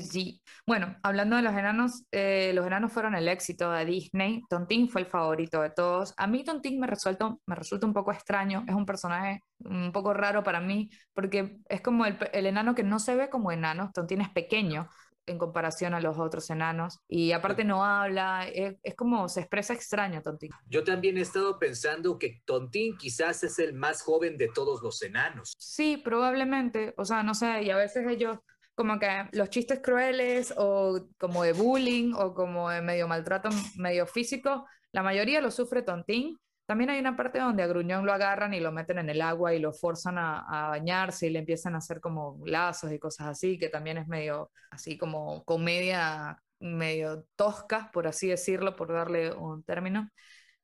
Sí, 0.00 0.42
bueno, 0.66 0.96
hablando 1.02 1.36
de 1.36 1.42
los 1.42 1.52
enanos, 1.52 2.04
eh, 2.10 2.52
los 2.54 2.66
enanos 2.66 2.92
fueron 2.92 3.14
el 3.14 3.28
éxito 3.28 3.70
de 3.70 3.84
Disney. 3.84 4.42
Tontín 4.50 4.88
fue 4.88 5.02
el 5.02 5.06
favorito 5.06 5.62
de 5.62 5.70
todos. 5.70 6.12
A 6.16 6.26
mí 6.26 6.44
Tontín 6.44 6.80
me 6.80 6.86
resulta, 6.86 7.36
me 7.46 7.54
resulta 7.54 7.86
un 7.86 7.94
poco 7.94 8.12
extraño, 8.12 8.64
es 8.66 8.74
un 8.74 8.84
personaje 8.84 9.42
un 9.60 9.92
poco 9.92 10.12
raro 10.12 10.42
para 10.42 10.60
mí, 10.60 10.90
porque 11.12 11.58
es 11.68 11.80
como 11.80 12.04
el, 12.04 12.18
el 12.32 12.46
enano 12.46 12.74
que 12.74 12.82
no 12.82 12.98
se 12.98 13.14
ve 13.14 13.30
como 13.30 13.52
enano. 13.52 13.90
Tontín 13.94 14.20
es 14.20 14.30
pequeño 14.30 14.88
en 15.26 15.38
comparación 15.38 15.94
a 15.94 16.00
los 16.00 16.18
otros 16.18 16.50
enanos 16.50 16.98
y 17.06 17.32
aparte 17.32 17.62
no 17.64 17.84
habla, 17.84 18.48
es, 18.48 18.76
es 18.82 18.94
como 18.96 19.28
se 19.28 19.40
expresa 19.40 19.72
extraño 19.72 20.22
Tontín. 20.22 20.50
Yo 20.66 20.82
también 20.82 21.16
he 21.18 21.20
estado 21.20 21.58
pensando 21.58 22.18
que 22.18 22.40
Tontín 22.44 22.96
quizás 22.96 23.44
es 23.44 23.58
el 23.60 23.74
más 23.74 24.02
joven 24.02 24.36
de 24.36 24.48
todos 24.48 24.82
los 24.82 25.00
enanos. 25.02 25.54
Sí, 25.56 25.96
probablemente, 25.98 26.94
o 26.96 27.04
sea, 27.04 27.22
no 27.22 27.34
sé, 27.34 27.62
y 27.62 27.70
a 27.70 27.76
veces 27.76 28.06
ellos 28.08 28.38
como 28.80 28.98
que 28.98 29.26
los 29.32 29.50
chistes 29.50 29.80
crueles 29.82 30.54
o 30.56 31.06
como 31.18 31.42
de 31.42 31.52
bullying 31.52 32.14
o 32.14 32.32
como 32.32 32.70
de 32.70 32.80
medio 32.80 33.06
maltrato 33.06 33.50
medio 33.76 34.06
físico, 34.06 34.66
la 34.90 35.02
mayoría 35.02 35.42
lo 35.42 35.50
sufre 35.50 35.82
Tontín. 35.82 36.38
También 36.64 36.88
hay 36.88 36.98
una 36.98 37.14
parte 37.14 37.40
donde 37.40 37.62
a 37.62 37.66
Gruñón 37.66 38.06
lo 38.06 38.12
agarran 38.14 38.54
y 38.54 38.60
lo 38.60 38.72
meten 38.72 38.98
en 38.98 39.10
el 39.10 39.20
agua 39.20 39.52
y 39.52 39.58
lo 39.58 39.74
forzan 39.74 40.16
a, 40.16 40.38
a 40.48 40.68
bañarse 40.70 41.26
y 41.26 41.30
le 41.30 41.40
empiezan 41.40 41.74
a 41.74 41.78
hacer 41.78 42.00
como 42.00 42.40
lazos 42.46 42.90
y 42.90 42.98
cosas 42.98 43.26
así, 43.26 43.58
que 43.58 43.68
también 43.68 43.98
es 43.98 44.08
medio 44.08 44.50
así 44.70 44.96
como 44.96 45.44
comedia 45.44 46.40
medio 46.58 47.26
tosca, 47.36 47.90
por 47.92 48.06
así 48.06 48.28
decirlo, 48.28 48.76
por 48.76 48.90
darle 48.94 49.30
un 49.34 49.62
término. 49.62 50.08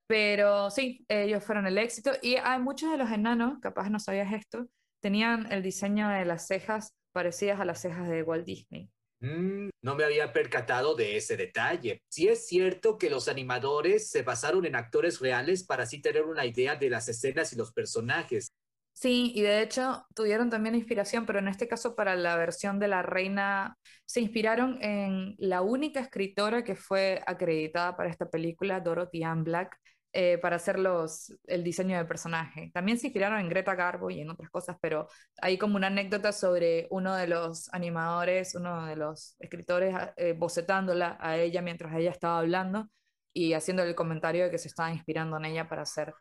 Pero 0.06 0.70
sí, 0.70 1.04
ellos 1.08 1.44
fueron 1.44 1.66
el 1.66 1.76
éxito 1.76 2.12
y 2.22 2.36
hay 2.36 2.60
muchos 2.60 2.90
de 2.90 2.96
los 2.96 3.10
enanos, 3.10 3.58
capaz 3.60 3.90
no 3.90 3.98
sabías 3.98 4.32
esto, 4.32 4.68
tenían 5.00 5.52
el 5.52 5.62
diseño 5.62 6.08
de 6.08 6.24
las 6.24 6.46
cejas 6.46 6.94
parecidas 7.16 7.58
a 7.60 7.64
las 7.64 7.80
cejas 7.80 8.10
de 8.10 8.22
Walt 8.22 8.44
Disney. 8.44 8.90
Mm, 9.20 9.70
no 9.80 9.94
me 9.94 10.04
había 10.04 10.34
percatado 10.34 10.94
de 10.94 11.16
ese 11.16 11.34
detalle. 11.38 12.02
Sí 12.10 12.28
es 12.28 12.46
cierto 12.46 12.98
que 12.98 13.08
los 13.08 13.26
animadores 13.26 14.10
se 14.10 14.20
basaron 14.20 14.66
en 14.66 14.76
actores 14.76 15.18
reales 15.18 15.64
para 15.64 15.84
así 15.84 16.02
tener 16.02 16.24
una 16.24 16.44
idea 16.44 16.76
de 16.76 16.90
las 16.90 17.08
escenas 17.08 17.54
y 17.54 17.56
los 17.56 17.72
personajes. 17.72 18.48
Sí, 18.92 19.32
y 19.34 19.40
de 19.40 19.62
hecho 19.62 20.04
tuvieron 20.14 20.50
también 20.50 20.74
inspiración, 20.74 21.24
pero 21.24 21.38
en 21.38 21.48
este 21.48 21.66
caso 21.68 21.96
para 21.96 22.16
la 22.16 22.36
versión 22.36 22.78
de 22.78 22.88
la 22.88 23.00
reina 23.00 23.78
se 24.04 24.20
inspiraron 24.20 24.76
en 24.82 25.36
la 25.38 25.62
única 25.62 26.00
escritora 26.00 26.64
que 26.64 26.76
fue 26.76 27.22
acreditada 27.26 27.96
para 27.96 28.10
esta 28.10 28.28
película, 28.28 28.80
Dorothy 28.80 29.22
Ann 29.22 29.42
Black, 29.42 29.74
eh, 30.18 30.38
para 30.38 30.56
hacer 30.56 30.78
los, 30.78 31.30
el 31.46 31.62
diseño 31.62 31.98
de 31.98 32.06
personaje. 32.06 32.70
También 32.72 32.98
se 32.98 33.08
inspiraron 33.08 33.38
en 33.38 33.50
Greta 33.50 33.74
Garbo 33.74 34.08
y 34.08 34.22
en 34.22 34.30
otras 34.30 34.48
cosas, 34.48 34.78
pero 34.80 35.08
hay 35.42 35.58
como 35.58 35.76
una 35.76 35.88
anécdota 35.88 36.32
sobre 36.32 36.86
uno 36.88 37.14
de 37.14 37.26
los 37.26 37.68
animadores, 37.74 38.54
uno 38.54 38.86
de 38.86 38.96
los 38.96 39.36
escritores, 39.40 39.94
eh, 40.16 40.32
bocetándola 40.32 41.18
a 41.20 41.36
ella 41.36 41.60
mientras 41.60 41.94
ella 41.94 42.12
estaba 42.12 42.38
hablando 42.38 42.88
y 43.34 43.52
haciendo 43.52 43.82
el 43.82 43.94
comentario 43.94 44.44
de 44.44 44.50
que 44.50 44.56
se 44.56 44.68
estaba 44.68 44.90
inspirando 44.90 45.36
en 45.36 45.44
ella 45.44 45.68
para 45.68 45.82
hacer 45.82 46.14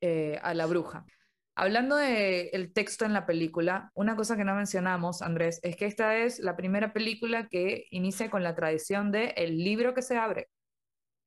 eh, 0.00 0.40
a 0.42 0.54
la 0.54 0.64
bruja. 0.64 1.04
Hablando 1.54 1.96
del 1.96 2.72
texto 2.72 3.04
en 3.04 3.12
la 3.12 3.26
película, 3.26 3.90
una 3.92 4.16
cosa 4.16 4.34
que 4.34 4.44
no 4.44 4.54
mencionamos, 4.54 5.20
Andrés, 5.20 5.60
es 5.62 5.76
que 5.76 5.84
esta 5.84 6.16
es 6.16 6.38
la 6.38 6.56
primera 6.56 6.94
película 6.94 7.48
que 7.48 7.84
inicia 7.90 8.30
con 8.30 8.42
la 8.42 8.54
tradición 8.54 9.12
de 9.12 9.34
el 9.36 9.58
libro 9.58 9.92
que 9.92 10.00
se 10.00 10.16
abre. 10.16 10.48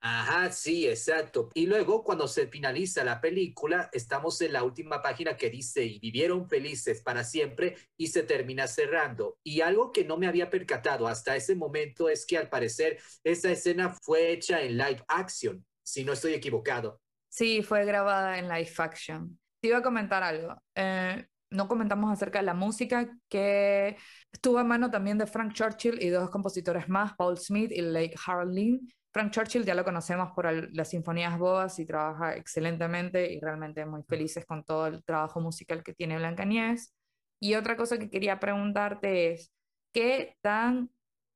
Ajá, 0.08 0.52
sí, 0.52 0.88
exacto. 0.88 1.50
Y 1.56 1.66
luego, 1.66 2.04
cuando 2.04 2.28
se 2.28 2.46
finaliza 2.46 3.04
la 3.04 3.20
película, 3.20 3.90
estamos 3.92 4.40
en 4.42 4.54
la 4.54 4.62
última 4.62 5.02
página 5.02 5.36
que 5.36 5.50
dice, 5.50 5.84
y 5.84 5.98
vivieron 5.98 6.48
felices 6.48 7.02
para 7.02 7.24
siempre, 7.24 7.76
y 7.98 8.06
se 8.06 8.22
termina 8.22 8.68
cerrando. 8.68 9.40
Y 9.44 9.62
algo 9.62 9.92
que 9.92 10.06
no 10.06 10.18
me 10.18 10.28
había 10.28 10.52
percatado 10.52 11.08
hasta 11.08 11.36
ese 11.36 11.56
momento 11.56 12.08
es 12.08 12.28
que 12.28 12.38
al 12.38 12.50
parecer 12.50 13.00
esa 13.24 13.50
escena 13.50 13.98
fue 14.00 14.32
hecha 14.32 14.62
en 14.62 14.78
live 14.78 15.04
action, 15.08 15.66
si 15.82 16.04
no 16.04 16.14
estoy 16.14 16.36
equivocado. 16.36 17.02
Sí, 17.28 17.64
fue 17.64 17.84
grabada 17.84 18.38
en 18.38 18.48
live 18.48 18.74
action. 18.78 19.40
Te 19.60 19.70
iba 19.70 19.80
a 19.80 19.84
comentar 19.84 20.22
algo. 20.22 20.56
Eh, 20.76 21.26
no 21.50 21.68
comentamos 21.68 22.12
acerca 22.12 22.38
de 22.38 22.46
la 22.46 22.54
música 22.54 23.10
que 23.28 23.98
estuvo 24.32 24.60
a 24.60 24.64
mano 24.64 24.92
también 24.92 25.18
de 25.18 25.26
Frank 25.26 25.54
Churchill 25.54 26.00
y 26.00 26.10
dos 26.10 26.30
compositores 26.30 26.88
más, 26.90 27.16
Paul 27.16 27.40
Smith 27.40 27.72
y 27.72 27.82
Lake 27.82 28.14
Harlin. 28.24 28.88
Frank 29.16 29.32
Churchill 29.32 29.64
ya 29.64 29.76
lo 29.76 29.86
conocemos 29.86 30.34
por 30.36 30.46
el- 30.46 30.74
las 30.74 30.90
sinfonías 30.90 31.40
boas 31.40 31.80
y 31.80 31.86
trabaja 31.86 32.36
excelentemente 32.36 33.32
y 33.32 33.40
realmente 33.40 33.86
muy 33.86 34.04
felices 34.04 34.46
con 34.46 34.66
todo 34.66 34.88
el 34.88 35.06
trabajo 35.06 35.40
musical 35.40 35.84
que 35.84 35.94
tiene 35.94 36.18
Blancanieves. 36.18 36.94
Y 37.40 37.56
otra 37.56 37.78
cosa 37.78 37.98
que 37.98 38.10
quería 38.10 38.42
preguntarte 38.42 39.32
es, 39.32 39.54
¿qué 39.94 40.36
tan 40.42 40.90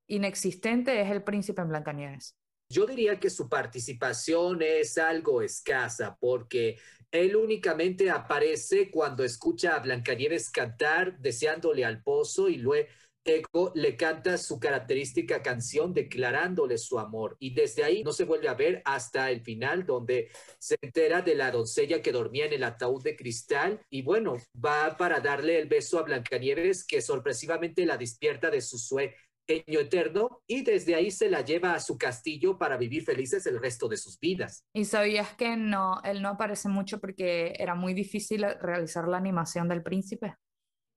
inexistente 0.10 1.00
es 1.00 1.10
el 1.10 1.24
príncipe 1.24 1.62
en 1.62 1.70
Blancanieves? 1.70 2.36
Yo 2.70 2.86
diría 2.86 3.18
que 3.18 3.30
su 3.30 3.48
participación 3.48 4.62
es 4.62 4.98
algo 4.98 5.42
escasa 5.42 6.18
porque 6.20 6.78
él 7.12 7.38
únicamente 7.38 8.12
aparece 8.12 8.92
cuando 8.92 9.24
escucha 9.24 9.78
a 9.78 9.80
Blancanieves 9.80 10.52
cantar 10.52 11.18
deseándole 11.18 11.86
al 11.86 12.04
pozo 12.04 12.50
y 12.50 12.58
luego 12.58 12.90
le 13.76 13.96
canta 13.96 14.38
su 14.38 14.60
característica 14.60 15.42
canción 15.42 15.94
declarándole 15.94 16.78
su 16.78 17.00
amor 17.00 17.38
y 17.40 17.54
desde 17.54 17.84
ahí 17.84 18.04
no 18.04 18.12
se 18.12 18.26
vuelve 18.26 18.48
a 18.48 18.54
ver 18.54 18.82
hasta 18.86 19.30
el 19.32 19.42
final 19.42 19.86
donde 19.86 20.30
se 20.58 20.78
entera 20.82 21.22
de 21.22 21.36
la 21.36 21.52
doncella 21.52 22.02
que 22.02 22.12
dormía 22.12 22.46
en 22.46 22.54
el 22.54 22.64
ataúd 22.64 23.04
de 23.04 23.16
cristal 23.16 23.82
y 23.90 24.02
bueno, 24.02 24.38
va 24.54 24.98
para 24.98 25.20
darle 25.20 25.60
el 25.60 25.68
beso 25.68 26.00
a 26.00 26.04
Blancanieves 26.04 26.86
que 26.86 27.02
sorpresivamente 27.02 27.86
la 27.86 27.98
despierta 27.98 28.50
de 28.50 28.62
su 28.62 28.78
sueño 28.78 29.14
eterno 29.48 30.42
y 30.48 30.64
desde 30.64 30.96
ahí 30.96 31.12
se 31.12 31.30
la 31.30 31.42
lleva 31.42 31.74
a 31.74 31.80
su 31.80 31.98
castillo 31.98 32.58
para 32.58 32.78
vivir 32.78 33.04
felices 33.04 33.46
el 33.48 33.60
resto 33.60 33.88
de 33.88 33.98
sus 33.98 34.20
vidas. 34.20 34.64
¿Y 34.74 34.86
sabías 34.86 35.34
que 35.36 35.56
no, 35.58 36.02
él 36.04 36.22
no 36.22 36.30
aparece 36.30 36.70
mucho 36.70 37.00
porque 37.00 37.54
era 37.58 37.76
muy 37.76 37.94
difícil 37.94 38.46
realizar 38.62 39.08
la 39.08 39.18
animación 39.18 39.68
del 39.68 39.82
príncipe? 39.82 40.36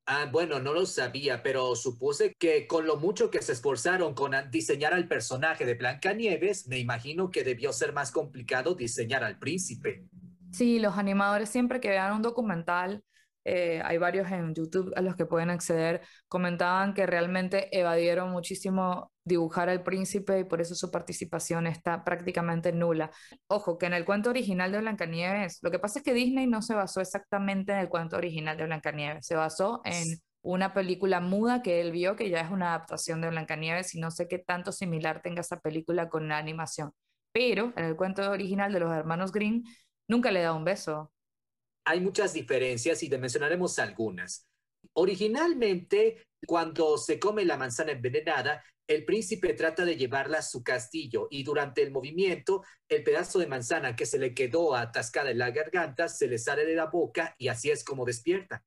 Ah, 0.06 0.28
bueno, 0.30 0.58
no 0.58 0.72
lo 0.72 0.84
sabía, 0.84 1.42
pero 1.42 1.76
supuse 1.76 2.34
que 2.34 2.66
con 2.66 2.86
lo 2.86 2.96
mucho 2.96 3.30
que 3.30 3.40
se 3.40 3.52
esforzaron 3.52 4.14
con 4.14 4.32
diseñar 4.50 4.92
al 4.94 5.06
personaje 5.06 5.64
de 5.64 5.74
Blancanieves, 5.74 6.66
me 6.66 6.78
imagino 6.78 7.30
que 7.30 7.44
debió 7.44 7.72
ser 7.72 7.92
más 7.92 8.10
complicado 8.10 8.74
diseñar 8.74 9.22
al 9.22 9.38
príncipe. 9.38 10.04
Sí, 10.50 10.80
los 10.80 10.98
animadores 10.98 11.48
siempre 11.48 11.80
que 11.80 11.88
vean 11.88 12.14
un 12.14 12.22
documental 12.22 13.04
eh, 13.44 13.80
hay 13.84 13.98
varios 13.98 14.30
en 14.30 14.54
YouTube 14.54 14.92
a 14.96 15.02
los 15.02 15.16
que 15.16 15.26
pueden 15.26 15.50
acceder, 15.50 16.02
comentaban 16.28 16.94
que 16.94 17.06
realmente 17.06 17.76
evadieron 17.76 18.30
muchísimo 18.30 19.12
dibujar 19.24 19.68
al 19.68 19.82
príncipe 19.82 20.40
y 20.40 20.44
por 20.44 20.60
eso 20.60 20.74
su 20.74 20.90
participación 20.90 21.66
está 21.66 22.04
prácticamente 22.04 22.72
nula. 22.72 23.10
Ojo, 23.48 23.78
que 23.78 23.86
en 23.86 23.94
el 23.94 24.04
cuento 24.04 24.30
original 24.30 24.72
de 24.72 24.80
Blancanieves, 24.80 25.58
lo 25.62 25.70
que 25.70 25.78
pasa 25.78 25.98
es 25.98 26.04
que 26.04 26.14
Disney 26.14 26.46
no 26.46 26.62
se 26.62 26.74
basó 26.74 27.00
exactamente 27.00 27.72
en 27.72 27.78
el 27.78 27.88
cuento 27.88 28.16
original 28.16 28.56
de 28.56 28.64
Blancanieves, 28.64 29.26
se 29.26 29.36
basó 29.36 29.80
en 29.84 30.18
una 30.42 30.74
película 30.74 31.20
muda 31.20 31.62
que 31.62 31.80
él 31.80 31.92
vio, 31.92 32.16
que 32.16 32.28
ya 32.30 32.40
es 32.40 32.50
una 32.50 32.70
adaptación 32.70 33.20
de 33.20 33.30
Blancanieves 33.30 33.94
y 33.94 34.00
no 34.00 34.10
sé 34.10 34.26
qué 34.28 34.38
tanto 34.38 34.72
similar 34.72 35.22
tenga 35.22 35.40
esa 35.40 35.60
película 35.60 36.08
con 36.08 36.28
la 36.28 36.38
animación. 36.38 36.92
Pero 37.32 37.72
en 37.76 37.84
el 37.84 37.96
cuento 37.96 38.28
original 38.30 38.72
de 38.72 38.80
los 38.80 38.92
hermanos 38.92 39.32
Green 39.32 39.64
nunca 40.08 40.30
le 40.30 40.42
da 40.42 40.52
un 40.52 40.64
beso 40.64 41.11
hay 41.84 42.00
muchas 42.00 42.32
diferencias 42.32 43.02
y 43.02 43.08
te 43.08 43.18
mencionaremos 43.18 43.78
algunas. 43.78 44.46
Originalmente, 44.94 46.26
cuando 46.46 46.98
se 46.98 47.18
come 47.18 47.44
la 47.44 47.56
manzana 47.56 47.92
envenenada, 47.92 48.62
el 48.88 49.04
príncipe 49.04 49.54
trata 49.54 49.84
de 49.84 49.96
llevarla 49.96 50.38
a 50.38 50.42
su 50.42 50.62
castillo 50.62 51.28
y 51.30 51.44
durante 51.44 51.82
el 51.82 51.92
movimiento, 51.92 52.62
el 52.88 53.02
pedazo 53.02 53.38
de 53.38 53.46
manzana 53.46 53.96
que 53.96 54.06
se 54.06 54.18
le 54.18 54.34
quedó 54.34 54.74
atascada 54.74 55.30
en 55.30 55.38
la 55.38 55.50
garganta 55.50 56.08
se 56.08 56.26
le 56.26 56.38
sale 56.38 56.66
de 56.66 56.74
la 56.74 56.86
boca 56.86 57.34
y 57.38 57.48
así 57.48 57.70
es 57.70 57.84
como 57.84 58.04
despierta. 58.04 58.64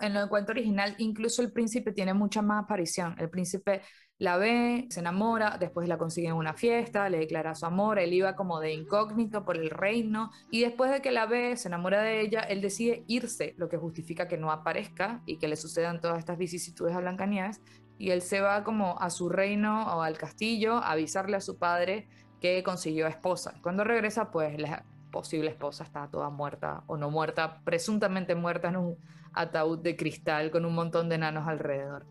En 0.00 0.16
el 0.16 0.28
cuento 0.28 0.52
original, 0.52 0.94
incluso 0.98 1.40
el 1.40 1.52
príncipe 1.52 1.92
tiene 1.92 2.14
mucha 2.14 2.42
más 2.42 2.64
aparición. 2.64 3.14
El 3.18 3.30
príncipe 3.30 3.82
la 4.18 4.36
ve, 4.36 4.86
se 4.90 5.00
enamora, 5.00 5.56
después 5.58 5.88
la 5.88 5.98
consigue 5.98 6.28
en 6.28 6.34
una 6.34 6.54
fiesta, 6.54 7.08
le 7.08 7.18
declara 7.18 7.54
su 7.54 7.66
amor, 7.66 7.98
él 7.98 8.12
iba 8.12 8.34
como 8.34 8.60
de 8.60 8.72
incógnito 8.72 9.44
por 9.44 9.56
el 9.56 9.70
reino 9.70 10.30
y 10.50 10.62
después 10.62 10.90
de 10.90 11.00
que 11.00 11.10
la 11.10 11.26
ve, 11.26 11.56
se 11.56 11.68
enamora 11.68 12.02
de 12.02 12.20
ella, 12.20 12.40
él 12.40 12.60
decide 12.60 13.04
irse, 13.06 13.54
lo 13.56 13.68
que 13.68 13.76
justifica 13.76 14.28
que 14.28 14.36
no 14.36 14.50
aparezca 14.50 15.22
y 15.26 15.38
que 15.38 15.48
le 15.48 15.56
sucedan 15.56 16.00
todas 16.00 16.18
estas 16.18 16.38
vicisitudes 16.38 16.94
a 16.94 17.00
Blancanieves 17.00 17.60
y 17.98 18.10
él 18.10 18.22
se 18.22 18.40
va 18.40 18.64
como 18.64 18.98
a 19.00 19.10
su 19.10 19.28
reino 19.28 19.96
o 19.96 20.02
al 20.02 20.18
castillo 20.18 20.74
a 20.74 20.92
avisarle 20.92 21.36
a 21.36 21.40
su 21.40 21.58
padre 21.58 22.08
que 22.40 22.62
consiguió 22.62 23.06
esposa. 23.06 23.54
Cuando 23.62 23.84
regresa, 23.84 24.30
pues 24.30 24.58
la 24.58 24.84
posible 25.10 25.50
esposa 25.50 25.84
está 25.84 26.08
toda 26.08 26.28
muerta 26.30 26.82
o 26.86 26.96
no 26.96 27.10
muerta, 27.10 27.60
presuntamente 27.64 28.34
muerta 28.34 28.68
en 28.68 28.76
un 28.76 28.98
ataúd 29.34 29.80
de 29.80 29.96
cristal 29.96 30.50
con 30.50 30.64
un 30.64 30.74
montón 30.74 31.08
de 31.08 31.16
enanos 31.16 31.46
alrededor. 31.46 32.06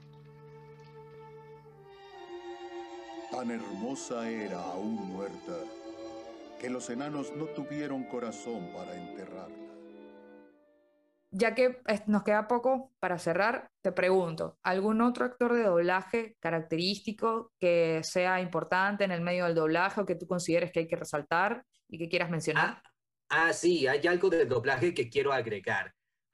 Tan 3.31 3.49
hermosa 3.49 4.29
era 4.29 4.59
aún 4.59 4.95
muerta 5.07 5.57
que 6.59 6.69
los 6.69 6.89
enanos 6.89 7.33
no 7.35 7.45
tuvieron 7.45 8.03
corazón 8.03 8.69
para 8.73 8.95
enterrarla. 8.95 9.63
Ya 11.31 11.55
que 11.55 11.81
nos 12.05 12.23
queda 12.23 12.47
poco 12.47 12.93
para 12.99 13.17
cerrar, 13.17 13.71
te 13.81 13.91
pregunto, 13.91 14.59
¿algún 14.61 15.01
otro 15.01 15.25
actor 15.25 15.53
de 15.53 15.63
doblaje 15.63 16.37
característico 16.39 17.51
que 17.59 18.01
sea 18.03 18.39
importante 18.39 19.03
en 19.03 19.11
el 19.11 19.21
medio 19.21 19.45
del 19.45 19.55
doblaje 19.55 19.99
o 19.99 20.05
que 20.05 20.13
tú 20.13 20.27
consideres 20.27 20.71
que 20.71 20.81
hay 20.81 20.87
que 20.87 20.95
resaltar 20.95 21.65
y 21.89 21.97
que 21.97 22.07
quieras 22.07 22.29
mencionar? 22.29 22.83
Ah, 23.29 23.47
ah 23.47 23.53
sí, 23.53 23.87
hay 23.87 24.05
algo 24.05 24.29
del 24.29 24.47
doblaje 24.47 24.93
que 24.93 25.09
quiero 25.09 25.33
agregar. 25.33 25.91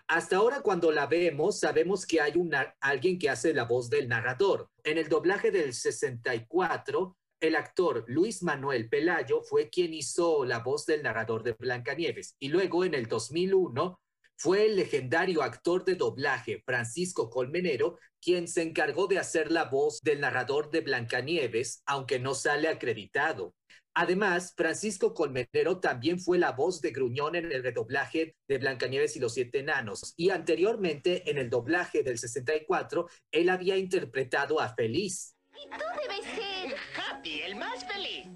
Hasta 0.09 0.37
ahora 0.37 0.61
cuando 0.61 0.91
la 0.91 1.05
vemos, 1.05 1.59
sabemos 1.59 2.07
que 2.07 2.19
hay 2.19 2.33
alguien 2.81 3.19
que 3.19 3.29
hace 3.29 3.53
la 3.53 3.65
voz 3.65 3.91
del 3.91 4.09
narrador. 4.09 4.67
En 4.83 4.97
el 4.97 5.07
doblaje 5.07 5.51
del 5.51 5.71
64, 5.71 7.15
el 7.39 7.55
actor 7.55 8.05
Luis 8.07 8.41
Manuel 8.41 8.89
Pelayo 8.89 9.43
fue 9.43 9.69
quien 9.69 9.93
hizo 9.93 10.45
la 10.45 10.59
voz 10.59 10.87
del 10.87 11.03
narrador 11.03 11.43
de 11.43 11.53
Blancanieves. 11.53 12.35
Y 12.39 12.49
luego 12.49 12.83
en 12.85 12.95
el 12.95 13.05
2001 13.07 13.99
fue 14.35 14.65
el 14.65 14.77
legendario 14.77 15.43
actor 15.43 15.85
de 15.85 15.93
doblaje 15.93 16.63
Francisco 16.65 17.29
Colmenero 17.29 17.99
quien 18.19 18.47
se 18.47 18.63
encargó 18.63 19.05
de 19.05 19.19
hacer 19.19 19.51
la 19.51 19.65
voz 19.65 20.01
del 20.01 20.21
narrador 20.21 20.71
de 20.71 20.81
Blancanieves, 20.81 21.83
aunque 21.85 22.17
no 22.17 22.33
sale 22.33 22.67
acreditado. 22.67 23.53
Además, 23.99 24.53
Francisco 24.55 25.13
Colmenero 25.13 25.81
también 25.81 26.21
fue 26.21 26.37
la 26.37 26.53
voz 26.53 26.79
de 26.79 26.91
Gruñón 26.91 27.35
en 27.35 27.51
el 27.51 27.61
redoblaje 27.61 28.37
de 28.47 28.57
Blancanieves 28.57 29.17
y 29.17 29.19
los 29.19 29.33
Siete 29.33 29.59
Enanos. 29.59 30.13
Y 30.15 30.29
anteriormente, 30.29 31.29
en 31.29 31.37
el 31.37 31.49
doblaje 31.49 32.01
del 32.01 32.17
64, 32.17 33.09
él 33.29 33.49
había 33.49 33.75
interpretado 33.75 34.61
a 34.61 34.73
Feliz. 34.73 35.35
Y 35.51 35.67
tú 35.67 35.83
debes 36.01 36.25
ser... 36.33 36.77
Happy, 36.95 37.41
el 37.41 37.57
más 37.57 37.85
feliz. 37.91 38.27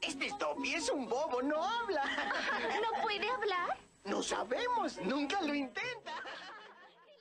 Este 0.00 0.28
Stoppy 0.28 0.74
es 0.74 0.90
un 0.90 1.08
bobo, 1.08 1.40
no 1.40 1.62
habla. 1.62 2.02
¿No 2.82 3.00
puede 3.00 3.28
hablar? 3.28 3.78
No 4.02 4.24
sabemos, 4.24 5.00
nunca 5.04 5.40
lo 5.42 5.54
intenta. 5.54 6.14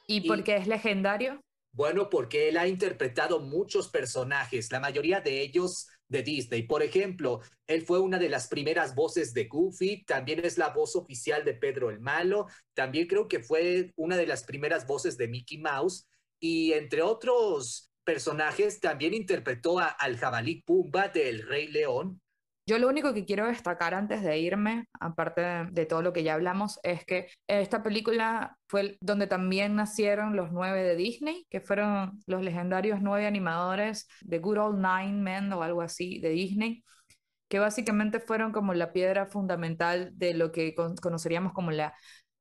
¿Y 0.07 0.27
por 0.27 0.43
qué 0.43 0.55
es 0.55 0.65
legendario? 0.65 1.39
Bueno, 1.71 2.09
porque 2.09 2.49
él 2.49 2.57
ha 2.57 2.67
interpretado 2.67 3.39
muchos 3.39 3.89
personajes, 3.89 4.71
la 4.71 4.79
mayoría 4.79 5.21
de 5.21 5.39
ellos 5.41 5.87
de 6.11 6.21
Disney. 6.21 6.63
Por 6.63 6.83
ejemplo, 6.83 7.39
él 7.65 7.83
fue 7.83 7.99
una 7.99 8.19
de 8.19 8.29
las 8.29 8.47
primeras 8.47 8.93
voces 8.93 9.33
de 9.33 9.45
Goofy, 9.45 10.03
también 10.03 10.45
es 10.45 10.57
la 10.57 10.69
voz 10.69 10.95
oficial 10.95 11.43
de 11.43 11.53
Pedro 11.53 11.89
el 11.89 11.99
Malo, 11.99 12.47
también 12.73 13.07
creo 13.07 13.27
que 13.27 13.39
fue 13.39 13.91
una 13.95 14.17
de 14.17 14.27
las 14.27 14.43
primeras 14.43 14.85
voces 14.85 15.17
de 15.17 15.27
Mickey 15.27 15.57
Mouse 15.57 16.07
y 16.39 16.73
entre 16.73 17.01
otros 17.01 17.91
personajes 18.03 18.79
también 18.79 19.13
interpretó 19.13 19.79
al 19.79 20.17
jabalí 20.17 20.61
Pumba 20.63 21.07
del 21.07 21.47
Rey 21.47 21.67
León 21.67 22.20
yo 22.71 22.79
lo 22.79 22.87
único 22.87 23.13
que 23.13 23.25
quiero 23.25 23.47
destacar 23.47 23.93
antes 23.93 24.23
de 24.23 24.39
irme, 24.39 24.85
aparte 24.97 25.41
de, 25.69 25.85
todo 25.85 26.01
lo 26.01 26.13
que 26.13 26.23
ya 26.23 26.35
hablamos, 26.35 26.79
es 26.83 27.03
que 27.03 27.27
esta 27.45 27.83
película 27.83 28.57
fue 28.69 28.97
donde 29.01 29.27
también 29.27 29.75
nacieron 29.75 30.37
los 30.37 30.53
nueve 30.53 30.81
de 30.81 30.95
Disney, 30.95 31.45
que 31.49 31.59
fueron 31.59 32.21
los 32.27 32.41
legendarios 32.41 33.01
nueve 33.01 33.27
animadores 33.27 34.07
de 34.21 34.39
Good 34.39 34.57
Old 34.57 34.77
Nine 34.77 35.21
Men 35.21 35.51
o 35.51 35.63
algo 35.63 35.81
así 35.81 36.21
de 36.21 36.29
Disney, 36.29 36.85
que 37.49 37.59
básicamente 37.59 38.21
fueron 38.21 38.53
como 38.53 38.73
la 38.73 38.93
piedra 38.93 39.25
fundamental 39.25 40.11
de 40.13 40.33
lo 40.33 40.53
que 40.53 40.73
conoceríamos 40.73 41.51
como 41.51 41.71
la, 41.71 41.93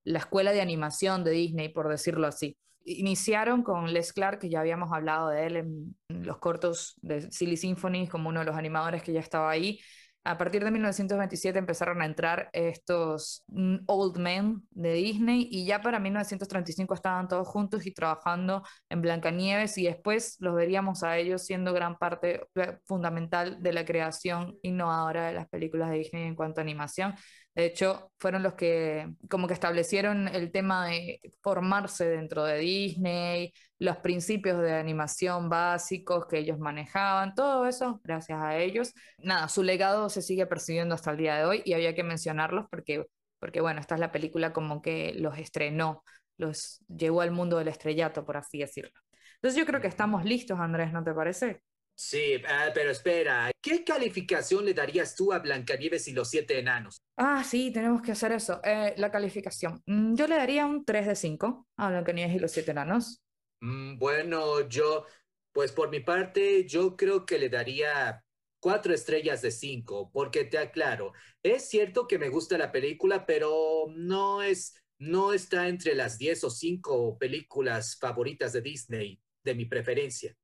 la 0.04 0.20
escuela 0.20 0.52
de 0.52 0.60
animación 0.60 1.24
de 1.24 1.32
Disney, 1.32 1.70
por 1.70 1.88
decirlo 1.88 2.28
así. 2.28 2.56
Iniciaron 2.84 3.64
con 3.64 3.92
Les 3.92 4.12
Clark, 4.12 4.38
que 4.38 4.48
ya 4.48 4.60
habíamos 4.60 4.92
hablado 4.92 5.30
de 5.30 5.46
él 5.46 5.56
en 5.56 5.96
los 6.08 6.38
cortos 6.38 6.94
de 7.02 7.32
Silly 7.32 7.56
Symphony, 7.56 8.06
como 8.06 8.28
uno 8.28 8.38
de 8.38 8.46
los 8.46 8.54
animadores 8.54 9.02
que 9.02 9.12
ya 9.12 9.18
estaba 9.18 9.50
ahí, 9.50 9.80
a 10.24 10.36
partir 10.36 10.62
de 10.62 10.70
1927 10.70 11.58
empezaron 11.58 12.02
a 12.02 12.06
entrar 12.06 12.50
estos 12.52 13.44
old 13.86 14.18
men 14.18 14.62
de 14.70 14.92
Disney 14.92 15.48
y 15.50 15.64
ya 15.64 15.80
para 15.80 15.98
1935 15.98 16.94
estaban 16.94 17.26
todos 17.26 17.48
juntos 17.48 17.86
y 17.86 17.94
trabajando 17.94 18.62
en 18.90 19.00
Blancanieves 19.00 19.78
y 19.78 19.84
después 19.84 20.36
los 20.40 20.54
veríamos 20.54 21.02
a 21.02 21.16
ellos 21.16 21.44
siendo 21.44 21.72
gran 21.72 21.96
parte 21.96 22.42
eh, 22.54 22.78
fundamental 22.84 23.62
de 23.62 23.72
la 23.72 23.84
creación 23.84 24.58
innovadora 24.62 25.28
de 25.28 25.32
las 25.32 25.48
películas 25.48 25.90
de 25.90 25.98
Disney 25.98 26.26
en 26.26 26.34
cuanto 26.34 26.60
a 26.60 26.64
animación. 26.64 27.14
De 27.54 27.66
hecho, 27.66 28.12
fueron 28.18 28.42
los 28.44 28.54
que 28.54 29.08
como 29.28 29.48
que 29.48 29.54
establecieron 29.54 30.28
el 30.28 30.52
tema 30.52 30.86
de 30.86 31.20
formarse 31.42 32.08
dentro 32.08 32.44
de 32.44 32.58
Disney, 32.58 33.52
los 33.78 33.96
principios 33.98 34.60
de 34.62 34.72
animación 34.74 35.48
básicos 35.48 36.26
que 36.26 36.38
ellos 36.38 36.58
manejaban, 36.58 37.34
todo 37.34 37.66
eso 37.66 38.00
gracias 38.04 38.40
a 38.40 38.56
ellos. 38.56 38.94
Nada, 39.18 39.48
su 39.48 39.62
legado 39.64 40.08
se 40.08 40.22
sigue 40.22 40.46
persiguiendo 40.46 40.94
hasta 40.94 41.10
el 41.10 41.16
día 41.18 41.36
de 41.36 41.44
hoy 41.44 41.62
y 41.64 41.72
había 41.72 41.94
que 41.94 42.04
mencionarlos 42.04 42.66
porque, 42.70 43.06
porque 43.40 43.60
bueno, 43.60 43.80
esta 43.80 43.94
es 43.96 44.00
la 44.00 44.12
película 44.12 44.52
como 44.52 44.80
que 44.80 45.14
los 45.16 45.36
estrenó, 45.38 46.04
los 46.36 46.78
llevó 46.88 47.20
al 47.20 47.32
mundo 47.32 47.58
del 47.58 47.68
estrellato, 47.68 48.24
por 48.24 48.36
así 48.36 48.58
decirlo. 48.58 48.92
Entonces 49.36 49.58
yo 49.58 49.66
creo 49.66 49.80
que 49.80 49.88
estamos 49.88 50.24
listos, 50.24 50.58
Andrés, 50.60 50.92
¿no 50.92 51.02
te 51.02 51.12
parece? 51.14 51.62
Sí, 52.02 52.40
ah, 52.48 52.70
pero 52.72 52.90
espera, 52.90 53.52
¿qué 53.60 53.84
calificación 53.84 54.64
le 54.64 54.72
darías 54.72 55.14
tú 55.14 55.34
a 55.34 55.38
Blancanieves 55.38 56.08
y 56.08 56.12
los 56.12 56.30
siete 56.30 56.58
enanos? 56.58 57.02
Ah, 57.18 57.44
sí, 57.44 57.70
tenemos 57.70 58.00
que 58.00 58.12
hacer 58.12 58.32
eso. 58.32 58.58
Eh, 58.64 58.94
la 58.96 59.10
calificación. 59.10 59.82
Mm, 59.84 60.14
yo 60.14 60.26
le 60.26 60.36
daría 60.36 60.64
un 60.64 60.82
3 60.82 61.08
de 61.08 61.14
5 61.14 61.68
a 61.76 61.90
Blancanieves 61.90 62.36
y 62.36 62.38
los 62.38 62.52
siete 62.52 62.70
enanos. 62.70 63.20
Mm, 63.60 63.98
bueno, 63.98 64.66
yo, 64.66 65.04
pues 65.52 65.72
por 65.72 65.90
mi 65.90 66.00
parte, 66.00 66.66
yo 66.66 66.96
creo 66.96 67.26
que 67.26 67.38
le 67.38 67.50
daría 67.50 68.24
cuatro 68.60 68.94
estrellas 68.94 69.42
de 69.42 69.50
cinco, 69.50 70.10
porque 70.10 70.46
te 70.46 70.56
aclaro, 70.56 71.12
es 71.42 71.68
cierto 71.68 72.08
que 72.08 72.18
me 72.18 72.30
gusta 72.30 72.56
la 72.56 72.72
película, 72.72 73.26
pero 73.26 73.88
no 73.94 74.42
es, 74.42 74.74
no 74.98 75.34
está 75.34 75.68
entre 75.68 75.94
las 75.94 76.16
diez 76.16 76.44
o 76.44 76.50
cinco 76.50 77.18
películas 77.18 77.98
favoritas 78.00 78.54
de 78.54 78.62
Disney, 78.62 79.20
de 79.44 79.54
mi 79.54 79.66
preferencia. 79.66 80.34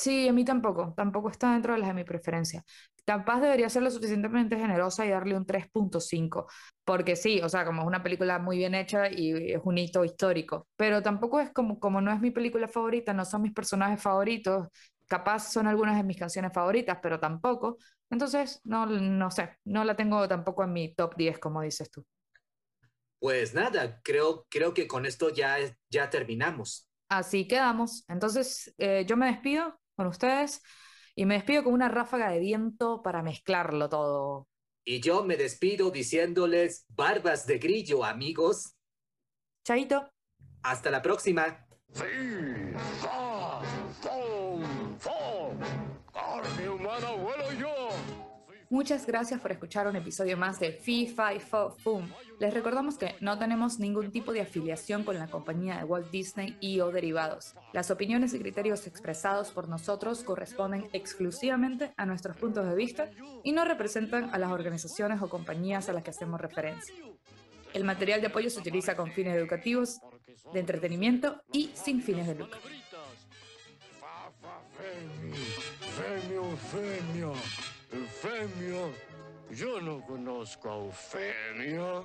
Sí, 0.00 0.26
a 0.28 0.32
mí 0.32 0.46
tampoco, 0.46 0.94
tampoco 0.96 1.28
está 1.28 1.52
dentro 1.52 1.74
de 1.74 1.78
las 1.80 1.88
de 1.88 1.94
mi 1.94 2.04
preferencia. 2.04 2.64
Capaz 3.04 3.40
debería 3.40 3.68
ser 3.68 3.82
lo 3.82 3.90
suficientemente 3.90 4.56
generosa 4.56 5.04
y 5.04 5.10
darle 5.10 5.36
un 5.36 5.44
3.5, 5.44 6.46
porque 6.84 7.16
sí, 7.16 7.42
o 7.42 7.50
sea, 7.50 7.66
como 7.66 7.82
es 7.82 7.86
una 7.86 8.02
película 8.02 8.38
muy 8.38 8.56
bien 8.56 8.74
hecha 8.74 9.10
y 9.10 9.52
es 9.52 9.60
un 9.62 9.76
hito 9.76 10.02
histórico, 10.02 10.68
pero 10.76 11.02
tampoco 11.02 11.38
es 11.38 11.52
como, 11.52 11.78
como 11.78 12.00
no 12.00 12.10
es 12.12 12.20
mi 12.20 12.30
película 12.30 12.66
favorita, 12.66 13.12
no 13.12 13.26
son 13.26 13.42
mis 13.42 13.52
personajes 13.52 14.00
favoritos, 14.00 14.68
capaz 15.06 15.52
son 15.52 15.66
algunas 15.66 15.96
de 15.98 16.04
mis 16.04 16.16
canciones 16.18 16.52
favoritas, 16.54 16.98
pero 17.02 17.20
tampoco, 17.20 17.76
entonces 18.08 18.60
no, 18.64 18.86
no 18.86 19.30
sé, 19.30 19.58
no 19.66 19.84
la 19.84 19.96
tengo 19.96 20.26
tampoco 20.28 20.64
en 20.64 20.72
mi 20.72 20.94
top 20.94 21.14
10, 21.16 21.38
como 21.38 21.60
dices 21.60 21.90
tú. 21.90 22.02
Pues 23.18 23.52
nada, 23.52 24.00
creo, 24.02 24.46
creo 24.48 24.72
que 24.72 24.88
con 24.88 25.04
esto 25.04 25.28
ya, 25.28 25.58
ya 25.90 26.08
terminamos. 26.08 26.88
Así 27.10 27.46
quedamos. 27.48 28.04
Entonces, 28.08 28.72
eh, 28.78 29.04
yo 29.06 29.16
me 29.16 29.26
despido 29.26 29.78
con 30.00 30.06
ustedes 30.06 30.62
y 31.14 31.26
me 31.26 31.34
despido 31.34 31.64
con 31.64 31.74
una 31.74 31.90
ráfaga 31.90 32.30
de 32.30 32.38
viento 32.38 33.02
para 33.02 33.22
mezclarlo 33.22 33.90
todo. 33.90 34.48
Y 34.82 35.02
yo 35.02 35.24
me 35.24 35.36
despido 35.36 35.90
diciéndoles 35.90 36.86
barbas 36.88 37.46
de 37.46 37.58
grillo, 37.58 38.02
amigos. 38.02 38.76
Chaito. 39.62 40.10
Hasta 40.62 40.90
la 40.90 41.02
próxima. 41.02 41.66
Sí, 41.92 42.02
Muchas 48.72 49.04
gracias 49.04 49.40
por 49.40 49.50
escuchar 49.50 49.88
un 49.88 49.96
episodio 49.96 50.36
más 50.36 50.60
de 50.60 50.70
Fi 50.70 51.08
Fi 51.08 51.40
Fo 51.40 51.70
Fum. 51.70 52.08
Les 52.38 52.54
recordamos 52.54 52.96
que 52.96 53.16
no 53.20 53.36
tenemos 53.36 53.80
ningún 53.80 54.12
tipo 54.12 54.32
de 54.32 54.42
afiliación 54.42 55.02
con 55.02 55.18
la 55.18 55.26
compañía 55.26 55.78
de 55.78 55.82
Walt 55.82 56.08
Disney 56.12 56.56
y 56.60 56.78
o 56.78 56.92
derivados. 56.92 57.56
Las 57.72 57.90
opiniones 57.90 58.32
y 58.32 58.38
criterios 58.38 58.86
expresados 58.86 59.50
por 59.50 59.68
nosotros 59.68 60.22
corresponden 60.22 60.88
exclusivamente 60.92 61.92
a 61.96 62.06
nuestros 62.06 62.36
puntos 62.36 62.64
de 62.64 62.76
vista 62.76 63.10
y 63.42 63.50
no 63.50 63.64
representan 63.64 64.32
a 64.32 64.38
las 64.38 64.52
organizaciones 64.52 65.20
o 65.20 65.28
compañías 65.28 65.88
a 65.88 65.92
las 65.92 66.04
que 66.04 66.10
hacemos 66.10 66.40
referencia. 66.40 66.94
El 67.74 67.82
material 67.82 68.20
de 68.20 68.28
apoyo 68.28 68.50
se 68.50 68.60
utiliza 68.60 68.94
con 68.94 69.10
fines 69.10 69.34
educativos, 69.34 69.98
de 70.52 70.60
entretenimiento 70.60 71.42
y 71.52 71.72
sin 71.74 72.00
fines 72.00 72.28
de 72.28 72.36
lucro. 72.36 72.60
Femio, 75.96 76.44
femio, 76.70 77.32
femio. 78.06 78.92
Yo 79.50 79.80
no 79.80 80.00
conozco 80.02 80.68
a 80.70 80.76
Eufemia. 80.76 82.04